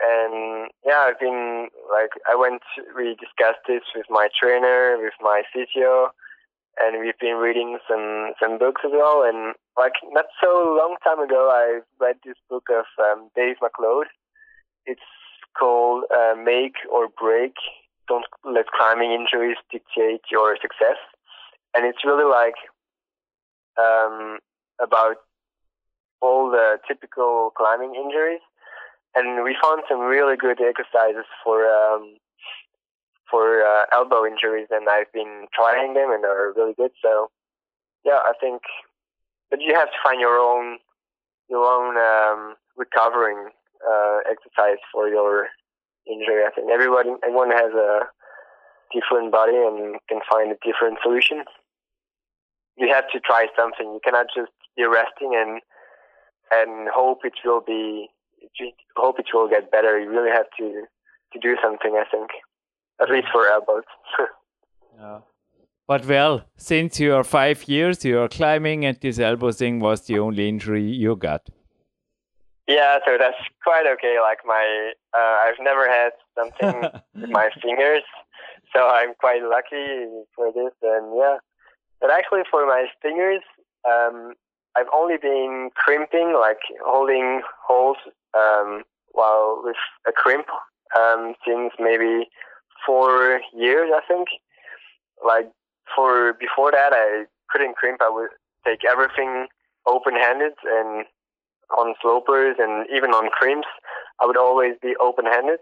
and 0.00 0.70
yeah, 0.86 1.06
I've 1.08 1.18
been 1.18 1.66
like 1.90 2.10
I 2.30 2.36
went. 2.36 2.62
We 2.96 3.16
discussed 3.16 3.64
this 3.66 3.82
with 3.96 4.06
my 4.08 4.28
trainer, 4.40 4.96
with 5.02 5.14
my 5.20 5.42
physio, 5.52 6.12
and 6.80 7.00
we've 7.00 7.18
been 7.20 7.36
reading 7.36 7.78
some 7.88 8.32
some 8.40 8.58
books 8.58 8.82
as 8.84 8.92
well. 8.92 9.24
And 9.24 9.54
like 9.76 9.94
not 10.10 10.26
so 10.42 10.76
long 10.78 10.96
time 11.04 11.20
ago, 11.20 11.50
I 11.50 11.80
read 12.00 12.16
this 12.24 12.36
book 12.48 12.64
of 12.70 12.86
um, 12.98 13.30
Dave 13.34 13.56
MacLeod. 13.62 14.06
It's 14.86 15.00
called 15.58 16.04
uh, 16.14 16.34
"Make 16.36 16.76
or 16.90 17.08
Break." 17.08 17.54
Don't 18.08 18.24
let 18.44 18.66
climbing 18.68 19.12
injuries 19.12 19.58
dictate 19.70 20.22
your 20.30 20.56
success. 20.62 20.96
And 21.76 21.84
it's 21.84 22.04
really 22.04 22.24
like 22.24 22.56
um, 23.78 24.38
about 24.80 25.16
all 26.22 26.50
the 26.50 26.78
typical 26.88 27.52
climbing 27.54 27.94
injuries 27.94 28.40
and 29.14 29.42
we 29.44 29.56
found 29.62 29.82
some 29.88 30.00
really 30.00 30.36
good 30.36 30.58
exercises 30.60 31.26
for 31.42 31.64
um, 31.66 32.16
for 33.30 33.62
uh, 33.62 33.84
elbow 33.92 34.24
injuries, 34.24 34.68
and 34.70 34.88
I've 34.88 35.12
been 35.12 35.46
trying 35.54 35.94
them, 35.94 36.10
and 36.12 36.24
they're 36.24 36.52
really 36.56 36.74
good. 36.74 36.92
So, 37.02 37.30
yeah, 38.04 38.20
I 38.24 38.32
think, 38.40 38.62
but 39.50 39.60
you 39.60 39.74
have 39.74 39.88
to 39.88 39.98
find 40.02 40.20
your 40.20 40.38
own 40.38 40.78
your 41.48 41.64
own 41.64 41.96
um, 41.96 42.54
recovering 42.76 43.48
uh, 43.86 44.18
exercise 44.30 44.78
for 44.92 45.08
your 45.08 45.48
injury. 46.06 46.44
I 46.44 46.50
think 46.50 46.70
everybody 46.70 47.10
everyone 47.22 47.50
has 47.50 47.72
a 47.72 48.08
different 48.92 49.32
body 49.32 49.56
and 49.56 49.96
can 50.08 50.20
find 50.30 50.50
a 50.52 50.58
different 50.64 50.98
solution. 51.02 51.44
You 52.76 52.88
have 52.92 53.04
to 53.12 53.20
try 53.20 53.46
something. 53.56 53.86
You 53.86 54.00
cannot 54.04 54.26
just 54.34 54.52
be 54.76 54.84
resting 54.86 55.34
and 55.34 55.60
and 56.50 56.88
hope 56.88 57.20
it 57.24 57.34
will 57.44 57.60
be 57.60 58.08
hope 58.96 59.18
it 59.18 59.26
will 59.32 59.48
get 59.48 59.70
better. 59.70 59.98
You 59.98 60.10
really 60.10 60.30
have 60.30 60.46
to 60.58 60.84
to 61.32 61.38
do 61.40 61.56
something. 61.62 61.94
I 61.96 62.04
think, 62.10 62.30
at 63.00 63.10
least 63.10 63.28
for 63.32 63.46
elbows. 63.46 63.84
yeah. 64.98 65.20
But 65.86 66.04
well, 66.06 66.44
since 66.56 67.00
you 67.00 67.14
are 67.14 67.24
five 67.24 67.66
years, 67.66 68.04
you 68.04 68.18
are 68.18 68.28
climbing, 68.28 68.84
and 68.84 68.98
this 69.00 69.18
elbow 69.18 69.52
thing 69.52 69.80
was 69.80 70.02
the 70.02 70.18
only 70.18 70.48
injury 70.48 70.82
you 70.82 71.16
got. 71.16 71.48
Yeah, 72.66 72.98
so 73.06 73.16
that's 73.18 73.38
quite 73.64 73.86
okay. 73.94 74.18
Like 74.20 74.40
my, 74.44 74.92
uh, 75.16 75.36
I've 75.46 75.58
never 75.58 75.88
had 75.88 76.10
something 76.36 76.82
with 77.14 77.30
my 77.30 77.48
fingers, 77.62 78.02
so 78.74 78.86
I'm 78.86 79.14
quite 79.18 79.42
lucky 79.42 80.04
for 80.36 80.52
this. 80.52 80.74
And 80.82 81.16
yeah, 81.16 81.38
but 82.00 82.10
actually 82.10 82.42
for 82.50 82.66
my 82.66 82.86
fingers, 83.00 83.40
um, 83.88 84.34
I've 84.76 84.92
only 84.92 85.16
been 85.16 85.70
crimping, 85.74 86.34
like 86.38 86.60
holding 86.84 87.40
holes 87.66 87.96
um, 88.36 88.82
while 89.12 89.62
with 89.64 89.76
a 90.06 90.12
crimp 90.12 90.46
um, 90.96 91.34
since 91.46 91.72
maybe 91.80 92.28
four 92.88 93.40
years, 93.54 93.90
I 93.94 94.00
think. 94.08 94.28
Like 95.24 95.50
for 95.94 96.32
before 96.32 96.70
that, 96.72 96.92
I 96.94 97.26
couldn't 97.50 97.76
crimp. 97.76 98.00
I 98.00 98.08
would 98.08 98.30
take 98.64 98.84
everything 98.84 99.46
open-handed 99.86 100.54
and 100.64 101.04
on 101.76 101.94
slopers 102.00 102.56
and 102.58 102.86
even 102.94 103.10
on 103.10 103.28
crimps, 103.30 103.68
I 104.20 104.26
would 104.26 104.36
always 104.36 104.74
be 104.80 104.94
open-handed. 105.00 105.60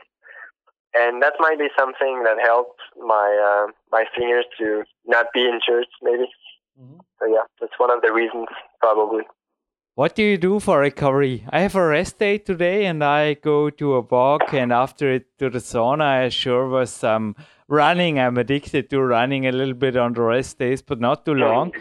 And 0.95 1.23
that 1.23 1.35
might 1.39 1.59
be 1.59 1.69
something 1.79 2.23
that 2.25 2.39
helped 2.41 2.81
my 2.97 3.29
uh, 3.67 3.73
my 3.93 4.05
fingers 4.17 4.47
to 4.59 4.85
not 5.05 5.27
be 5.35 5.41
injured, 5.41 5.87
maybe. 6.01 6.29
Mm-hmm. 6.81 7.01
So 7.19 7.27
yeah, 7.27 7.45
that's 7.61 7.79
one 7.79 7.91
of 7.91 8.03
the 8.03 8.13
reasons, 8.13 8.47
probably. 8.81 9.25
What 9.97 10.15
do 10.15 10.23
you 10.23 10.37
do 10.37 10.61
for 10.61 10.81
recovery? 10.81 11.47
I 11.49 11.61
have 11.61 11.75
a 11.75 11.87
rest 11.87 12.19
day 12.19 12.37
today 12.37 12.85
and 12.85 13.03
I 13.03 13.33
go 13.33 13.71
to 13.71 13.95
a 13.95 14.03
walk 14.03 14.53
and 14.53 14.71
after 14.71 15.11
it 15.11 15.39
to 15.39 15.49
the 15.49 15.59
sauna. 15.59 16.25
I 16.25 16.29
sure 16.29 16.69
was 16.69 16.91
some 16.91 17.35
running. 17.67 18.19
I'm 18.19 18.37
addicted 18.37 18.91
to 18.91 19.01
running 19.01 19.47
a 19.47 19.53
little 19.53 19.73
bit 19.73 19.97
on 19.97 20.13
the 20.13 20.21
rest 20.21 20.59
days, 20.59 20.83
but 20.83 21.01
not 21.01 21.25
too 21.25 21.33
long. 21.33 21.73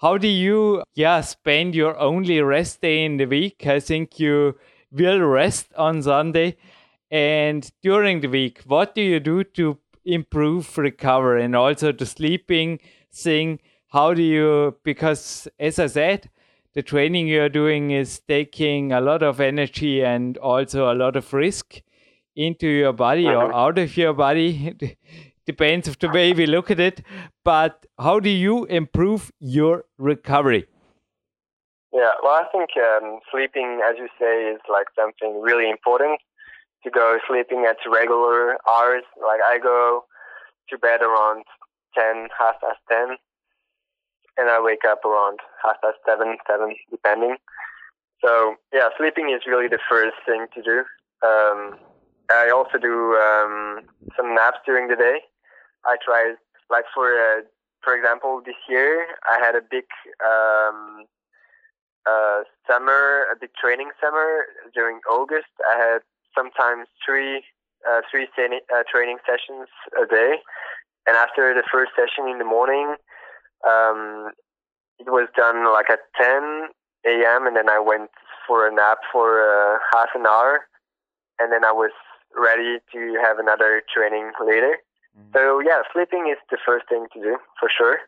How 0.00 0.16
do 0.16 0.28
you 0.28 0.82
yeah 0.94 1.20
spend 1.20 1.74
your 1.74 1.94
only 1.98 2.40
rest 2.40 2.80
day 2.80 3.04
in 3.04 3.18
the 3.18 3.26
week? 3.26 3.66
I 3.66 3.80
think 3.80 4.18
you 4.18 4.56
will 4.90 5.20
rest 5.20 5.74
on 5.76 6.00
Sunday. 6.00 6.56
And 7.10 7.70
during 7.82 8.22
the 8.22 8.28
week, 8.28 8.62
what 8.64 8.94
do 8.94 9.02
you 9.02 9.20
do 9.20 9.44
to 9.44 9.76
improve 10.06 10.78
recovery 10.78 11.44
and 11.44 11.54
also 11.54 11.92
the 11.92 12.06
sleeping 12.06 12.78
thing? 13.12 13.60
How 13.88 14.14
do 14.14 14.22
you 14.22 14.78
because 14.84 15.48
as 15.58 15.78
I 15.78 15.88
said, 15.88 16.30
the 16.74 16.82
training 16.82 17.28
you're 17.28 17.48
doing 17.48 17.90
is 17.90 18.20
taking 18.26 18.92
a 18.92 19.00
lot 19.00 19.22
of 19.22 19.40
energy 19.40 20.02
and 20.02 20.38
also 20.38 20.92
a 20.92 20.94
lot 20.94 21.16
of 21.16 21.32
risk 21.32 21.82
into 22.34 22.66
your 22.66 22.92
body 22.92 23.26
or 23.26 23.44
mm-hmm. 23.44 23.54
out 23.54 23.78
of 23.78 23.96
your 23.96 24.14
body. 24.14 24.74
Depends 25.46 25.88
of 25.88 25.98
the 25.98 26.08
way 26.08 26.32
we 26.32 26.46
look 26.46 26.70
at 26.70 26.80
it. 26.80 27.02
But 27.44 27.84
how 27.98 28.20
do 28.20 28.30
you 28.30 28.64
improve 28.66 29.32
your 29.40 29.84
recovery? 29.98 30.66
Yeah, 31.92 32.12
well, 32.22 32.32
I 32.32 32.44
think 32.50 32.70
um, 32.76 33.18
sleeping, 33.30 33.80
as 33.84 33.96
you 33.98 34.08
say, 34.18 34.48
is 34.48 34.60
like 34.70 34.86
something 34.96 35.40
really 35.42 35.68
important. 35.68 36.20
To 36.84 36.90
go 36.90 37.18
sleeping 37.28 37.64
at 37.68 37.76
regular 37.86 38.56
hours, 38.68 39.04
like 39.20 39.40
I 39.46 39.58
go 39.62 40.04
to 40.70 40.78
bed 40.78 41.00
around 41.00 41.44
ten, 41.94 42.26
half 42.36 42.60
past 42.60 42.80
ten, 42.90 43.18
and 44.38 44.48
I 44.48 44.60
wake 44.60 44.84
up 44.88 45.04
around 45.04 45.40
half 45.64 45.80
past 45.82 45.98
seven, 46.06 46.36
seven, 46.48 46.74
depending. 46.90 47.36
So 48.24 48.54
yeah, 48.72 48.88
sleeping 48.96 49.30
is 49.34 49.42
really 49.46 49.68
the 49.68 49.80
first 49.88 50.16
thing 50.24 50.46
to 50.54 50.62
do. 50.62 50.78
Um, 51.26 51.78
I 52.30 52.50
also 52.54 52.78
do 52.78 53.14
um, 53.14 53.80
some 54.16 54.34
naps 54.34 54.58
during 54.64 54.88
the 54.88 54.96
day. 54.96 55.20
I 55.84 55.96
try, 56.04 56.34
like 56.70 56.84
for 56.94 57.12
a 57.12 57.42
for 57.82 57.94
example, 57.96 58.40
this 58.44 58.54
year 58.68 59.06
I 59.26 59.44
had 59.44 59.54
a 59.54 59.60
big 59.60 59.84
um, 60.22 61.04
uh, 62.06 62.42
summer, 62.66 63.26
a 63.32 63.36
big 63.38 63.50
training 63.60 63.90
summer 64.00 64.46
during 64.72 65.00
August. 65.10 65.50
I 65.68 65.76
had 65.76 66.02
sometimes 66.34 66.86
three 67.04 67.42
uh, 67.82 68.00
three 68.10 68.28
uh, 68.38 68.82
training 68.90 69.18
sessions 69.26 69.66
a 70.00 70.06
day, 70.06 70.38
and 71.06 71.16
after 71.16 71.52
the 71.52 71.64
first 71.70 71.90
session 71.98 72.30
in 72.30 72.38
the 72.38 72.44
morning, 72.44 72.94
um, 73.66 74.30
it 74.98 75.10
was 75.10 75.28
done 75.36 75.64
like 75.72 75.90
at 75.90 76.00
10 76.20 76.68
a.m. 77.06 77.46
and 77.46 77.56
then 77.56 77.68
I 77.68 77.78
went 77.78 78.10
for 78.46 78.66
a 78.66 78.74
nap 78.74 78.98
for 79.10 79.42
uh, 79.42 79.78
half 79.92 80.10
an 80.14 80.26
hour, 80.26 80.66
and 81.38 81.52
then 81.52 81.64
I 81.64 81.72
was 81.72 81.92
ready 82.36 82.78
to 82.92 83.18
have 83.22 83.38
another 83.38 83.82
training 83.92 84.32
later. 84.44 84.78
Mm-hmm. 85.18 85.32
So 85.34 85.60
yeah, 85.60 85.82
sleeping 85.92 86.28
is 86.30 86.38
the 86.50 86.58
first 86.64 86.88
thing 86.88 87.06
to 87.14 87.20
do 87.20 87.36
for 87.58 87.68
sure. 87.68 87.98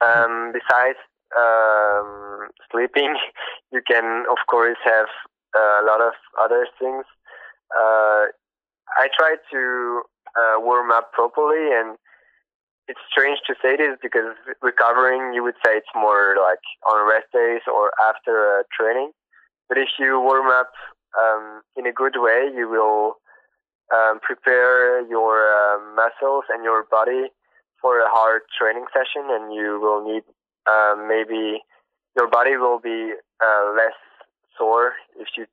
Um, 0.00 0.52
besides 0.52 0.98
um, 1.38 2.48
sleeping, 2.70 3.16
you 3.72 3.80
can 3.86 4.24
of 4.30 4.38
course 4.48 4.78
have 4.84 5.08
uh, 5.56 5.82
a 5.82 5.84
lot 5.86 6.00
of 6.00 6.14
other 6.40 6.66
things. 6.78 7.04
Uh, 7.74 8.26
I 8.98 9.08
try 9.16 9.36
to 9.52 10.02
uh, 10.36 10.60
warm 10.60 10.90
up 10.90 11.12
properly, 11.12 11.72
and 11.72 11.96
it's 12.88 13.00
strange 13.10 13.38
to 13.46 13.54
say 13.62 13.76
this 13.76 13.96
because 14.02 14.34
recovering, 14.60 15.32
you 15.34 15.42
would 15.42 15.54
say 15.64 15.76
it's 15.76 15.94
more 15.94 16.36
like 16.40 16.62
on 16.90 17.08
rest 17.08 17.30
days 17.32 17.62
or 17.70 17.92
after 18.08 18.60
a 18.60 18.64
training. 18.74 19.10
But 19.68 19.78
if 19.78 19.88
you 19.98 20.20
warm 20.20 20.48
up 20.48 20.72
um, 21.18 21.62
in 21.76 21.86
a 21.86 21.92
good 21.92 22.14
way, 22.16 22.50
you 22.54 22.68
will 22.68 23.16
um, 23.94 24.18
prepare 24.20 25.06
your 25.06 25.48
uh, 25.48 25.78
muscles 25.94 26.44
and 26.50 26.64
your 26.64 26.84
body 26.90 27.28
for 27.80 28.00
a 28.00 28.08
hard 28.08 28.42
training 28.58 28.86
session, 28.92 29.28
and 29.30 29.54
you 29.54 29.78
will 29.80 30.04
need 30.04 30.22
um, 30.70 31.08
maybe 31.08 31.62
your 32.16 32.28
body 32.28 32.56
will 32.56 32.78
be 32.78 33.14
uh, 33.42 33.72
less 33.74 33.96
sore 34.56 34.92
if 35.18 35.28
you 35.36 35.46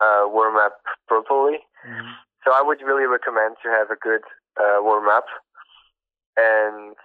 uh, 0.00 0.26
warm 0.26 0.56
up 0.56 0.80
properly. 1.06 1.58
Mm-hmm. 1.86 2.12
So 2.44 2.52
I 2.52 2.62
would 2.62 2.82
really 2.82 3.06
recommend 3.06 3.56
to 3.62 3.68
have 3.70 3.90
a 3.90 3.96
good 3.96 4.22
uh, 4.58 4.82
warm 4.82 5.08
up. 5.08 5.26
And 6.36 6.96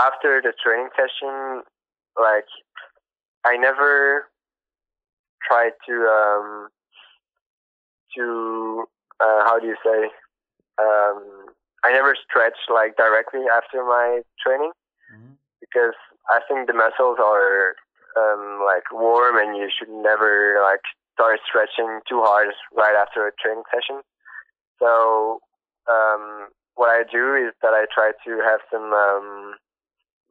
after 0.00 0.40
the 0.42 0.52
training 0.62 0.88
session, 0.96 1.62
like 2.18 2.46
I 3.44 3.56
never 3.56 4.28
tried 5.46 5.72
to 5.88 5.94
um, 6.06 6.68
to 8.16 8.84
uh, 9.20 9.44
how 9.44 9.58
do 9.58 9.66
you 9.66 9.76
say 9.84 10.10
um, 10.80 11.52
I 11.84 11.92
never 11.92 12.14
stretch 12.14 12.58
like 12.72 12.96
directly 12.96 13.42
after 13.52 13.84
my 13.84 14.22
training 14.44 14.72
mm-hmm. 15.14 15.34
because 15.60 15.98
I 16.30 16.40
think 16.48 16.66
the 16.66 16.74
muscles 16.74 17.18
are 17.18 17.74
um, 18.16 18.62
like 18.64 18.84
warm 18.92 19.36
and 19.36 19.56
you 19.56 19.68
should 19.68 19.90
never 19.90 20.60
like 20.62 20.82
start 21.14 21.40
stretching 21.46 22.00
too 22.08 22.22
hard 22.22 22.48
right 22.74 22.94
after 22.94 23.26
a 23.26 23.32
training 23.40 23.64
session. 23.72 24.02
So 24.78 25.40
um, 25.90 26.48
what 26.74 26.88
I 26.88 27.02
do 27.10 27.34
is 27.34 27.52
that 27.62 27.74
I 27.74 27.84
try 27.92 28.12
to 28.24 28.30
have 28.44 28.60
some 28.70 28.92
um, 28.92 29.54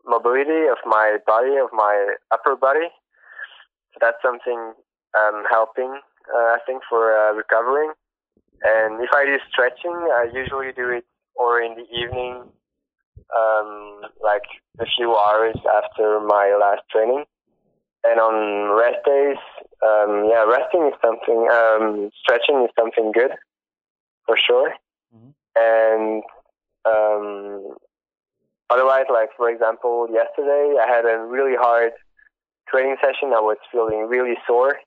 mobility 0.05 0.67
of 0.67 0.77
my 0.85 1.17
body, 1.25 1.57
of 1.57 1.69
my 1.73 2.15
upper 2.31 2.55
body. 2.55 2.89
So 3.93 3.97
that's 4.01 4.17
something 4.23 4.73
um, 5.17 5.43
helping, 5.49 5.99
uh, 6.33 6.47
I 6.55 6.57
think, 6.65 6.83
for 6.89 7.13
uh, 7.13 7.33
recovering. 7.33 7.91
And 8.63 9.03
if 9.03 9.09
I 9.13 9.25
do 9.25 9.37
stretching, 9.51 9.91
I 9.91 10.29
usually 10.33 10.71
do 10.75 10.89
it 10.89 11.05
or 11.35 11.61
in 11.61 11.75
the 11.75 11.85
evening, 11.95 12.43
um, 13.35 14.01
like 14.23 14.45
a 14.79 14.85
few 14.97 15.15
hours 15.15 15.55
after 15.65 16.19
my 16.19 16.57
last 16.59 16.81
training. 16.91 17.25
And 18.03 18.19
on 18.19 18.77
rest 18.77 19.05
days, 19.05 19.37
um, 19.85 20.25
yeah, 20.29 20.43
resting 20.45 20.87
is 20.87 20.97
something, 21.01 21.47
um, 21.51 22.09
stretching 22.19 22.63
is 22.65 22.71
something 22.77 23.11
good 23.11 23.31
for 24.25 24.37
sure. 24.37 24.73
And 25.55 26.23
um, 26.85 27.75
otherwise, 28.69 29.05
like 29.11 29.29
for 29.37 29.49
example, 29.49 30.07
yesterday 30.11 30.75
I 30.81 30.87
had 30.87 31.05
a 31.05 31.19
really 31.19 31.55
hard 31.55 31.91
training 32.69 32.97
session. 33.01 33.33
I 33.33 33.41
was 33.41 33.57
feeling 33.71 34.07
really 34.07 34.35
sore, 34.47 34.77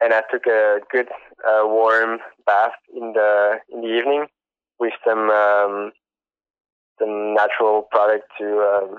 and 0.00 0.12
I 0.12 0.22
took 0.30 0.46
a 0.46 0.78
good 0.90 1.08
uh, 1.46 1.62
warm 1.64 2.18
bath 2.46 2.72
in 2.94 3.12
the 3.12 3.58
in 3.72 3.80
the 3.80 3.88
evening 3.88 4.26
with 4.78 4.92
some 5.06 5.30
um, 5.30 5.92
some 6.98 7.34
natural 7.34 7.82
product 7.90 8.24
to 8.38 8.46
um, 8.60 8.96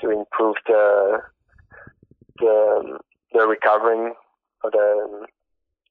to 0.00 0.10
improve 0.10 0.56
the 0.66 1.18
the 2.38 2.98
the 3.32 3.46
recovering 3.46 4.14
of 4.64 4.72
the 4.72 5.26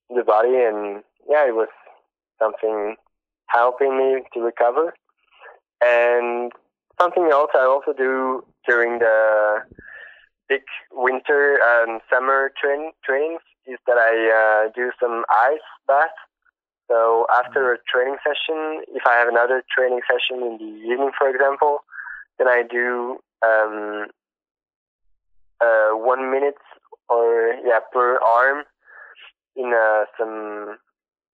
the 0.09 0.24
body 0.24 0.55
and 0.55 1.03
yeah 1.30 1.45
it 1.47 1.55
was 1.55 1.68
something 2.39 2.95
helping 3.47 3.97
me 3.97 4.21
to 4.33 4.39
recover. 4.41 4.93
And 5.81 6.51
something 6.99 7.29
else 7.31 7.51
I 7.53 7.65
also 7.65 7.93
do 7.93 8.43
during 8.67 8.99
the 8.99 9.61
big 10.49 10.61
winter 10.91 11.59
and 11.61 12.01
summer 12.09 12.51
train, 12.61 12.91
trainings 13.03 13.41
is 13.65 13.77
that 13.85 13.97
I 13.97 14.65
uh, 14.67 14.71
do 14.75 14.91
some 14.99 15.23
ice 15.29 15.59
bath. 15.87 16.15
So 16.89 17.27
after 17.35 17.73
a 17.73 17.77
training 17.91 18.15
session, 18.23 18.81
if 18.95 19.03
I 19.05 19.15
have 19.15 19.27
another 19.27 19.61
training 19.75 19.99
session 20.07 20.41
in 20.41 20.57
the 20.57 20.89
evening, 20.89 21.11
for 21.17 21.29
example, 21.29 21.79
then 22.37 22.47
I 22.47 22.63
do 22.63 23.19
um, 23.45 24.07
uh, 25.59 25.89
one 25.97 26.31
minute 26.31 26.55
or 27.09 27.55
yeah 27.65 27.79
per 27.91 28.19
arm 28.19 28.63
in 29.55 29.73
a, 29.73 30.05
some 30.17 30.77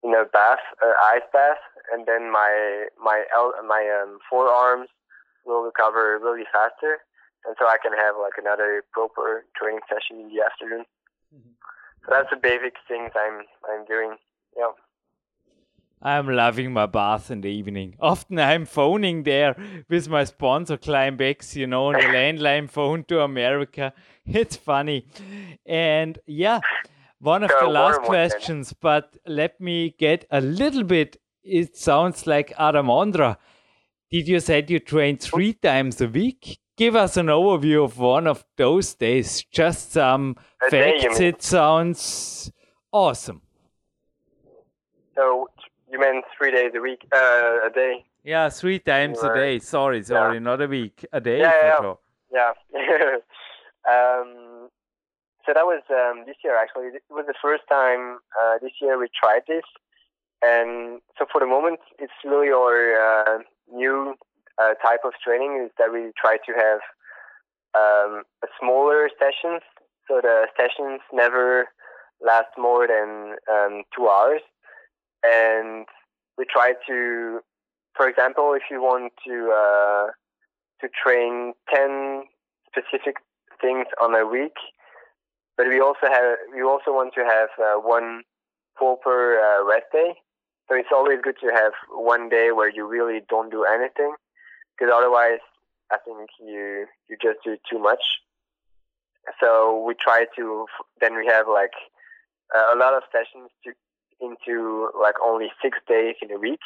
in 0.04 0.16
a 0.16 0.26
bath, 0.26 0.60
uh, 0.84 0.94
ice 1.14 1.22
bath, 1.32 1.58
and 1.92 2.06
then 2.06 2.32
my 2.32 2.88
my 3.02 3.26
my 3.68 4.02
um, 4.02 4.20
forearms 4.30 4.90
will 5.46 5.64
recover 5.64 6.20
really 6.22 6.46
faster 6.52 7.00
and 7.46 7.56
so 7.60 7.66
I 7.66 7.78
can 7.82 7.92
have 7.94 8.16
like 8.22 8.34
another 8.38 8.84
proper 8.92 9.46
training 9.56 9.82
session 9.90 10.22
in 10.22 10.30
the 10.30 10.42
afternoon. 10.44 10.86
Mm-hmm. 11.36 11.50
So 12.06 12.08
that's 12.10 12.30
the 12.30 12.38
basic 12.38 12.76
things 12.88 13.12
I'm 13.16 13.44
I'm 13.70 13.86
doing. 13.86 14.16
Yeah. 14.58 14.72
I'm 16.02 16.28
loving 16.28 16.74
my 16.74 16.86
bath 16.86 17.32
in 17.32 17.42
the 17.42 17.50
evening. 17.50 17.96
Often 18.00 18.40
I'm 18.40 18.66
phoning 18.66 19.24
there 19.24 19.56
with 19.90 20.10
my 20.10 20.26
sponsor 20.26 20.78
ClimbX, 20.78 21.56
you 21.56 21.68
know, 21.68 21.88
on 21.88 21.94
the 21.94 22.00
landline 22.18 22.70
phone 22.70 23.04
to 23.06 23.22
America. 23.22 23.94
It's 24.26 24.56
funny. 24.56 25.06
And 25.66 26.18
yeah, 26.26 26.62
one 27.20 27.44
of 27.44 27.52
so 27.52 27.60
the 27.60 27.72
last 27.72 28.02
questions, 28.04 28.72
but 28.72 29.18
let 29.28 29.60
me 29.60 29.96
get 30.00 30.26
a 30.32 30.40
little 30.40 30.84
bit. 30.84 31.18
It 31.44 31.78
sounds 31.78 32.26
like 32.26 32.54
Adamandra. 32.58 33.38
Did 34.10 34.28
you 34.28 34.40
say 34.40 34.64
you 34.68 34.80
train 34.80 35.18
three 35.18 35.54
times 35.54 36.00
a 36.02 36.08
week? 36.08 36.60
give 36.76 36.96
us 36.96 37.18
an 37.18 37.28
overview 37.28 37.84
of 37.84 37.98
one 37.98 38.28
of 38.28 38.44
those 38.58 38.94
days. 38.94 39.44
Just 39.52 39.94
some 39.94 40.36
a 40.66 40.70
facts. 40.70 41.18
Day, 41.18 41.28
it 41.28 41.42
sounds 41.42 42.52
awesome. 42.92 43.42
So 45.16 45.48
you 45.92 46.00
meant 46.00 46.26
three 46.38 46.52
days 46.52 46.72
a 46.76 46.82
week, 46.82 47.06
uh, 47.14 47.68
a 47.68 47.70
day? 47.74 48.06
Yeah, 48.24 48.50
three 48.50 48.80
times 48.80 49.22
a 49.22 49.34
day. 49.34 49.60
Sorry, 49.60 50.02
sorry, 50.04 50.36
yeah. 50.36 50.40
not 50.40 50.62
a 50.62 50.68
week, 50.68 51.06
a 51.12 51.20
day 51.20 51.40
yeah, 51.40 51.52
for 51.52 51.68
yeah, 51.68 51.78
sure. 51.80 52.00
Yeah. 52.34 52.52
um, 53.94 54.70
so 55.46 55.52
that 55.54 55.66
was 55.66 55.84
um, 55.92 56.24
this 56.26 56.38
year 56.44 56.58
actually. 56.58 56.86
It 56.88 57.04
was 57.10 57.26
the 57.28 57.34
first 57.42 57.64
time 57.70 58.20
uh, 58.42 58.58
this 58.62 58.72
year 58.82 58.98
we 58.98 59.08
tried 59.14 59.42
this, 59.48 59.66
and 60.44 61.02
so 61.18 61.26
for 61.32 61.40
the 61.40 61.48
moment 61.48 61.80
it's 62.00 62.14
really 62.26 62.50
our 62.50 62.80
uh, 63.08 63.40
new 63.72 64.16
uh, 64.62 64.74
type 64.86 65.02
of 65.06 65.14
training 65.24 65.62
is 65.66 65.72
that 65.78 65.92
we 65.92 66.12
try 66.18 66.38
to 66.46 66.54
have 66.54 66.80
um, 67.76 68.24
smaller 68.60 69.10
sessions. 69.20 69.62
So 70.08 70.20
the 70.22 70.48
sessions 70.58 71.02
never 71.12 71.70
last 72.22 72.50
more 72.58 72.88
than 72.88 73.36
um, 73.52 73.84
two 73.96 74.08
hours. 74.10 74.42
And 75.24 75.86
we 76.38 76.46
try 76.46 76.74
to, 76.88 77.40
for 77.96 78.08
example, 78.08 78.54
if 78.54 78.64
you 78.70 78.82
want 78.82 79.14
to 79.26 79.52
uh, 79.52 80.08
to 80.82 80.90
train 81.02 81.54
ten 81.74 82.24
specific 82.68 83.16
things 83.62 83.86
on 84.02 84.14
a 84.16 84.26
week, 84.26 84.56
but 85.56 85.68
we 85.68 85.80
also 85.80 86.08
have 86.12 86.38
we 86.54 86.62
also 86.62 86.92
want 86.92 87.14
to 87.16 87.24
have 87.24 87.50
uh, 87.60 87.80
one 87.80 88.24
proper 88.76 89.40
uh, 89.40 89.66
rest 89.66 89.86
day. 89.94 90.16
So 90.70 90.76
it's 90.76 90.90
always 90.94 91.20
good 91.22 91.36
to 91.42 91.52
have 91.54 91.74
one 91.92 92.30
day 92.30 92.52
where 92.52 92.70
you 92.70 92.88
really 92.88 93.22
don't 93.30 93.52
do 93.52 93.66
anything 93.66 94.14
because 94.78 94.94
otherwise 94.96 95.40
I 95.92 95.98
think 95.98 96.30
you 96.40 96.86
you 97.10 97.18
just 97.22 97.40
do 97.44 97.58
too 97.70 97.80
much. 97.80 98.02
So 99.40 99.84
we 99.86 99.94
try 99.94 100.26
to 100.36 100.66
then 101.02 101.16
we 101.16 101.28
have 101.28 101.48
like 101.48 101.74
a 102.54 102.78
lot 102.78 102.94
of 102.94 103.04
sessions 103.12 103.50
to 103.64 103.74
into 104.22 104.90
like 105.00 105.16
only 105.24 105.52
six 105.62 105.78
days 105.88 106.16
in 106.22 106.32
a 106.32 106.40
week, 106.40 106.62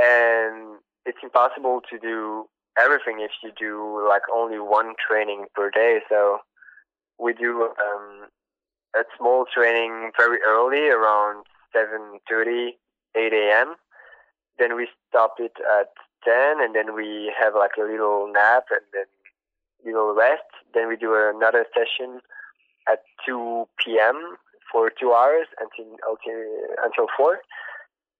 and 0.00 0.78
it's 1.06 1.18
impossible 1.22 1.80
to 1.90 1.98
do 1.98 2.48
everything 2.78 3.20
if 3.20 3.30
you 3.42 3.52
do 3.58 4.06
like 4.08 4.22
only 4.34 4.58
one 4.58 4.94
training 4.98 5.46
per 5.54 5.70
day. 5.70 6.00
So 6.08 6.38
we 7.18 7.34
do 7.34 7.68
um, 7.78 8.28
a 8.96 9.04
small 9.16 9.44
training 9.52 10.10
very 10.16 10.38
early, 10.46 10.88
around 10.88 11.44
7:30, 11.74 12.70
8 13.14 13.32
a.m. 13.32 13.74
Then 14.58 14.76
we 14.76 14.88
stop 15.08 15.34
it 15.38 15.56
at 15.80 15.88
10, 16.24 16.60
and 16.60 16.74
then 16.74 16.94
we 16.94 17.32
have 17.38 17.54
like 17.54 17.72
a 17.78 17.82
little 17.82 18.30
nap 18.32 18.64
and 18.70 18.84
then 18.92 19.08
little 19.84 20.14
rest. 20.14 20.48
Then 20.74 20.88
we 20.88 20.96
do 20.96 21.14
another 21.14 21.64
session 21.74 22.20
at 22.90 23.02
2 23.26 23.66
p.m. 23.78 24.36
for 24.70 24.90
two 24.90 25.12
hours 25.12 25.46
until 25.58 25.96
until, 26.06 26.40
until 26.84 27.06
4. 27.16 27.38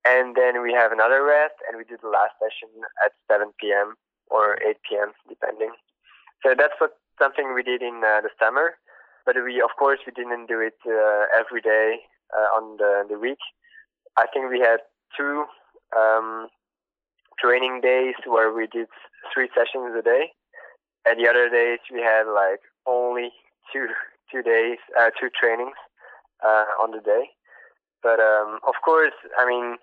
And 0.07 0.35
then 0.35 0.63
we 0.63 0.73
have 0.73 0.93
another 0.93 1.23
rest, 1.23 1.61
and 1.69 1.77
we 1.77 1.85
do 1.85 1.99
the 2.01 2.09
last 2.09 2.33
session 2.41 2.73
at 3.05 3.13
7 3.31 3.53
p.m. 3.61 3.95
or 4.31 4.57
8 4.67 4.77
p.m. 4.89 5.13
depending. 5.29 5.73
So 6.43 6.55
that's 6.57 6.73
what 6.79 6.97
something 7.21 7.53
we 7.55 7.63
did 7.63 7.83
in 7.83 8.01
uh, 8.01 8.23
the 8.23 8.31
summer, 8.41 8.81
but 9.27 9.37
we 9.45 9.61
of 9.61 9.77
course 9.79 10.01
we 10.07 10.13
didn't 10.13 10.47
do 10.47 10.59
it 10.61 10.79
uh, 10.89 11.29
every 11.39 11.61
day 11.61 12.01
uh, 12.37 12.57
on 12.57 12.77
the 12.79 13.05
the 13.09 13.19
week. 13.19 13.39
I 14.17 14.27
think 14.33 14.51
we 14.51 14.61
had 14.61 14.81
two 15.17 15.45
um, 15.97 16.49
training 17.39 17.81
days 17.83 18.15
where 18.27 18.53
we 18.53 18.67
did 18.67 18.89
three 19.33 19.49
sessions 19.55 19.95
a 19.99 20.03
day, 20.03 20.33
and 21.07 21.19
the 21.19 21.29
other 21.29 21.49
days 21.49 21.79
we 21.93 22.01
had 22.01 22.25
like 22.25 22.61
only 22.87 23.31
two 23.73 23.87
two 24.31 24.43
days 24.43 24.79
uh, 24.99 25.11
two 25.19 25.31
trainings 25.31 25.79
uh, 26.45 26.65
on 26.81 26.91
the 26.91 27.01
day. 27.01 27.31
But 28.03 28.21
um, 28.21 28.61
of 28.67 28.75
course, 28.85 29.15
I 29.39 29.47
mean 29.47 29.77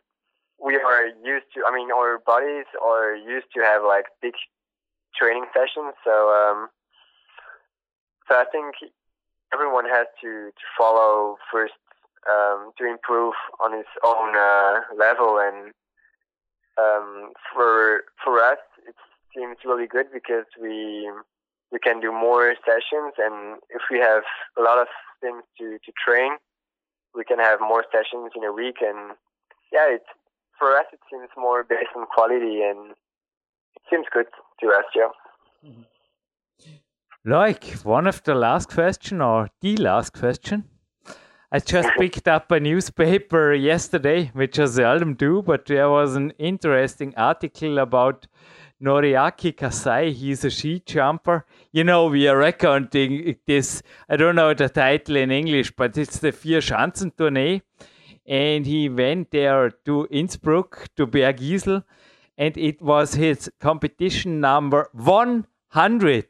we 0.59 0.75
are 0.75 1.05
used 1.23 1.45
to. 1.53 1.61
I 1.67 1.73
mean, 1.73 1.91
our 1.91 2.19
bodies 2.19 2.65
are 2.83 3.15
used 3.15 3.47
to 3.55 3.61
have 3.61 3.83
like 3.83 4.05
big 4.21 4.33
training 5.15 5.45
sessions. 5.53 5.93
So, 6.03 6.29
um, 6.33 6.69
so 8.27 8.35
I 8.35 8.45
think 8.51 8.75
everyone 9.53 9.85
has 9.85 10.07
to 10.21 10.49
to 10.49 10.65
follow 10.77 11.37
first 11.51 11.73
um, 12.29 12.71
to 12.77 12.85
improve 12.85 13.33
on 13.63 13.73
his 13.73 13.87
own 14.03 14.35
uh, 14.35 14.81
level. 14.97 15.39
And 15.39 15.73
um, 16.77 17.31
for 17.53 18.03
for 18.23 18.39
us, 18.41 18.59
it 18.87 18.95
seems 19.35 19.57
really 19.65 19.87
good 19.87 20.07
because 20.13 20.45
we 20.61 21.09
we 21.71 21.79
can 21.79 21.99
do 21.99 22.11
more 22.11 22.55
sessions, 22.65 23.13
and 23.17 23.59
if 23.69 23.81
we 23.91 23.99
have 23.99 24.23
a 24.57 24.61
lot 24.61 24.79
of 24.79 24.87
things 25.21 25.43
to 25.57 25.77
to 25.85 25.91
train, 26.05 26.37
we 27.15 27.23
can 27.23 27.39
have 27.39 27.59
more 27.59 27.85
sessions 27.91 28.31
in 28.35 28.43
a 28.43 28.53
week. 28.53 28.77
And 28.81 29.15
yeah, 29.71 29.87
it's 29.89 30.05
for 30.57 30.75
us, 30.77 30.85
it 30.93 30.99
seems 31.11 31.29
more 31.37 31.63
based 31.63 31.95
on 31.95 32.05
quality, 32.07 32.61
and 32.61 32.91
it 33.75 33.83
seems 33.89 34.05
good 34.11 34.27
to 34.61 34.67
us, 34.67 34.85
yeah. 34.95 35.09
Like 37.25 37.65
one 37.83 38.07
of 38.07 38.23
the 38.23 38.35
last 38.35 38.69
question 38.69 39.21
or 39.21 39.49
the 39.61 39.75
last 39.77 40.13
question. 40.13 40.63
I 41.51 41.59
just 41.59 41.89
picked 41.97 42.27
up 42.27 42.51
a 42.51 42.59
newspaper 42.59 43.53
yesterday, 43.53 44.31
which 44.33 44.59
I 44.59 44.65
seldom 44.65 45.13
do, 45.13 45.41
but 45.41 45.65
there 45.65 45.89
was 45.89 46.15
an 46.15 46.31
interesting 46.37 47.13
article 47.15 47.79
about 47.79 48.27
Noriaki 48.83 49.55
Kasai. 49.55 50.11
He's 50.11 50.43
a 50.43 50.51
ski 50.51 50.81
jumper. 50.85 51.45
You 51.71 51.85
know, 51.85 52.07
we 52.07 52.27
are 52.27 52.37
recounting 52.37 53.37
this, 53.47 53.81
I 54.09 54.17
don't 54.17 54.35
know 54.35 54.53
the 54.53 54.67
title 54.67 55.15
in 55.15 55.31
English, 55.31 55.71
but 55.75 55.97
it's 55.97 56.19
the 56.19 56.31
Vier 56.31 56.59
Schanzen 56.59 57.15
Tournee 57.15 57.61
and 58.27 58.65
he 58.65 58.89
went 58.89 59.31
there 59.31 59.71
to 59.85 60.07
Innsbruck 60.11 60.89
to 60.97 61.07
Bergisel, 61.07 61.83
and 62.37 62.57
it 62.57 62.81
was 62.81 63.15
his 63.15 63.49
competition 63.59 64.41
number 64.41 64.89
100 64.93 66.25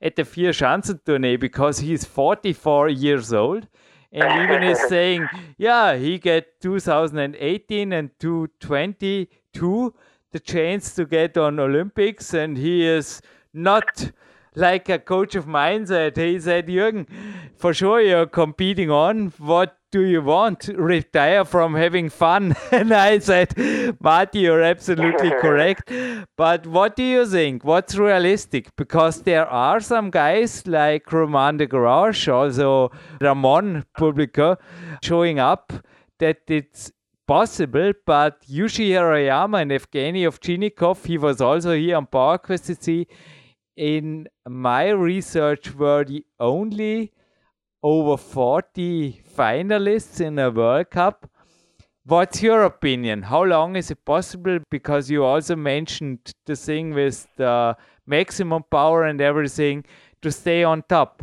at 0.00 0.16
the 0.16 0.22
Vier 0.22 0.52
Schanzen 0.52 1.04
tourney 1.04 1.36
because 1.36 1.80
he's 1.80 2.04
44 2.04 2.88
years 2.88 3.32
old. 3.32 3.66
And 4.12 4.42
even 4.42 4.62
is 4.62 4.80
saying, 4.88 5.28
yeah, 5.58 5.96
he 5.96 6.18
get 6.18 6.60
2018 6.60 7.92
and 7.92 8.10
222 8.18 9.94
the 10.32 10.40
chance 10.40 10.94
to 10.94 11.04
get 11.04 11.36
on 11.36 11.58
Olympics, 11.58 12.34
and 12.34 12.56
he 12.56 12.86
is 12.86 13.20
not 13.52 14.12
like 14.54 14.88
a 14.88 14.98
coach 14.98 15.34
of 15.34 15.46
mine 15.46 15.86
said. 15.86 16.16
He 16.16 16.38
said, 16.38 16.68
Jürgen, 16.68 17.06
for 17.56 17.74
sure 17.74 18.00
you're 18.00 18.26
competing 18.26 18.90
on. 18.90 19.32
What 19.38 19.76
do 19.90 20.02
you 20.02 20.22
want? 20.22 20.60
To 20.60 20.76
retire 20.76 21.44
from 21.44 21.74
having 21.74 22.08
fun? 22.08 22.54
and 22.72 22.92
I 22.92 23.18
said, 23.18 23.54
Marty, 24.00 24.40
you're 24.40 24.62
absolutely 24.62 25.30
correct. 25.40 25.90
But 26.36 26.66
what 26.66 26.96
do 26.96 27.02
you 27.02 27.26
think? 27.26 27.64
What's 27.64 27.96
realistic? 27.96 28.74
Because 28.76 29.22
there 29.22 29.46
are 29.46 29.80
some 29.80 30.10
guys 30.10 30.66
like 30.66 31.10
Romain 31.12 31.58
Desgranges, 31.58 32.32
also 32.32 32.90
Ramon 33.20 33.84
Publica, 33.96 34.58
showing 35.02 35.38
up 35.38 35.72
that 36.18 36.38
it's 36.48 36.92
possible, 37.26 37.92
but 38.06 38.42
Yuji 38.42 38.90
Hirayama 38.90 39.62
and 39.62 39.70
Evgeny 39.70 40.22
Ovchinnikov, 40.28 41.06
he 41.06 41.16
was 41.16 41.40
also 41.40 41.76
here 41.76 41.96
on 41.96 42.06
PowerQuest 42.06 42.76
CC, 42.76 43.06
in 43.76 44.26
my 44.48 44.88
research 44.88 45.74
were 45.74 46.04
the 46.04 46.24
only 46.38 47.12
over 47.82 48.16
40 48.16 49.22
finalists 49.40 50.20
in 50.20 50.38
a 50.38 50.50
World 50.50 50.90
Cup. 50.90 51.26
What's 52.04 52.42
your 52.42 52.64
opinion? 52.64 53.22
How 53.22 53.42
long 53.42 53.74
is 53.74 53.90
it 53.90 54.04
possible? 54.04 54.58
Because 54.70 55.10
you 55.10 55.24
also 55.24 55.56
mentioned 55.56 56.18
the 56.44 56.56
thing 56.56 56.92
with 56.92 57.26
the 57.36 57.74
maximum 58.06 58.64
power 58.70 59.04
and 59.04 59.18
everything 59.18 59.84
to 60.20 60.30
stay 60.30 60.62
on 60.62 60.82
top. 60.82 61.22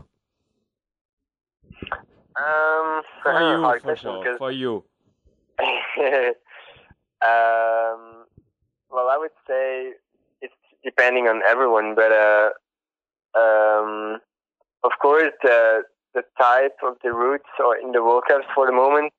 Um, 2.36 3.04
for 3.22 3.34
you, 3.40 3.80
for, 3.84 3.96
sure. 3.96 4.38
for 4.40 4.52
you. 4.52 4.84
um, 5.60 5.86
well, 8.90 9.10
I 9.14 9.18
would 9.20 9.38
say 9.48 9.92
it's 10.42 10.56
depending 10.84 11.28
on 11.28 11.44
everyone. 11.48 11.94
But 11.94 12.12
uh, 12.12 12.50
um, 13.38 14.20
of 14.84 14.94
course, 15.00 15.34
the 15.44 15.84
the 16.18 16.24
type 16.42 16.78
of 16.84 16.94
the 17.04 17.12
routes 17.14 17.52
or 17.64 17.78
in 17.78 17.92
the 17.92 18.04
World 18.04 18.24
Cups 18.28 18.48
for 18.56 18.66
the 18.66 18.74
moment 18.74 19.14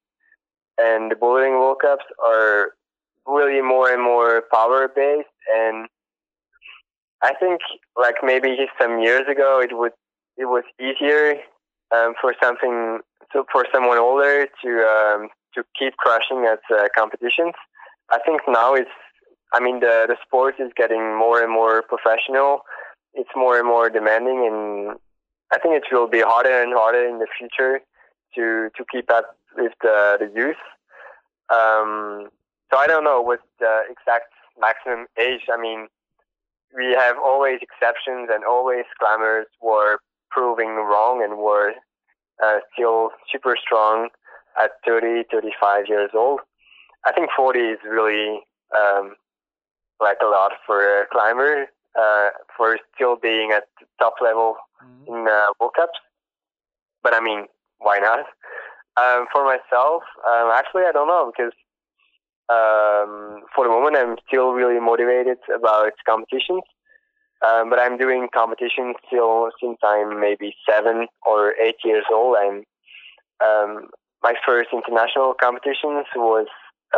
and 0.78 1.10
the 1.10 1.14
bouldering 1.14 1.60
World 1.60 1.78
Cups 1.80 2.04
are 2.24 2.72
really 3.26 3.62
more 3.62 3.88
and 3.92 4.02
more 4.02 4.42
power 4.52 4.88
based. 4.88 5.36
And 5.54 5.86
I 7.22 7.34
think, 7.34 7.60
like 7.96 8.16
maybe 8.22 8.56
some 8.80 9.00
years 9.00 9.26
ago, 9.30 9.60
it 9.62 9.70
would 9.78 9.92
it 10.36 10.46
was 10.46 10.64
easier 10.80 11.34
um, 11.94 12.14
for 12.20 12.34
something 12.42 12.98
so 13.32 13.44
for 13.52 13.66
someone 13.72 13.98
older 13.98 14.46
to 14.64 14.70
um, 14.94 15.28
to 15.54 15.64
keep 15.78 15.96
crushing 15.96 16.46
at 16.52 16.62
uh, 16.74 16.88
competitions. 16.96 17.54
I 18.10 18.18
think 18.24 18.40
now 18.48 18.74
it's 18.74 18.98
I 19.54 19.60
mean, 19.60 19.80
the 19.80 20.06
the 20.08 20.16
sport 20.24 20.56
is 20.58 20.70
getting 20.76 21.16
more 21.16 21.42
and 21.42 21.52
more 21.52 21.82
professional. 21.82 22.60
It's 23.14 23.30
more 23.34 23.58
and 23.58 23.66
more 23.66 23.88
demanding, 23.90 24.46
and 24.50 24.98
I 25.52 25.58
think 25.58 25.74
it 25.74 25.84
will 25.90 26.08
be 26.08 26.20
harder 26.20 26.62
and 26.62 26.72
harder 26.74 27.06
in 27.08 27.18
the 27.18 27.26
future 27.38 27.80
to 28.34 28.70
to 28.76 28.84
keep 28.90 29.10
up 29.10 29.36
with 29.56 29.72
the 29.82 30.18
the 30.20 30.30
youth. 30.34 30.62
Um, 31.50 32.28
so 32.70 32.76
I 32.76 32.86
don't 32.86 33.04
know 33.04 33.22
what 33.22 33.40
the 33.58 33.82
exact 33.88 34.32
maximum 34.60 35.06
age. 35.18 35.42
I 35.52 35.60
mean, 35.60 35.88
we 36.76 36.92
have 36.92 37.16
always 37.16 37.60
exceptions, 37.62 38.28
and 38.32 38.44
always 38.44 38.84
climbers 38.98 39.46
were 39.62 39.98
proving 40.30 40.74
wrong 40.76 41.22
and 41.24 41.38
were 41.38 41.72
uh, 42.44 42.58
still 42.72 43.10
super 43.32 43.56
strong 43.60 44.10
at 44.62 44.72
30, 44.86 45.24
35 45.32 45.86
years 45.88 46.10
old. 46.14 46.40
I 47.06 47.12
think 47.12 47.30
40 47.34 47.58
is 47.58 47.78
really 47.88 48.40
um, 48.76 49.14
like 50.00 50.18
a 50.22 50.26
lot 50.26 50.52
for 50.66 51.02
a 51.02 51.06
climber 51.10 51.66
uh, 51.98 52.28
for 52.56 52.78
still 52.94 53.16
being 53.16 53.52
at 53.52 53.64
the 53.80 53.86
top 53.98 54.14
level 54.22 54.56
mm-hmm. 54.82 55.14
in 55.14 55.28
uh, 55.28 55.52
World 55.60 55.72
Cups. 55.76 55.98
But 57.02 57.14
I 57.14 57.20
mean, 57.20 57.46
why 57.78 57.98
not? 57.98 58.26
Um, 58.96 59.26
for 59.32 59.44
myself, 59.44 60.02
um, 60.26 60.50
actually, 60.54 60.82
I 60.82 60.92
don't 60.92 61.08
know 61.08 61.30
because 61.30 61.52
um, 62.48 63.42
for 63.54 63.64
the 63.64 63.70
moment 63.70 63.96
I'm 63.96 64.16
still 64.26 64.52
really 64.52 64.80
motivated 64.80 65.38
about 65.54 65.92
competitions. 66.06 66.62
Um, 67.46 67.70
but 67.70 67.78
I'm 67.78 67.96
doing 67.96 68.28
competitions 68.34 68.96
still 69.06 69.50
since 69.62 69.78
I'm 69.84 70.20
maybe 70.20 70.56
seven 70.68 71.06
or 71.24 71.54
eight 71.62 71.76
years 71.84 72.04
old. 72.12 72.36
And 72.40 72.64
um, 73.40 73.90
my 74.22 74.34
first 74.44 74.70
international 74.72 75.34
competitions 75.40 76.06
was 76.16 76.48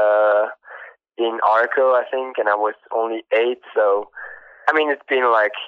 uh, 0.01 0.47
in 1.19 1.39
Arco, 1.47 1.93
I 1.93 2.05
think, 2.11 2.39
and 2.39 2.49
I 2.49 2.55
was 2.55 2.75
only 2.95 3.23
eight. 3.33 3.61
So, 3.75 4.09
I 4.71 4.73
mean, 4.73 4.89
it's 4.91 5.03
been 5.09 5.31
like 5.33 5.59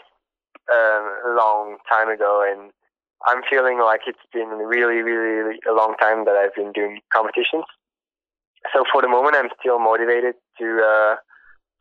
a 0.71 1.35
long 1.37 1.79
time 1.91 2.09
ago, 2.09 2.47
and 2.47 2.71
I'm 3.27 3.43
feeling 3.51 3.81
like 3.81 4.03
it's 4.07 4.27
been 4.33 4.49
really, 4.49 5.03
really, 5.03 5.43
really 5.43 5.59
a 5.69 5.73
long 5.73 5.97
time 6.01 6.25
that 6.25 6.37
I've 6.37 6.55
been 6.55 6.71
doing 6.71 7.01
competitions. 7.13 7.65
So 8.73 8.85
for 8.93 9.03
the 9.03 9.09
moment, 9.09 9.35
I'm 9.37 9.51
still 9.59 9.81
motivated 9.81 10.35
to 10.59 10.67
uh, 10.87 11.17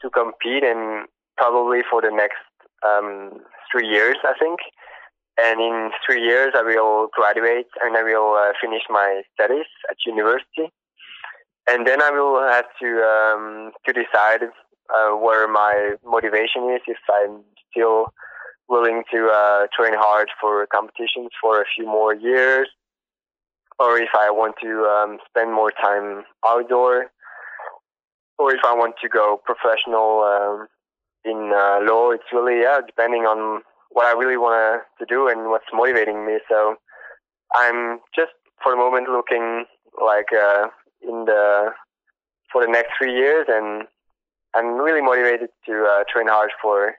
to 0.01 0.09
compete, 0.09 0.63
and 0.63 1.05
probably 1.37 1.81
for 1.89 2.01
the 2.01 2.09
next 2.09 2.41
um, 2.81 3.41
three 3.71 3.87
years, 3.87 4.17
I 4.23 4.33
think. 4.39 4.59
And 5.37 5.61
in 5.61 5.91
three 6.05 6.21
years, 6.23 6.53
I 6.55 6.61
will 6.63 7.07
graduate 7.13 7.67
and 7.81 7.95
I 7.95 8.03
will 8.03 8.33
uh, 8.35 8.51
finish 8.61 8.81
my 8.89 9.21
studies 9.33 9.65
at 9.89 9.97
university. 10.05 10.69
And 11.69 11.87
then 11.87 12.01
I 12.01 12.11
will 12.11 12.41
have 12.41 12.65
to 12.81 12.89
um, 13.05 13.71
to 13.85 13.93
decide 13.93 14.41
uh, 14.95 15.11
where 15.15 15.47
my 15.47 15.95
motivation 16.05 16.69
is. 16.75 16.81
If 16.87 16.97
I'm 17.09 17.41
still 17.71 18.13
willing 18.67 19.03
to 19.11 19.27
uh, 19.27 19.67
train 19.75 19.93
hard 19.95 20.29
for 20.39 20.65
competitions 20.67 21.31
for 21.41 21.61
a 21.61 21.65
few 21.75 21.85
more 21.85 22.13
years, 22.15 22.67
or 23.79 23.97
if 23.97 24.09
I 24.17 24.29
want 24.31 24.55
to 24.61 24.85
um, 24.85 25.17
spend 25.27 25.53
more 25.53 25.71
time 25.71 26.23
outdoor, 26.45 27.11
or 28.37 28.53
if 28.53 28.61
I 28.65 28.73
want 28.73 28.95
to 29.01 29.09
go 29.09 29.41
professional 29.45 30.21
um, 30.23 30.67
in 31.23 31.51
uh, 31.53 31.79
law. 31.81 32.11
It's 32.11 32.23
really 32.33 32.61
yeah, 32.61 32.79
depending 32.85 33.23
on 33.23 33.61
what 33.89 34.05
I 34.05 34.17
really 34.17 34.37
want 34.37 34.83
to 34.99 35.05
do 35.05 35.27
and 35.27 35.49
what's 35.49 35.65
motivating 35.73 36.25
me. 36.25 36.39
So 36.49 36.75
I'm 37.53 37.99
just 38.15 38.31
for 38.63 38.71
the 38.71 38.77
moment 38.77 39.09
looking 39.09 39.65
like 40.01 40.27
uh, 40.33 40.67
in 41.01 41.25
the 41.25 41.69
for 42.51 42.65
the 42.65 42.71
next 42.71 42.91
three 42.97 43.13
years, 43.13 43.45
and 43.49 43.87
I'm 44.55 44.75
really 44.75 45.01
motivated 45.01 45.49
to 45.65 45.85
uh, 45.85 46.03
train 46.11 46.27
hard 46.27 46.51
for 46.61 46.95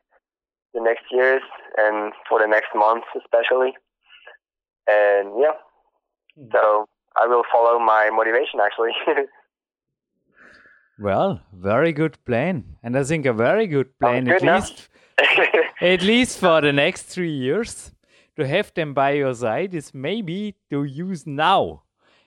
the 0.75 0.81
next 0.81 1.05
years 1.11 1.43
and 1.77 2.13
for 2.29 2.41
the 2.41 2.47
next 2.47 2.69
months 2.75 3.07
especially. 3.17 3.75
And 4.89 5.33
yeah, 5.39 5.53
hmm. 6.37 6.49
so 6.53 6.89
I 7.21 7.27
will 7.27 7.45
follow 7.53 7.79
my 7.79 8.11
motivation 8.13 8.61
actually. 8.61 8.93
well, 10.99 11.41
very 11.53 11.93
good 11.93 12.23
plan, 12.25 12.77
and 12.83 12.97
I 12.97 13.05
think 13.05 13.27
a 13.27 13.33
very 13.33 13.67
good 13.67 13.99
plan 13.99 14.25
good 14.25 14.43
at 14.43 14.61
least. 14.61 14.89
at 15.81 16.03
least 16.03 16.39
for 16.39 16.61
the 16.61 16.73
next 16.73 17.03
three 17.03 17.31
years, 17.31 17.93
to 18.37 18.47
have 18.47 18.73
them 18.75 18.95
by 18.95 19.13
your 19.13 19.35
side 19.35 19.75
is 19.75 19.93
maybe 19.95 20.57
to 20.71 20.85
use 20.85 21.27
now. 21.27 21.83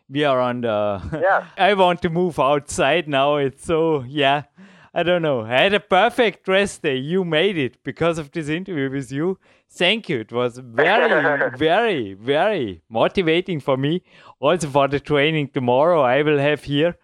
We 0.07 0.23
are 0.23 0.39
on 0.39 0.61
the. 0.61 1.01
Yeah. 1.11 1.47
I 1.57 1.73
want 1.73 2.01
to 2.03 2.09
move 2.09 2.39
outside 2.39 3.07
now. 3.07 3.37
It's 3.37 3.65
so 3.65 4.03
yeah. 4.07 4.43
I 4.97 5.03
don't 5.03 5.23
know. 5.23 5.41
I 5.41 5.63
had 5.63 5.73
a 5.73 5.81
perfect 5.81 6.47
rest 6.47 6.81
day. 6.81 6.95
You 6.95 7.25
made 7.25 7.57
it 7.57 7.83
because 7.83 8.17
of 8.17 8.31
this 8.31 8.47
interview 8.47 8.89
with 8.89 9.11
you. 9.11 9.37
Thank 9.69 10.07
you. 10.07 10.21
It 10.21 10.31
was 10.31 10.57
very, 10.57 11.49
very, 11.57 12.13
very 12.13 12.81
motivating 12.87 13.59
for 13.59 13.75
me. 13.75 14.03
Also 14.39 14.69
for 14.69 14.87
the 14.87 15.01
training 15.01 15.49
tomorrow 15.49 16.01
I 16.01 16.21
will 16.21 16.39
have 16.39 16.63
here. 16.63 16.95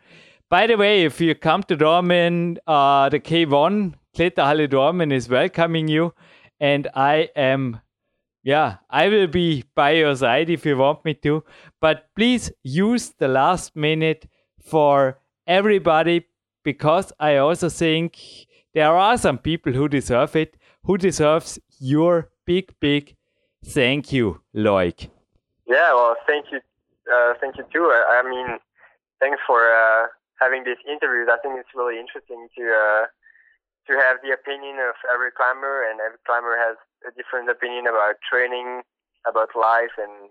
By 0.49 0.67
the 0.67 0.77
way, 0.77 1.03
if 1.03 1.19
you 1.19 1.35
come 1.35 1.63
to 1.63 1.75
Dormen, 1.75 2.59
uh, 2.65 3.09
the 3.09 3.19
K1 3.19 3.95
Kletterhalle 4.15 4.69
Dormen 4.69 5.11
is 5.11 5.27
welcoming 5.27 5.89
you. 5.89 6.13
And 6.61 6.87
I 6.95 7.27
am, 7.35 7.81
yeah, 8.41 8.77
I 8.89 9.09
will 9.09 9.27
be 9.27 9.65
by 9.75 9.91
your 9.91 10.15
side 10.15 10.49
if 10.49 10.65
you 10.65 10.77
want 10.77 11.03
me 11.03 11.13
to. 11.15 11.43
But 11.81 12.05
please 12.15 12.53
use 12.63 13.09
the 13.09 13.27
last 13.27 13.75
minute 13.75 14.29
for 14.63 15.19
everybody 15.45 16.27
because 16.63 17.11
I 17.19 17.37
also 17.37 17.69
think 17.69 18.17
there 18.73 18.95
are 18.95 19.17
some 19.17 19.37
people 19.37 19.73
who 19.73 19.87
deserve 19.87 20.35
it, 20.35 20.57
who 20.83 20.97
deserves 20.97 21.59
your 21.79 22.29
big, 22.45 22.73
big 22.79 23.15
thank 23.65 24.11
you, 24.11 24.41
Loïc. 24.55 25.09
Yeah, 25.67 25.93
well, 25.93 26.15
thank 26.27 26.45
you, 26.51 26.59
uh, 27.11 27.33
thank 27.39 27.57
you 27.57 27.65
too. 27.71 27.85
I, 27.85 28.21
I 28.23 28.29
mean, 28.29 28.59
thanks 29.19 29.39
for 29.45 29.61
uh, 29.61 30.07
having 30.39 30.63
these 30.63 30.81
interviews. 30.89 31.29
I 31.31 31.37
think 31.37 31.59
it's 31.59 31.73
really 31.75 31.99
interesting 31.99 32.47
to 32.57 32.63
uh, 32.63 33.05
to 33.87 33.93
have 33.97 34.17
the 34.23 34.31
opinion 34.31 34.77
of 34.77 34.95
every 35.13 35.31
climber, 35.31 35.85
and 35.89 35.99
every 35.99 36.19
climber 36.25 36.57
has 36.57 36.77
a 37.07 37.11
different 37.15 37.49
opinion 37.49 37.87
about 37.87 38.15
training, 38.29 38.81
about 39.27 39.49
life, 39.55 39.95
and 39.97 40.29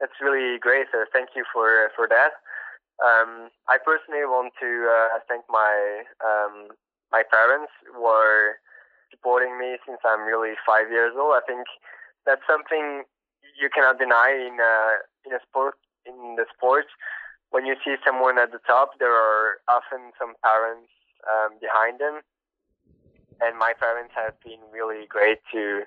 that's 0.00 0.18
really 0.20 0.58
great. 0.58 0.86
So 0.92 1.04
thank 1.12 1.30
you 1.36 1.44
for 1.52 1.90
for 1.94 2.08
that. 2.08 2.32
Um, 3.02 3.50
I 3.66 3.78
personally 3.82 4.22
want 4.22 4.54
to 4.60 4.70
uh, 4.86 5.18
thank 5.26 5.44
my 5.50 6.04
um, 6.22 6.68
my 7.10 7.22
parents 7.26 7.72
who 7.90 8.04
are 8.04 8.62
supporting 9.10 9.58
me 9.58 9.78
since 9.86 9.98
I'm 10.06 10.22
really 10.22 10.54
five 10.66 10.90
years 10.90 11.14
old. 11.18 11.34
I 11.34 11.42
think 11.46 11.66
that's 12.26 12.42
something 12.46 13.02
you 13.58 13.68
cannot 13.70 13.98
deny 13.98 14.30
in 14.30 14.58
uh, 14.62 15.02
in 15.26 15.34
a 15.34 15.42
sport 15.42 15.74
in 16.06 16.36
the 16.36 16.46
sport. 16.54 16.86
When 17.50 17.66
you 17.66 17.74
see 17.84 17.94
someone 18.06 18.38
at 18.38 18.50
the 18.50 18.62
top, 18.66 18.98
there 18.98 19.14
are 19.14 19.58
often 19.68 20.10
some 20.18 20.34
parents 20.42 20.90
um, 21.26 21.58
behind 21.58 21.98
them, 21.98 22.22
and 23.42 23.58
my 23.58 23.74
parents 23.78 24.14
have 24.14 24.34
been 24.42 24.62
really 24.72 25.06
great 25.06 25.38
to 25.52 25.82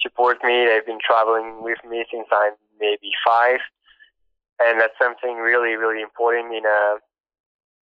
support 0.00 0.38
me. 0.44 0.64
They've 0.64 0.84
been 0.84 1.04
traveling 1.04 1.62
with 1.62 1.78
me 1.88 2.04
since 2.12 2.28
I'm 2.32 2.56
maybe 2.80 3.12
five 3.24 3.60
and 4.60 4.80
that's 4.80 4.96
something 5.00 5.36
really 5.36 5.76
really 5.76 6.02
important 6.02 6.54
in 6.54 6.64
a 6.64 6.96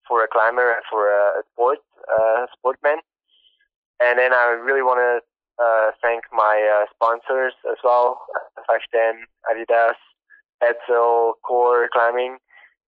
for 0.08 0.22
a 0.22 0.28
climber 0.28 0.72
and 0.72 0.82
for 0.90 1.08
a, 1.08 1.42
sport 1.52 1.78
uh, 2.08 2.46
sportman. 2.52 2.98
And 4.00 4.18
then 4.18 4.34
I 4.34 4.58
really 4.60 4.82
want 4.82 5.00
to 5.00 5.62
uh, 5.62 5.90
thank 6.02 6.24
my 6.32 6.60
uh, 6.60 6.86
sponsors 6.94 7.54
as 7.70 7.78
well: 7.82 8.20
510, 8.66 9.24
Adidas, 9.48 9.96
Edsel, 10.62 11.32
Core 11.42 11.88
Climbing. 11.92 12.38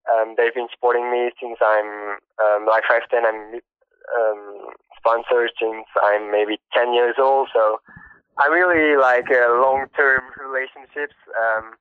Um, 0.06 0.34
they've 0.36 0.54
been 0.54 0.68
supporting 0.70 1.10
me 1.10 1.30
since 1.40 1.58
I'm 1.60 2.18
um, 2.38 2.66
like 2.66 2.84
510. 2.88 3.24
I'm 3.26 3.60
um, 4.14 4.74
sponsored 4.98 5.50
since 5.60 5.86
I'm 6.02 6.30
maybe 6.30 6.58
10 6.74 6.94
years 6.94 7.16
old. 7.18 7.48
So 7.52 7.80
I 8.38 8.46
really 8.46 8.96
like 9.00 9.30
uh, 9.30 9.58
long-term 9.58 10.22
relationships. 10.38 11.14
Um, 11.34 11.74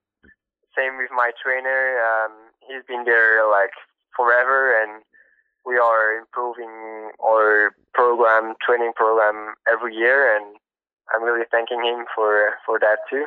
same 0.77 0.97
with 0.97 1.09
my 1.11 1.31
trainer. 1.41 1.97
Um, 2.03 2.31
he's 2.67 2.83
been 2.87 3.05
there 3.05 3.49
like 3.49 3.71
forever, 4.15 4.75
and 4.81 5.03
we 5.65 5.77
are 5.77 6.17
improving 6.17 7.11
our 7.23 7.73
program, 7.93 8.53
training 8.61 8.93
program 8.95 9.55
every 9.71 9.95
year, 9.95 10.35
and 10.35 10.57
I'm 11.13 11.23
really 11.23 11.45
thanking 11.49 11.83
him 11.83 12.05
for 12.13 12.55
for 12.65 12.79
that 12.79 12.99
too. 13.09 13.25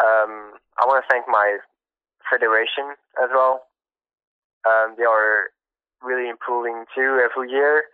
Um, 0.00 0.56
I 0.80 0.86
want 0.86 1.04
to 1.04 1.08
thank 1.10 1.26
my 1.28 1.58
federation 2.30 2.96
as 3.22 3.28
well. 3.32 3.66
Um, 4.66 4.94
they 4.96 5.04
are 5.04 5.50
really 6.02 6.28
improving 6.28 6.84
too 6.94 7.20
every 7.22 7.50
year. 7.50 7.84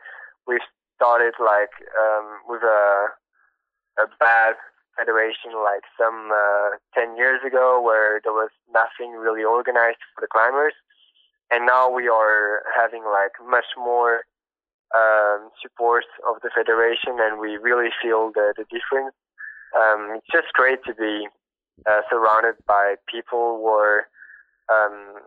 We've 0.47 0.65
started 0.97 1.35
like 1.39 1.75
um, 1.99 2.41
with 2.49 2.63
a 2.63 3.09
a 3.99 4.07
bad 4.21 4.55
federation 4.99 5.55
like 5.55 5.87
some 5.97 6.31
uh, 6.35 6.77
10 6.95 7.17
years 7.17 7.41
ago 7.47 7.81
where 7.81 8.21
there 8.25 8.33
was 8.33 8.51
nothing 8.73 9.13
really 9.15 9.45
organized 9.45 10.03
for 10.15 10.21
the 10.21 10.27
climbers. 10.27 10.75
And 11.51 11.65
now 11.65 11.89
we 11.89 12.09
are 12.09 12.63
having 12.77 13.05
like 13.05 13.33
much 13.49 13.71
more 13.79 14.27
um, 14.95 15.51
support 15.63 16.05
of 16.29 16.43
the 16.43 16.51
federation 16.55 17.17
and 17.21 17.39
we 17.39 17.57
really 17.57 17.91
feel 18.03 18.33
the, 18.35 18.53
the 18.57 18.65
difference. 18.65 19.15
Um, 19.77 20.17
it's 20.17 20.27
just 20.33 20.53
great 20.53 20.83
to 20.85 20.95
be 20.95 21.29
uh, 21.87 22.03
surrounded 22.11 22.57
by 22.67 22.97
people 23.07 23.63
who 23.63 23.69
are 23.69 24.09
um, 24.69 25.23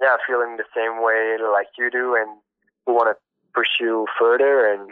yeah, 0.00 0.16
feeling 0.26 0.56
the 0.56 0.68
same 0.76 1.02
way 1.02 1.36
like 1.40 1.68
you 1.78 1.90
do 1.90 2.14
and 2.18 2.38
who 2.86 2.94
want 2.94 3.14
to 3.14 3.16
pursue 3.52 4.06
further. 4.18 4.72
And 4.72 4.90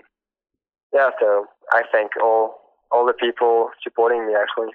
yeah, 0.93 1.11
so 1.21 1.47
I 1.73 1.83
thank 1.93 2.13
all 2.23 2.66
all 2.91 3.07
the 3.07 3.13
people 3.13 3.71
supporting 3.83 4.27
me 4.27 4.35
actually. 4.35 4.73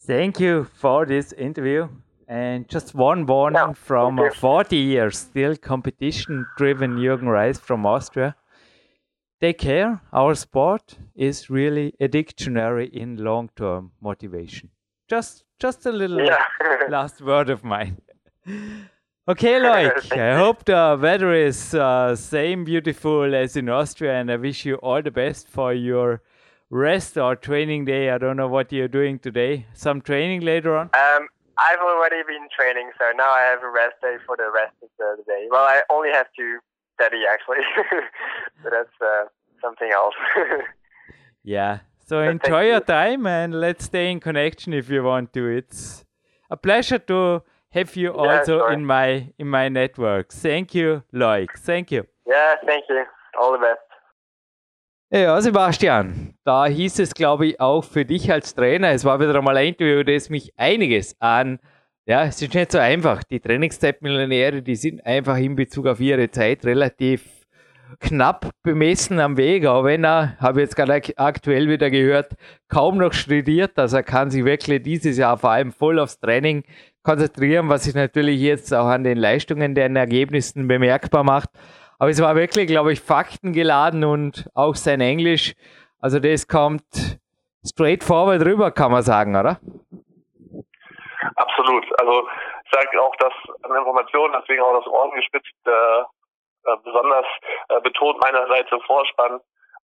Thank 0.00 0.40
you 0.40 0.64
for 0.64 1.06
this 1.06 1.32
interview. 1.32 1.88
And 2.28 2.68
just 2.68 2.94
one 2.94 3.24
warning 3.24 3.74
from 3.74 4.18
a 4.18 4.30
40 4.30 4.76
years 4.76 5.18
still 5.18 5.56
competition 5.56 6.46
driven 6.58 6.96
Jürgen 6.98 7.32
Reis 7.32 7.58
from 7.58 7.86
Austria. 7.86 8.36
Take 9.40 9.58
care. 9.58 10.00
Our 10.12 10.34
sport 10.34 10.98
is 11.14 11.48
really 11.48 11.94
a 12.00 12.08
dictionary 12.08 12.88
in 12.88 13.16
long 13.16 13.50
term 13.56 13.92
motivation. 14.00 14.70
Just 15.08 15.44
just 15.58 15.86
a 15.86 15.92
little 15.92 16.20
yeah. 16.20 16.44
last 16.88 17.22
word 17.22 17.48
of 17.48 17.64
mine. 17.64 17.96
Okay, 19.28 19.60
Loïc, 19.60 20.18
I 20.18 20.38
hope 20.38 20.64
the 20.64 20.98
weather 21.00 21.32
is 21.34 21.74
uh, 21.74 22.16
same 22.16 22.64
beautiful 22.64 23.34
as 23.34 23.56
in 23.56 23.68
Austria, 23.68 24.14
and 24.14 24.30
I 24.30 24.36
wish 24.36 24.64
you 24.64 24.76
all 24.76 25.02
the 25.02 25.10
best 25.10 25.48
for 25.48 25.74
your 25.74 26.22
rest 26.70 27.16
or 27.16 27.36
training 27.36 27.84
day? 27.84 28.10
I 28.10 28.18
don't 28.18 28.36
know 28.36 28.48
what 28.48 28.72
you're 28.72 28.88
doing 28.88 29.18
today. 29.18 29.66
Some 29.72 30.00
training 30.00 30.40
later 30.42 30.76
on? 30.76 30.90
Um, 30.94 31.28
I've 31.58 31.80
already 31.80 32.22
been 32.26 32.48
training, 32.56 32.90
so 32.98 33.04
now 33.16 33.30
I 33.30 33.42
have 33.50 33.62
a 33.62 33.70
rest 33.70 33.96
day 34.00 34.16
for 34.26 34.36
the 34.36 34.50
rest 34.54 34.74
of 34.82 34.88
the 34.98 35.24
day. 35.26 35.46
Well, 35.50 35.64
I 35.64 35.82
only 35.90 36.10
have 36.12 36.26
to 36.36 36.58
study 36.94 37.22
actually, 37.30 37.64
so 38.62 38.70
that's 38.70 38.96
uh, 39.00 39.24
something 39.60 39.90
else. 39.92 40.14
yeah. 41.44 41.80
So 42.06 42.24
but 42.24 42.30
enjoy 42.30 42.66
your 42.66 42.74
you. 42.74 42.80
time 42.80 43.26
and 43.26 43.60
let's 43.60 43.84
stay 43.84 44.10
in 44.10 44.20
connection 44.20 44.72
if 44.72 44.88
you 44.88 45.02
want 45.02 45.32
to. 45.34 45.48
It's 45.48 46.04
a 46.50 46.56
pleasure 46.56 46.98
to 46.98 47.42
have 47.70 47.96
you 47.96 48.14
yeah, 48.14 48.38
also 48.38 48.68
in 48.68 48.86
my 48.86 49.32
in 49.38 49.48
my 49.48 49.68
network. 49.68 50.32
Thank 50.32 50.74
you, 50.74 51.02
Loïc. 51.12 51.50
Thank 51.58 51.90
you. 51.90 52.06
Yeah, 52.26 52.54
thank 52.64 52.84
you. 52.88 53.04
All 53.40 53.52
the 53.52 53.58
best. 53.58 53.87
Ja, 55.10 55.40
Sebastian, 55.40 56.34
da 56.44 56.66
hieß 56.66 56.98
es, 56.98 57.14
glaube 57.14 57.46
ich, 57.46 57.60
auch 57.60 57.82
für 57.82 58.04
dich 58.04 58.30
als 58.30 58.54
Trainer, 58.54 58.90
es 58.90 59.06
war 59.06 59.18
wieder 59.18 59.34
einmal 59.34 59.56
ein 59.56 59.68
Interview, 59.68 60.02
das 60.02 60.28
mich 60.28 60.52
einiges 60.58 61.16
an, 61.18 61.60
ja, 62.04 62.24
es 62.24 62.42
ist 62.42 62.54
nicht 62.54 62.72
so 62.72 62.78
einfach. 62.78 63.22
Die 63.24 63.40
Trainingszeitmillionäre, 63.40 64.60
die 64.62 64.76
sind 64.76 65.04
einfach 65.06 65.38
in 65.38 65.56
Bezug 65.56 65.86
auf 65.86 66.00
ihre 66.00 66.30
Zeit 66.30 66.64
relativ 66.66 67.22
knapp 68.00 68.50
bemessen 68.62 69.18
am 69.18 69.38
Weg, 69.38 69.64
auch 69.64 69.84
wenn 69.84 70.04
er, 70.04 70.36
habe 70.40 70.60
ich 70.60 70.64
jetzt 70.64 70.76
gerade 70.76 71.00
aktuell 71.16 71.70
wieder 71.70 71.90
gehört, 71.90 72.34
kaum 72.68 72.98
noch 72.98 73.14
studiert. 73.14 73.78
Also 73.78 73.96
er 73.96 74.02
kann 74.02 74.30
sich 74.30 74.44
wirklich 74.44 74.82
dieses 74.82 75.16
Jahr 75.16 75.38
vor 75.38 75.50
allem 75.50 75.72
voll 75.72 75.98
aufs 75.98 76.20
Training 76.20 76.64
konzentrieren, 77.02 77.70
was 77.70 77.84
sich 77.84 77.94
natürlich 77.94 78.40
jetzt 78.40 78.74
auch 78.74 78.88
an 78.88 79.04
den 79.04 79.16
Leistungen, 79.16 79.74
den 79.74 79.96
Ergebnissen 79.96 80.68
bemerkbar 80.68 81.24
macht. 81.24 81.48
Aber 81.98 82.10
es 82.10 82.22
war 82.22 82.36
wirklich, 82.36 82.68
glaube 82.68 82.92
ich, 82.92 83.00
faktengeladen 83.00 84.04
und 84.04 84.48
auch 84.54 84.76
sein 84.76 85.00
Englisch. 85.00 85.54
Also 86.00 86.20
das 86.20 86.46
kommt 86.46 86.84
straightforward 87.66 88.42
rüber, 88.44 88.70
kann 88.70 88.92
man 88.92 89.02
sagen, 89.02 89.34
oder? 89.34 89.58
Absolut. 91.34 91.84
Also 92.00 92.28
ich 92.64 92.70
sage 92.70 93.02
auch, 93.02 93.16
dass 93.16 93.32
an 93.62 93.76
Informationen, 93.76 94.36
deswegen 94.40 94.62
auch 94.62 94.78
das 94.78 94.86
Ohren 94.86 95.10
gespitzt, 95.12 95.52
äh, 95.66 96.00
äh, 96.70 96.76
besonders 96.84 97.26
äh, 97.68 97.80
betont 97.80 98.20
meinerseits 98.20 98.70
im 98.70 98.80
Vorspann, 98.82 99.40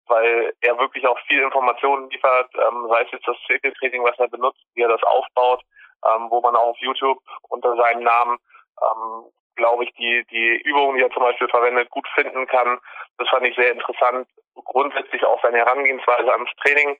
weil 0.07 0.53
er 0.61 0.77
wirklich 0.79 1.05
auch 1.05 1.19
viel 1.27 1.41
Informationen 1.41 2.09
liefert, 2.09 2.49
ähm, 2.55 2.87
sei 2.89 3.03
es 3.03 3.11
jetzt 3.11 3.27
das 3.27 3.37
Zirkeltraining, 3.47 4.03
was 4.03 4.17
er 4.17 4.29
benutzt, 4.29 4.61
wie 4.73 4.81
er 4.81 4.89
das 4.89 5.03
aufbaut, 5.03 5.61
ähm, 6.05 6.27
wo 6.29 6.41
man 6.41 6.55
auch 6.55 6.69
auf 6.69 6.77
YouTube 6.79 7.19
unter 7.49 7.75
seinem 7.75 8.03
Namen 8.03 8.37
ähm, 8.81 9.25
glaube 9.59 9.83
ich, 9.83 9.93
die, 9.93 10.25
die 10.31 10.61
Übungen, 10.63 10.97
die 10.97 11.03
er 11.03 11.11
zum 11.11 11.21
Beispiel 11.21 11.47
verwendet, 11.49 11.89
gut 11.91 12.07
finden 12.15 12.47
kann. 12.47 12.79
Das 13.17 13.29
fand 13.29 13.45
ich 13.45 13.55
sehr 13.55 13.71
interessant. 13.71 14.27
Grundsätzlich 14.55 15.23
auch 15.23 15.39
seine 15.43 15.59
Herangehensweise 15.59 16.31
ans 16.31 16.49
Training, 16.63 16.97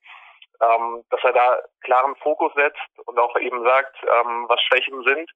ähm, 0.62 1.04
dass 1.10 1.24
er 1.24 1.34
da 1.34 1.58
klaren 1.82 2.16
Fokus 2.18 2.54
setzt 2.54 3.08
und 3.08 3.18
auch 3.18 3.36
eben 3.40 3.64
sagt, 3.64 3.96
ähm, 4.04 4.46
was 4.48 4.62
Schwächen 4.62 5.02
sind 5.04 5.32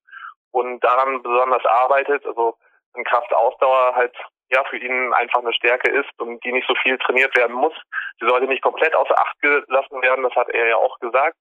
und 0.51 0.83
daran 0.83 1.23
besonders 1.23 1.65
arbeitet. 1.65 2.25
Also 2.25 2.55
in 2.95 3.03
Kraftausdauer 3.05 3.95
halt 3.95 4.15
ja 4.51 4.63
für 4.65 4.77
ihn 4.77 5.13
einfach 5.13 5.39
eine 5.39 5.53
Stärke 5.53 5.89
ist 5.89 6.11
und 6.19 6.43
die 6.43 6.51
nicht 6.51 6.67
so 6.67 6.75
viel 6.75 6.97
trainiert 6.99 7.35
werden 7.35 7.55
muss. 7.55 7.73
Sie 8.19 8.27
sollte 8.27 8.47
nicht 8.47 8.61
komplett 8.61 8.93
außer 8.93 9.17
Acht 9.17 9.39
gelassen 9.41 10.01
werden, 10.01 10.23
das 10.23 10.35
hat 10.35 10.49
er 10.49 10.67
ja 10.67 10.75
auch 10.75 10.99
gesagt 10.99 11.35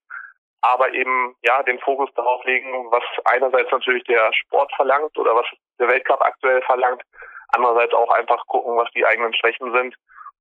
aber 0.62 0.92
eben 0.94 1.34
ja 1.42 1.62
den 1.64 1.78
Fokus 1.80 2.10
darauf 2.14 2.44
legen, 2.44 2.90
was 2.90 3.02
einerseits 3.24 3.70
natürlich 3.70 4.04
der 4.04 4.32
Sport 4.32 4.72
verlangt 4.74 5.16
oder 5.18 5.34
was 5.34 5.46
der 5.78 5.88
Weltcup 5.88 6.20
aktuell 6.22 6.62
verlangt, 6.62 7.02
andererseits 7.48 7.92
auch 7.92 8.10
einfach 8.10 8.46
gucken, 8.46 8.76
was 8.76 8.90
die 8.92 9.04
eigenen 9.04 9.34
Schwächen 9.34 9.72
sind, 9.72 9.96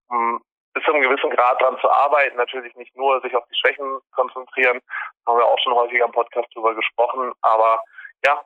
um 0.09 0.41
bis 0.73 0.83
zu 0.83 0.93
einem 0.93 1.01
gewissen 1.01 1.29
Grad 1.31 1.61
dran 1.61 1.77
zu 1.81 1.89
arbeiten, 1.89 2.37
natürlich 2.37 2.73
nicht 2.75 2.95
nur 2.95 3.19
sich 3.21 3.35
auf 3.35 3.43
die 3.51 3.59
Schwächen 3.59 3.99
konzentrieren, 4.13 4.79
haben 5.27 5.37
wir 5.37 5.45
auch 5.45 5.59
schon 5.59 5.73
häufiger 5.73 6.05
im 6.05 6.11
Podcast 6.11 6.47
drüber 6.55 6.73
gesprochen, 6.75 7.33
aber 7.41 7.81
ja, 8.25 8.41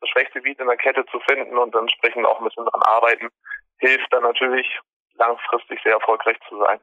das 0.00 0.10
schwächste 0.10 0.40
Gebiet 0.40 0.58
in 0.58 0.66
der 0.66 0.76
Kette 0.76 1.06
zu 1.06 1.20
finden 1.20 1.56
und 1.56 1.74
entsprechend 1.74 2.26
auch 2.26 2.38
ein 2.38 2.44
bisschen 2.44 2.66
dran 2.66 2.82
arbeiten, 2.82 3.28
hilft 3.78 4.12
dann 4.12 4.24
natürlich 4.24 4.66
langfristig 5.14 5.80
sehr 5.82 5.94
erfolgreich 5.94 6.36
zu 6.48 6.58
sein. 6.58 6.80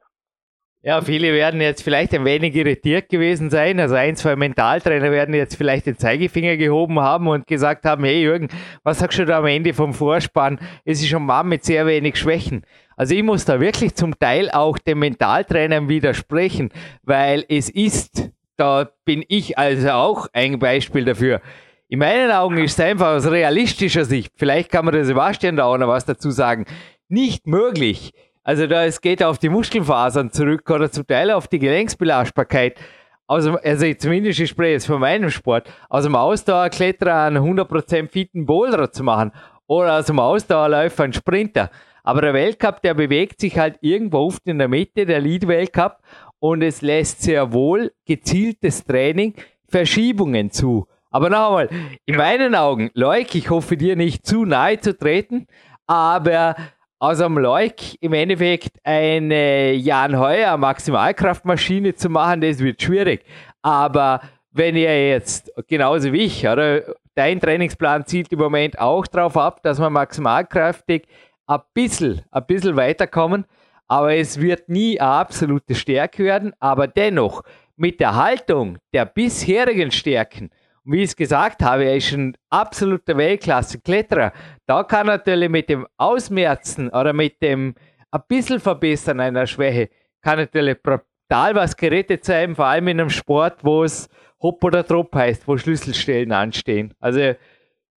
Ja, 0.81 1.01
viele 1.01 1.33
werden 1.33 1.59
jetzt 1.59 1.83
vielleicht 1.83 2.13
ein 2.13 2.23
wenig 2.23 2.55
irritiert 2.55 3.09
gewesen 3.09 3.49
sein. 3.49 3.81
Also 3.81 3.95
ein, 3.95 4.15
zwei 4.15 4.37
Mentaltrainer 4.37 5.11
werden 5.11 5.35
jetzt 5.35 5.55
vielleicht 5.55 5.87
den 5.87 5.97
Zeigefinger 5.97 6.55
gehoben 6.55 7.01
haben 7.01 7.27
und 7.27 7.47
gesagt 7.47 7.83
haben, 7.83 8.05
hey 8.05 8.21
Jürgen, 8.21 8.47
was 8.83 8.99
sagst 8.99 9.19
du 9.19 9.25
da 9.25 9.39
am 9.39 9.45
Ende 9.45 9.73
vom 9.73 9.93
Vorspann? 9.93 10.57
Es 10.85 11.01
ist 11.01 11.09
schon 11.09 11.25
Mann 11.25 11.49
mit 11.49 11.65
sehr 11.65 11.85
wenig 11.85 12.15
Schwächen. 12.15 12.63
Also 12.95 13.13
ich 13.13 13.23
muss 13.23 13.43
da 13.43 13.59
wirklich 13.59 13.93
zum 13.95 14.17
Teil 14.17 14.49
auch 14.51 14.77
den 14.77 14.99
Mentaltrainern 14.99 15.89
widersprechen, 15.89 16.69
weil 17.03 17.43
es 17.49 17.69
ist, 17.69 18.31
da 18.55 18.89
bin 19.03 19.25
ich 19.27 19.57
also 19.57 19.89
auch 19.89 20.27
ein 20.31 20.59
Beispiel 20.59 21.03
dafür. 21.03 21.41
In 21.89 21.99
meinen 21.99 22.31
Augen 22.31 22.57
ist 22.57 22.79
es 22.79 22.85
einfach 22.85 23.15
aus 23.15 23.29
realistischer 23.29 24.05
Sicht, 24.05 24.31
vielleicht 24.37 24.71
kann 24.71 24.85
man 24.85 24.93
der 24.93 25.05
Sebastian 25.05 25.57
da 25.57 25.65
auch 25.65 25.77
noch 25.77 25.87
was 25.87 26.05
dazu 26.05 26.29
sagen, 26.31 26.65
nicht 27.09 27.47
möglich, 27.47 28.13
also 28.49 28.65
da 28.65 28.83
es 28.83 28.99
geht 28.99 29.21
auf 29.21 29.37
die 29.37 29.47
Muskelfasern 29.47 30.31
zurück 30.31 30.67
oder 30.71 30.91
zum 30.91 31.05
Teil 31.05 31.29
auf 31.29 31.47
die 31.47 31.59
Gelenksbelastbarkeit. 31.59 32.79
Also, 33.27 33.59
also 33.59 33.93
zumindest 33.93 34.39
ich 34.39 34.49
spreche 34.49 34.71
jetzt 34.71 34.87
von 34.87 34.99
meinem 34.99 35.29
Sport, 35.29 35.71
aus 35.87 36.03
dem 36.03 36.15
Ausdauerkletterer 36.15 37.25
einen 37.25 37.43
100% 37.43 38.09
fitten 38.09 38.47
Boulder 38.47 38.91
zu 38.91 39.03
machen 39.03 39.33
oder 39.67 39.99
aus 39.99 40.07
dem 40.07 40.19
Ausdauerläufer 40.19 41.03
einen 41.03 41.13
Sprinter. 41.13 41.69
Aber 42.03 42.21
der 42.21 42.33
Weltcup, 42.33 42.81
der 42.81 42.95
bewegt 42.95 43.39
sich 43.39 43.55
halt 43.59 43.77
irgendwo 43.81 44.17
oft 44.17 44.41
in 44.47 44.57
der 44.57 44.67
Mitte, 44.67 45.05
der 45.05 45.21
Lead-Weltcup, 45.21 45.99
und 46.39 46.63
es 46.63 46.81
lässt 46.81 47.21
sehr 47.21 47.53
wohl 47.53 47.91
gezieltes 48.07 48.83
Training 48.83 49.35
Verschiebungen 49.67 50.49
zu. 50.49 50.87
Aber 51.11 51.29
noch 51.29 51.49
einmal, 51.49 51.69
in 52.07 52.15
meinen 52.15 52.55
Augen, 52.55 52.89
Leuk, 52.95 53.35
ich 53.35 53.51
hoffe 53.51 53.77
dir 53.77 53.95
nicht 53.95 54.25
zu 54.25 54.43
nahe 54.43 54.79
zu 54.79 54.97
treten, 54.97 55.45
aber 55.85 56.55
aus 56.99 57.21
einem 57.21 57.37
Leuk 57.37 57.75
im 58.01 58.11
Endeffekt 58.13 58.77
eine 58.83 59.71
Jan 59.71 60.19
Heuer 60.19 60.57
Maximalkraftmaschine 60.57 61.95
zu 61.95 62.09
machen, 62.09 62.41
das 62.41 62.59
wird 62.59 62.81
schwierig. 62.81 63.23
Aber 63.61 64.21
wenn 64.51 64.75
ihr 64.75 65.09
jetzt 65.09 65.51
genauso 65.67 66.11
wie 66.11 66.23
ich, 66.23 66.45
oder 66.45 66.81
dein 67.15 67.39
Trainingsplan 67.39 68.05
zielt 68.05 68.31
im 68.33 68.39
Moment 68.39 68.77
auch 68.79 69.07
darauf 69.07 69.37
ab, 69.37 69.63
dass 69.63 69.79
wir 69.79 69.89
maximalkräftig 69.89 71.07
ein 71.47 71.61
bisschen, 71.73 72.21
ein 72.31 72.45
bisschen 72.45 72.75
weiterkommen, 72.75 73.45
aber 73.87 74.15
es 74.15 74.39
wird 74.39 74.67
nie 74.67 74.99
eine 74.99 75.09
absolute 75.09 75.75
Stärke 75.75 76.25
werden, 76.25 76.53
aber 76.59 76.87
dennoch 76.87 77.43
mit 77.77 78.01
der 78.01 78.15
Haltung 78.15 78.77
der 78.93 79.05
bisherigen 79.05 79.91
Stärken 79.91 80.51
wie 80.83 81.03
ich 81.03 81.09
es 81.09 81.15
gesagt 81.15 81.63
habe, 81.63 81.85
er 81.85 81.97
ist 81.97 82.11
ein 82.11 82.35
absoluter 82.49 83.17
Weltklasse-Kletterer. 83.17 84.33
Da 84.65 84.83
kann 84.83 85.07
natürlich 85.07 85.49
mit 85.49 85.69
dem 85.69 85.87
Ausmerzen 85.97 86.89
oder 86.89 87.13
mit 87.13 87.41
dem 87.41 87.75
ein 88.11 88.21
bisschen 88.27 88.59
Verbessern 88.59 89.19
einer 89.19 89.47
Schwäche, 89.47 89.89
kann 90.21 90.39
natürlich 90.39 90.81
brutal 90.81 91.55
was 91.55 91.75
gerettet 91.75 92.25
sein, 92.25 92.55
vor 92.55 92.65
allem 92.65 92.87
in 92.87 92.99
einem 92.99 93.09
Sport, 93.09 93.63
wo 93.63 93.83
es 93.83 94.09
Hopp 94.41 94.63
oder 94.63 94.83
Drop 94.83 95.13
heißt, 95.13 95.47
wo 95.47 95.57
Schlüsselstellen 95.57 96.31
anstehen. 96.31 96.93
Also 96.99 97.19
ich 97.19 97.37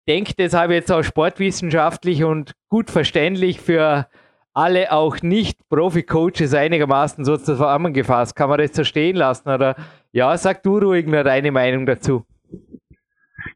denke, 0.08 0.34
das 0.36 0.54
habe 0.54 0.74
ich 0.74 0.80
jetzt 0.80 0.92
auch 0.92 1.04
sportwissenschaftlich 1.04 2.24
und 2.24 2.54
gut 2.68 2.90
verständlich 2.90 3.62
für 3.62 4.08
alle 4.54 4.92
auch 4.92 5.22
nicht 5.22 5.70
Profi-Coaches 5.70 6.54
einigermaßen 6.54 7.24
so 7.24 7.38
zusammengefasst. 7.38 8.36
Kann 8.36 8.50
man 8.50 8.60
das 8.60 8.76
so 8.76 8.84
stehen 8.84 9.16
lassen? 9.16 9.50
Oder 9.50 9.76
ja, 10.12 10.36
sag 10.38 10.64
du 10.64 10.78
ruhig 10.78 11.06
nur 11.08 11.24
deine 11.24 11.52
Meinung 11.52 11.86
dazu. 11.86 12.26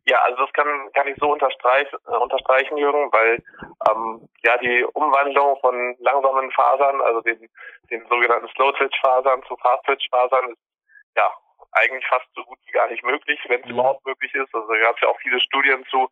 Ja, 0.07 0.21
also 0.21 0.45
das 0.45 0.53
kann, 0.53 0.67
kann 0.93 1.07
ich 1.07 1.15
so 1.17 1.31
unterstreichen, 1.31 1.97
äh, 2.07 2.15
unterstreichen 2.17 2.77
Jürgen, 2.77 3.11
weil 3.11 3.43
ähm, 3.89 4.29
ja 4.43 4.55
die 4.57 4.85
Umwandlung 4.93 5.57
von 5.61 5.95
langsamen 5.99 6.51
Fasern, 6.51 7.01
also 7.01 7.21
den, 7.21 7.49
den 7.89 8.05
sogenannten 8.07 8.47
Slow-Twitch-Fasern 8.49 9.41
zu 9.47 9.57
Fast-Twitch-Fasern 9.57 10.51
ist 10.51 10.59
ja 11.17 11.33
eigentlich 11.71 12.05
fast 12.07 12.27
so 12.35 12.43
gut 12.43 12.59
wie 12.65 12.71
gar 12.71 12.87
nicht 12.89 13.03
möglich, 13.03 13.39
wenn 13.47 13.61
es 13.61 13.65
mhm. 13.65 13.73
überhaupt 13.73 14.05
möglich 14.05 14.33
ist. 14.35 14.53
Also 14.53 14.67
da 14.67 14.79
gab 14.79 14.95
es 14.95 15.01
ja 15.01 15.07
auch 15.07 15.19
viele 15.21 15.39
Studien 15.39 15.83
zu 15.89 16.07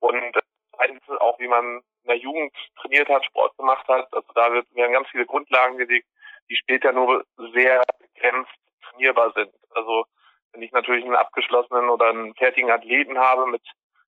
und 0.00 0.36
äh, 0.36 1.16
auch 1.20 1.38
wie 1.38 1.48
man 1.48 1.82
in 2.02 2.08
der 2.08 2.16
Jugend 2.16 2.52
trainiert 2.80 3.08
hat, 3.08 3.24
Sport 3.24 3.56
gemacht 3.56 3.86
hat. 3.86 4.12
Also 4.12 4.32
da 4.34 4.52
wird, 4.52 4.66
werden 4.74 4.92
ganz 4.92 5.08
viele 5.10 5.26
Grundlagen 5.26 5.78
gelegt, 5.78 6.06
die 6.50 6.56
später 6.56 6.92
nur 6.92 7.24
sehr 7.52 7.82
begrenzt 8.00 8.50
trainierbar 8.82 9.32
sind. 9.34 9.52
Also 9.74 10.04
wenn 10.52 10.62
ich 10.62 10.72
natürlich 10.72 11.04
einen 11.04 11.14
abgeschlossenen 11.14 11.88
oder 11.88 12.10
einen 12.10 12.34
fertigen 12.34 12.70
Athleten 12.70 13.18
habe 13.18 13.46
mit 13.46 13.62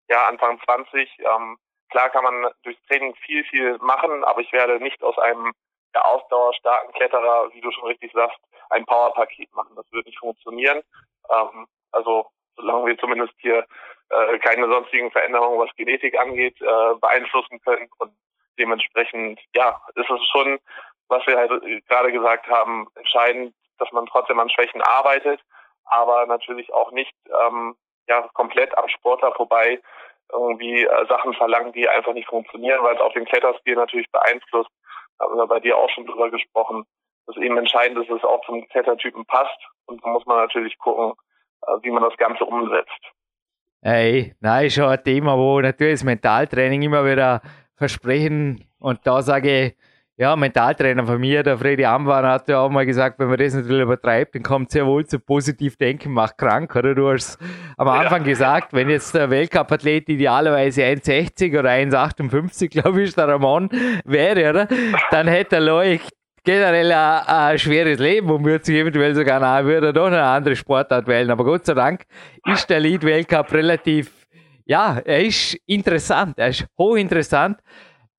ja 0.09 0.27
Anfang 0.27 0.59
20, 0.65 1.09
ähm, 1.19 1.57
klar 1.89 2.09
kann 2.09 2.23
man 2.23 2.51
durchs 2.63 2.81
Training 2.87 3.15
viel, 3.15 3.43
viel 3.45 3.77
machen, 3.79 4.23
aber 4.23 4.41
ich 4.41 4.51
werde 4.51 4.79
nicht 4.79 5.01
aus 5.03 5.17
einem 5.19 5.53
ja, 5.93 6.01
ausdauerstarken 6.01 6.93
Kletterer, 6.93 7.49
wie 7.53 7.61
du 7.61 7.71
schon 7.71 7.87
richtig 7.87 8.11
sagst, 8.13 8.37
ein 8.69 8.85
Powerpaket 8.85 9.53
machen. 9.53 9.75
Das 9.75 9.91
wird 9.91 10.05
nicht 10.05 10.19
funktionieren. 10.19 10.81
Ähm, 11.29 11.67
also 11.91 12.27
solange 12.55 12.85
wir 12.87 12.97
zumindest 12.97 13.33
hier 13.39 13.65
äh, 14.09 14.39
keine 14.39 14.67
sonstigen 14.67 15.11
Veränderungen, 15.11 15.59
was 15.59 15.75
Genetik 15.75 16.19
angeht, 16.19 16.59
äh, 16.61 16.95
beeinflussen 16.99 17.59
können 17.61 17.89
und 17.99 18.13
dementsprechend, 18.57 19.39
ja, 19.55 19.81
ist 19.95 20.09
es 20.09 20.27
schon, 20.31 20.59
was 21.07 21.25
wir 21.25 21.37
halt 21.37 21.51
gerade 21.87 22.11
gesagt 22.11 22.47
haben, 22.47 22.87
entscheidend, 22.95 23.55
dass 23.77 23.91
man 23.91 24.05
trotzdem 24.07 24.39
an 24.39 24.49
Schwächen 24.49 24.81
arbeitet 24.81 25.41
aber 25.89 26.25
natürlich 26.25 26.73
auch 26.73 26.91
nicht 26.91 27.13
ähm, 27.47 27.75
ja 28.07 28.27
komplett 28.33 28.77
am 28.77 28.87
Sportler 28.89 29.33
vorbei 29.33 29.81
irgendwie 30.31 30.85
äh, 30.85 31.07
Sachen 31.07 31.33
verlangen, 31.33 31.73
die 31.73 31.89
einfach 31.89 32.13
nicht 32.13 32.27
funktionieren, 32.27 32.83
weil 32.83 32.95
es 32.95 33.01
auch 33.01 33.13
den 33.13 33.25
Kletterstil 33.25 33.75
natürlich 33.75 34.09
beeinflusst. 34.11 34.69
Da 35.17 35.25
haben 35.25 35.37
wir 35.37 35.47
bei 35.47 35.59
dir 35.59 35.77
auch 35.77 35.89
schon 35.89 36.05
drüber 36.05 36.29
gesprochen, 36.29 36.85
dass 37.25 37.37
eben 37.37 37.57
entscheidend 37.57 37.97
ist, 37.99 38.09
dass 38.09 38.19
es 38.19 38.23
auch 38.23 38.45
zum 38.45 38.67
Klettertypen 38.69 39.25
passt 39.25 39.59
und 39.85 40.03
da 40.03 40.09
muss 40.09 40.25
man 40.25 40.37
natürlich 40.37 40.77
gucken, 40.77 41.13
äh, 41.63 41.71
wie 41.81 41.91
man 41.91 42.03
das 42.03 42.17
Ganze 42.17 42.45
umsetzt. 42.45 43.01
Ey, 43.81 44.35
nein, 44.41 44.65
ist 44.65 44.75
schon 44.75 44.89
ein 44.89 45.03
Thema, 45.03 45.37
wo 45.37 45.61
natürlich 45.61 45.93
das 45.93 46.03
Mentaltraining 46.03 46.81
immer 46.81 47.05
wieder 47.05 47.41
versprechen 47.75 48.67
und 48.79 49.05
da 49.07 49.21
sage 49.21 49.67
ich, 49.67 49.77
ja, 50.19 50.35
Mentaltrainer 50.35 51.05
von 51.05 51.17
mir, 51.17 51.43
der 51.43 51.57
Freddy 51.57 51.85
Amwan, 51.85 52.25
hat 52.25 52.49
ja 52.49 52.59
auch 52.59 52.69
mal 52.69 52.85
gesagt, 52.85 53.19
wenn 53.19 53.29
man 53.29 53.37
das 53.37 53.53
natürlich 53.53 53.83
übertreibt, 53.83 54.35
dann 54.35 54.43
kommt 54.43 54.69
sehr 54.69 54.85
wohl 54.85 55.05
zu 55.05 55.17
positiv 55.17 55.77
denken, 55.77 56.11
macht 56.11 56.37
krank, 56.37 56.75
oder? 56.75 56.93
Du 56.93 57.09
hast 57.09 57.39
am 57.77 57.87
Anfang 57.87 58.23
ja. 58.23 58.27
gesagt, 58.27 58.73
wenn 58.73 58.89
jetzt 58.89 59.15
der 59.15 59.29
Weltcup-Athlet 59.29 60.09
idealerweise 60.09 60.81
1,60 60.83 61.57
oder 61.57 61.69
1,58, 61.69 62.67
glaube 62.67 63.01
ich, 63.01 63.15
der 63.15 63.29
Ramon 63.29 63.69
wäre, 64.03 64.49
oder? 64.49 64.67
Dann 65.09 65.29
hätte 65.29 65.55
er 65.55 65.61
Leuk 65.61 66.01
generell 66.43 66.91
ein, 66.91 67.21
ein, 67.25 67.57
schweres 67.57 67.99
Leben 67.99 68.29
und 68.29 68.43
würde 68.43 68.65
sich 68.65 68.75
eventuell 68.75 69.15
sogar 69.15 69.39
nach, 69.39 69.63
würde 69.63 69.93
doch 69.93 70.07
eine 70.07 70.21
andere 70.21 70.57
Sportart 70.57 71.07
wählen. 71.07 71.31
Aber 71.31 71.45
Gott 71.45 71.65
sei 71.65 71.75
Dank 71.75 72.03
ist 72.45 72.69
der 72.69 72.81
Lead-Weltcup 72.81 73.53
relativ, 73.53 74.11
ja, 74.65 74.99
er 75.05 75.23
ist 75.23 75.53
interessant, 75.65 76.37
er 76.37 76.49
ist 76.49 76.65
hochinteressant. 76.77 77.57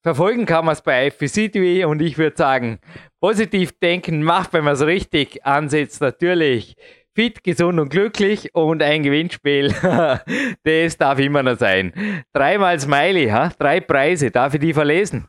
Verfolgen 0.03 0.47
kann 0.47 0.65
man 0.65 0.73
es 0.73 0.83
bei 0.83 1.11
FCTV 1.11 1.87
und 1.87 2.01
ich 2.01 2.17
würde 2.17 2.37
sagen, 2.37 2.81
positiv 3.21 3.79
denken 3.79 4.23
macht, 4.23 4.55
wenn 4.55 4.65
man 4.65 4.73
es 4.73 4.87
richtig 4.87 5.45
ansetzt, 5.45 6.01
natürlich 6.01 6.75
fit, 7.15 7.45
gesund 7.45 7.79
und 7.79 7.91
glücklich 7.91 8.55
und 8.55 8.83
ein 8.83 9.03
Gewinnspiel. 9.03 9.69
das 10.65 10.97
darf 10.97 11.19
immer 11.19 11.43
noch 11.43 11.57
sein. 11.57 12.25
Dreimal 12.33 12.81
Smiley, 12.81 13.29
ha? 13.29 13.51
drei 13.59 13.81
Preise. 13.81 14.31
Darf 14.31 14.55
ich 14.55 14.61
die 14.61 14.73
verlesen? 14.73 15.29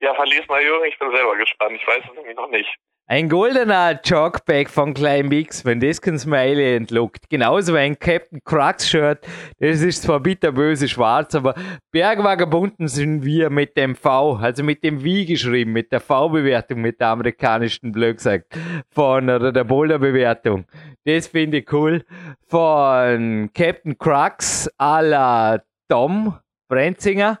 Ja, 0.00 0.14
verlies 0.14 0.46
mal, 0.48 0.62
Jürgen. 0.62 0.86
Ich 0.86 0.98
bin 0.98 1.10
selber 1.14 1.36
gespannt. 1.36 1.76
Ich 1.80 1.86
weiß 1.86 2.02
es 2.08 2.16
nämlich 2.16 2.36
noch 2.36 2.48
nicht. 2.48 2.74
Ein 3.06 3.28
goldener 3.28 4.00
Jogback 4.02 4.70
von 4.70 4.94
Klein 4.94 5.30
wenn 5.30 5.78
das 5.78 6.00
kein 6.00 6.18
Smiley 6.18 6.76
entlockt. 6.76 7.28
Genauso 7.28 7.74
wie 7.74 7.78
ein 7.78 7.98
Captain 7.98 8.40
Crux 8.42 8.88
Shirt. 8.88 9.26
Das 9.58 9.82
ist 9.82 10.04
zwar 10.04 10.20
bitterböse 10.20 10.88
schwarz, 10.88 11.34
aber 11.34 11.54
Bergvagabunden 11.92 12.88
sind 12.88 13.22
wir 13.22 13.50
mit 13.50 13.76
dem 13.76 13.94
V, 13.94 14.36
also 14.36 14.62
mit 14.62 14.82
dem 14.82 15.04
Wie 15.04 15.26
geschrieben, 15.26 15.72
mit 15.72 15.92
der 15.92 16.00
V-Bewertung, 16.00 16.80
mit 16.80 16.98
der 16.98 17.08
amerikanischen 17.08 17.92
Blöd 17.92 18.16
gesagt, 18.16 18.58
von, 18.88 19.28
oder 19.28 19.52
der 19.52 19.64
Boulder-Bewertung. 19.64 20.64
Das 21.04 21.26
finde 21.26 21.58
ich 21.58 21.70
cool. 21.74 22.06
Von 22.48 23.50
Captain 23.52 23.98
Crux 23.98 24.70
à 24.78 25.02
la 25.02 25.62
Tom 25.90 26.38
Brenzinger 26.68 27.38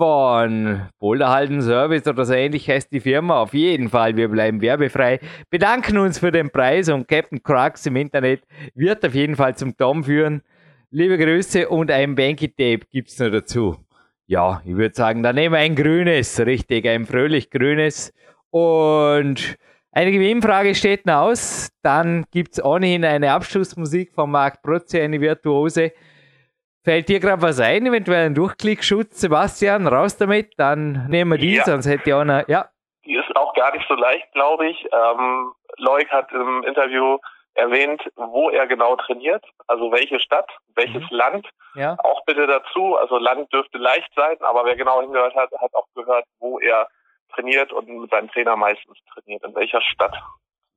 von 0.00 0.88
Boulderhalden 0.98 1.60
Service 1.60 2.08
oder 2.08 2.24
so 2.24 2.32
ähnlich 2.32 2.66
heißt 2.70 2.90
die 2.90 3.00
Firma. 3.00 3.42
Auf 3.42 3.52
jeden 3.52 3.90
Fall, 3.90 4.16
wir 4.16 4.30
bleiben 4.30 4.62
werbefrei. 4.62 5.20
Bedanken 5.50 5.98
uns 5.98 6.18
für 6.18 6.32
den 6.32 6.48
Preis 6.48 6.88
und 6.88 7.06
Captain 7.06 7.42
Crux 7.42 7.84
im 7.84 7.96
Internet 7.96 8.40
wird 8.74 9.04
auf 9.04 9.14
jeden 9.14 9.36
Fall 9.36 9.56
zum 9.56 9.76
Tom 9.76 10.02
führen. 10.02 10.40
Liebe 10.90 11.18
Grüße 11.18 11.68
und 11.68 11.90
ein 11.90 12.14
Banky 12.14 12.48
Tape 12.48 12.86
gibt 12.90 13.10
es 13.10 13.18
noch 13.18 13.28
dazu. 13.28 13.76
Ja, 14.26 14.62
ich 14.64 14.74
würde 14.74 14.94
sagen, 14.94 15.22
dann 15.22 15.34
nehmen 15.34 15.52
wir 15.52 15.58
ein 15.58 15.76
grünes, 15.76 16.40
richtig, 16.40 16.88
ein 16.88 17.04
fröhlich 17.04 17.50
grünes. 17.50 18.14
Und 18.48 19.58
eine 19.92 20.12
Gewinnfrage 20.12 20.74
steht 20.74 21.04
noch 21.04 21.24
aus. 21.24 21.68
Dann 21.82 22.24
gibt 22.30 22.54
es 22.54 22.64
ohnehin 22.64 23.04
eine 23.04 23.32
Abschlussmusik 23.32 24.14
von 24.14 24.30
Marc 24.30 24.62
Protze, 24.62 25.02
eine 25.02 25.20
Virtuose. 25.20 25.92
Fällt 26.82 27.08
dir 27.08 27.20
gerade 27.20 27.42
was 27.42 27.60
ein, 27.60 27.84
eventuell 27.86 28.26
ein 28.26 28.34
Durchklickschutz, 28.34 29.20
Sebastian? 29.20 29.86
Raus 29.86 30.16
damit, 30.16 30.58
dann 30.58 31.06
nehmen 31.08 31.32
wir 31.32 31.38
die, 31.38 31.56
ja. 31.56 31.64
sonst 31.64 31.86
hätte 31.86 32.04
ich 32.06 32.14
auch 32.14 32.20
eine. 32.20 32.44
Ja. 32.48 32.70
Die 33.04 33.16
ist 33.16 33.36
auch 33.36 33.52
gar 33.54 33.72
nicht 33.72 33.86
so 33.86 33.94
leicht, 33.94 34.32
glaube 34.32 34.68
ich. 34.68 34.88
Ähm, 34.90 35.52
Leuk 35.76 36.08
hat 36.08 36.32
im 36.32 36.62
Interview 36.64 37.18
erwähnt, 37.54 38.02
wo 38.16 38.48
er 38.48 38.66
genau 38.66 38.96
trainiert, 38.96 39.44
also 39.66 39.92
welche 39.92 40.20
Stadt, 40.20 40.48
welches 40.74 41.02
mhm. 41.02 41.16
Land. 41.16 41.48
Ja. 41.74 41.96
Auch 42.02 42.24
bitte 42.24 42.46
dazu. 42.46 42.96
Also 42.96 43.18
Land 43.18 43.52
dürfte 43.52 43.78
leicht 43.78 44.10
sein, 44.16 44.36
aber 44.40 44.64
wer 44.64 44.76
genau 44.76 45.02
hingehört 45.02 45.34
hat, 45.34 45.50
hat 45.52 45.74
auch 45.74 45.86
gehört, 45.94 46.24
wo 46.38 46.58
er 46.60 46.88
trainiert 47.34 47.72
und 47.72 47.88
mit 47.88 48.10
seinem 48.10 48.30
Trainer 48.30 48.56
meistens 48.56 48.98
trainiert, 49.12 49.44
in 49.44 49.54
welcher 49.54 49.82
Stadt. 49.82 50.16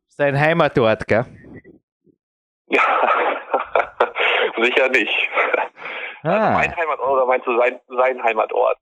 Sein 0.09 0.39
Heimatort, 0.39 1.07
gell? 1.07 1.25
Ja, 2.67 2.81
sicher 4.61 4.89
nicht. 4.89 5.29
Ah. 6.23 6.29
Also 6.29 6.59
mein 6.59 6.75
Heimatort 6.75 7.09
oder 7.09 7.25
meinst 7.25 7.47
du 7.47 7.57
sein, 7.57 7.79
sein 7.87 8.23
Heimatort? 8.23 8.77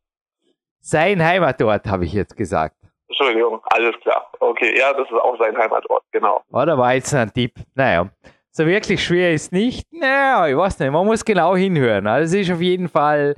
Sein 0.79 1.23
Heimatort, 1.23 1.87
habe 1.87 2.05
ich 2.05 2.13
jetzt 2.13 2.35
gesagt. 2.35 2.75
Entschuldigung, 3.07 3.61
alles 3.65 3.99
klar. 4.01 4.31
Okay, 4.39 4.77
ja, 4.79 4.93
das 4.93 5.07
ist 5.07 5.13
auch 5.13 5.37
sein 5.37 5.57
Heimatort, 5.57 6.03
genau. 6.11 6.41
Oder 6.51 6.77
war 6.77 6.93
jetzt 6.93 7.13
ein 7.13 7.31
Tipp? 7.33 7.53
Naja, 7.75 8.09
so 8.51 8.65
wirklich 8.65 9.03
schwer 9.03 9.33
ist 9.33 9.51
nicht. 9.51 9.85
Naja, 9.91 10.47
ich 10.47 10.55
weiß 10.55 10.79
nicht, 10.79 10.91
man 10.91 11.05
muss 11.05 11.23
genau 11.25 11.55
hinhören. 11.55 12.07
Also 12.07 12.37
es 12.37 12.47
ist 12.47 12.53
auf 12.53 12.61
jeden 12.61 12.89
Fall 12.89 13.35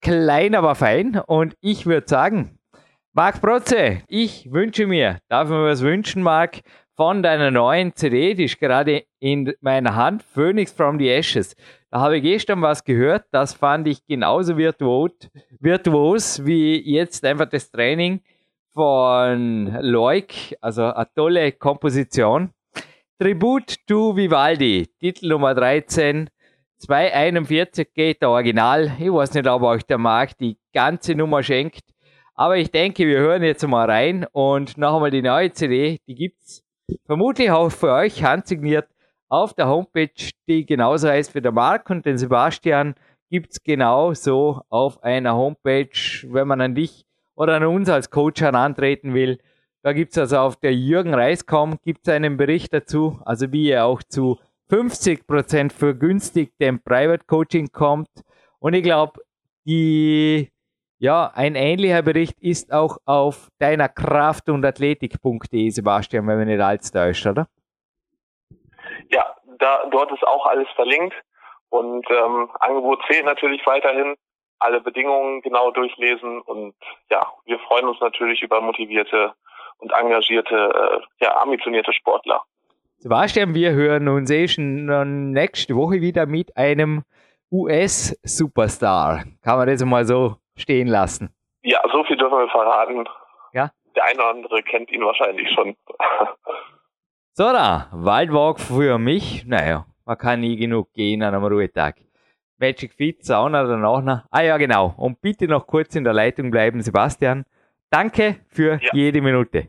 klein, 0.00 0.54
aber 0.54 0.74
fein. 0.74 1.20
Und 1.26 1.56
ich 1.60 1.86
würde 1.86 2.08
sagen, 2.08 2.58
Marc 3.12 3.40
Protze, 3.40 4.02
ich 4.08 4.50
wünsche 4.50 4.86
mir, 4.86 5.18
darf 5.28 5.48
mir 5.48 5.64
was 5.64 5.82
wünschen, 5.82 6.22
Marc, 6.22 6.60
von 6.96 7.22
deiner 7.22 7.50
neuen 7.50 7.94
CD, 7.94 8.34
die 8.34 8.44
ist 8.44 8.58
gerade 8.58 9.04
in 9.18 9.54
meiner 9.60 9.94
Hand, 9.96 10.22
Phoenix 10.22 10.72
from 10.72 10.98
the 10.98 11.08
Ashes. 11.08 11.56
Da 11.90 12.00
habe 12.00 12.18
ich 12.18 12.22
gestern 12.22 12.60
was 12.62 12.84
gehört, 12.84 13.24
das 13.30 13.54
fand 13.54 13.88
ich 13.88 14.06
genauso 14.06 14.56
virtuos, 14.56 16.44
wie 16.44 16.80
jetzt 16.94 17.24
einfach 17.24 17.46
das 17.46 17.70
Training 17.70 18.20
von 18.72 19.76
Loic, 19.80 20.56
also 20.60 20.84
eine 20.84 21.08
tolle 21.14 21.52
Komposition. 21.52 22.50
Tribut 23.18 23.76
to 23.86 24.16
Vivaldi, 24.16 24.88
Titel 24.98 25.28
Nummer 25.28 25.54
13, 25.54 26.28
241 26.78 27.94
geht 27.94 28.22
der 28.22 28.30
Original. 28.30 28.90
Ich 28.98 29.12
weiß 29.12 29.34
nicht, 29.34 29.46
ob 29.46 29.62
euch 29.62 29.84
der 29.84 29.98
Markt 29.98 30.40
die 30.40 30.58
ganze 30.72 31.14
Nummer 31.14 31.42
schenkt. 31.42 31.84
Aber 32.34 32.56
ich 32.56 32.70
denke, 32.70 33.06
wir 33.06 33.18
hören 33.18 33.42
jetzt 33.42 33.66
mal 33.66 33.88
rein 33.88 34.26
und 34.32 34.76
noch 34.78 34.94
einmal 34.94 35.10
die 35.10 35.22
neue 35.22 35.52
CD, 35.52 36.00
die 36.08 36.14
gibt 36.14 36.42
es 36.42 36.64
vermutlich 37.06 37.50
auch 37.50 37.70
für 37.70 37.92
euch 37.92 38.22
handsigniert 38.22 38.88
auf 39.28 39.54
der 39.54 39.68
Homepage, 39.68 40.10
die 40.46 40.66
genauso 40.66 41.08
heißt 41.08 41.34
wie 41.34 41.40
der 41.40 41.52
Marc 41.52 41.88
und 41.90 42.04
den 42.04 42.18
Sebastian, 42.18 42.94
gibt 43.30 43.52
es 43.52 43.62
genauso 43.62 44.60
auf 44.68 45.02
einer 45.02 45.34
Homepage, 45.34 45.88
wenn 46.24 46.46
man 46.46 46.60
an 46.60 46.74
dich 46.74 47.06
oder 47.34 47.56
an 47.56 47.64
uns 47.64 47.88
als 47.88 48.10
Coach 48.10 48.42
herantreten 48.42 49.14
will. 49.14 49.38
Da 49.82 49.94
gibt 49.94 50.12
es 50.12 50.18
also 50.18 50.38
auf 50.38 50.56
der 50.56 50.74
Jürgen 50.74 51.14
Reiskom 51.14 51.78
gibt 51.82 52.06
es 52.06 52.12
einen 52.12 52.36
Bericht 52.36 52.74
dazu, 52.74 53.20
also 53.24 53.50
wie 53.52 53.68
ihr 53.68 53.84
auch 53.86 54.02
zu 54.02 54.38
50% 54.70 55.72
vergünstigtem 55.72 56.80
Private 56.80 57.24
Coaching 57.26 57.72
kommt. 57.72 58.10
Und 58.58 58.74
ich 58.74 58.82
glaube, 58.82 59.20
die 59.66 60.51
ja, 61.02 61.32
ein 61.34 61.56
ähnlicher 61.56 62.00
Bericht 62.02 62.40
ist 62.40 62.72
auch 62.72 62.96
auf 63.06 63.48
deiner 63.58 63.88
Kraft- 63.88 64.48
und 64.48 64.64
Athletik.de, 64.64 65.70
Sebastian, 65.70 66.28
wenn 66.28 66.38
man 66.38 66.46
nicht 66.46 66.60
alles 66.60 66.92
täuscht, 66.92 67.26
oder? 67.26 67.48
Ja, 69.10 69.34
da, 69.58 69.84
dort 69.90 70.12
ist 70.12 70.22
auch 70.22 70.46
alles 70.46 70.68
verlinkt 70.76 71.16
und 71.70 72.06
ähm, 72.08 72.48
Angebot 72.60 73.00
zählt 73.10 73.24
natürlich 73.24 73.66
weiterhin. 73.66 74.14
Alle 74.60 74.80
Bedingungen 74.80 75.42
genau 75.42 75.72
durchlesen 75.72 76.40
und 76.42 76.76
ja, 77.10 77.26
wir 77.46 77.58
freuen 77.58 77.88
uns 77.88 78.00
natürlich 78.00 78.40
über 78.40 78.60
motivierte 78.60 79.32
und 79.78 79.92
engagierte, 79.92 80.54
äh, 80.54 81.24
ja, 81.24 81.42
ambitionierte 81.42 81.92
Sportler. 81.92 82.44
Sebastian, 82.98 83.56
wir 83.56 83.72
hören 83.72 84.06
uns 84.06 84.30
eh 84.30 84.46
schon 84.46 85.32
nächste 85.32 85.74
Woche 85.74 86.00
wieder 86.00 86.26
mit 86.26 86.56
einem 86.56 87.02
US-Superstar. 87.50 89.24
Kann 89.42 89.58
man 89.58 89.66
das 89.66 89.84
mal 89.84 90.04
so 90.04 90.36
stehen 90.56 90.88
lassen? 90.88 91.34
Ja, 91.62 91.80
so 91.92 92.04
viel 92.04 92.16
dürfen 92.16 92.38
wir 92.38 92.48
verraten. 92.48 93.08
Ja? 93.52 93.70
Der 93.94 94.04
eine 94.04 94.18
oder 94.18 94.30
andere 94.30 94.62
kennt 94.62 94.90
ihn 94.90 95.04
wahrscheinlich 95.04 95.50
schon. 95.52 95.76
So 97.34 97.44
da, 97.44 97.88
Waldwalk 97.92 98.60
für 98.60 98.98
mich. 98.98 99.46
Naja, 99.46 99.86
man 100.04 100.18
kann 100.18 100.40
nie 100.40 100.54
genug 100.56 100.92
gehen 100.92 101.22
an 101.22 101.34
einem 101.34 101.46
Ruhetag. 101.46 101.96
Magic 102.58 102.92
Fit, 102.92 103.24
Sauna 103.24 103.64
danach 103.64 104.02
noch. 104.02 104.24
Ah 104.30 104.42
ja, 104.42 104.58
genau. 104.58 104.92
Und 104.98 105.22
bitte 105.22 105.48
noch 105.48 105.66
kurz 105.66 105.96
in 105.96 106.04
der 106.04 106.12
Leitung 106.12 106.50
bleiben, 106.50 106.82
Sebastian. 106.82 107.46
Danke 107.88 108.36
für 108.48 108.78
ja. 108.82 108.90
jede 108.92 109.22
Minute. 109.22 109.68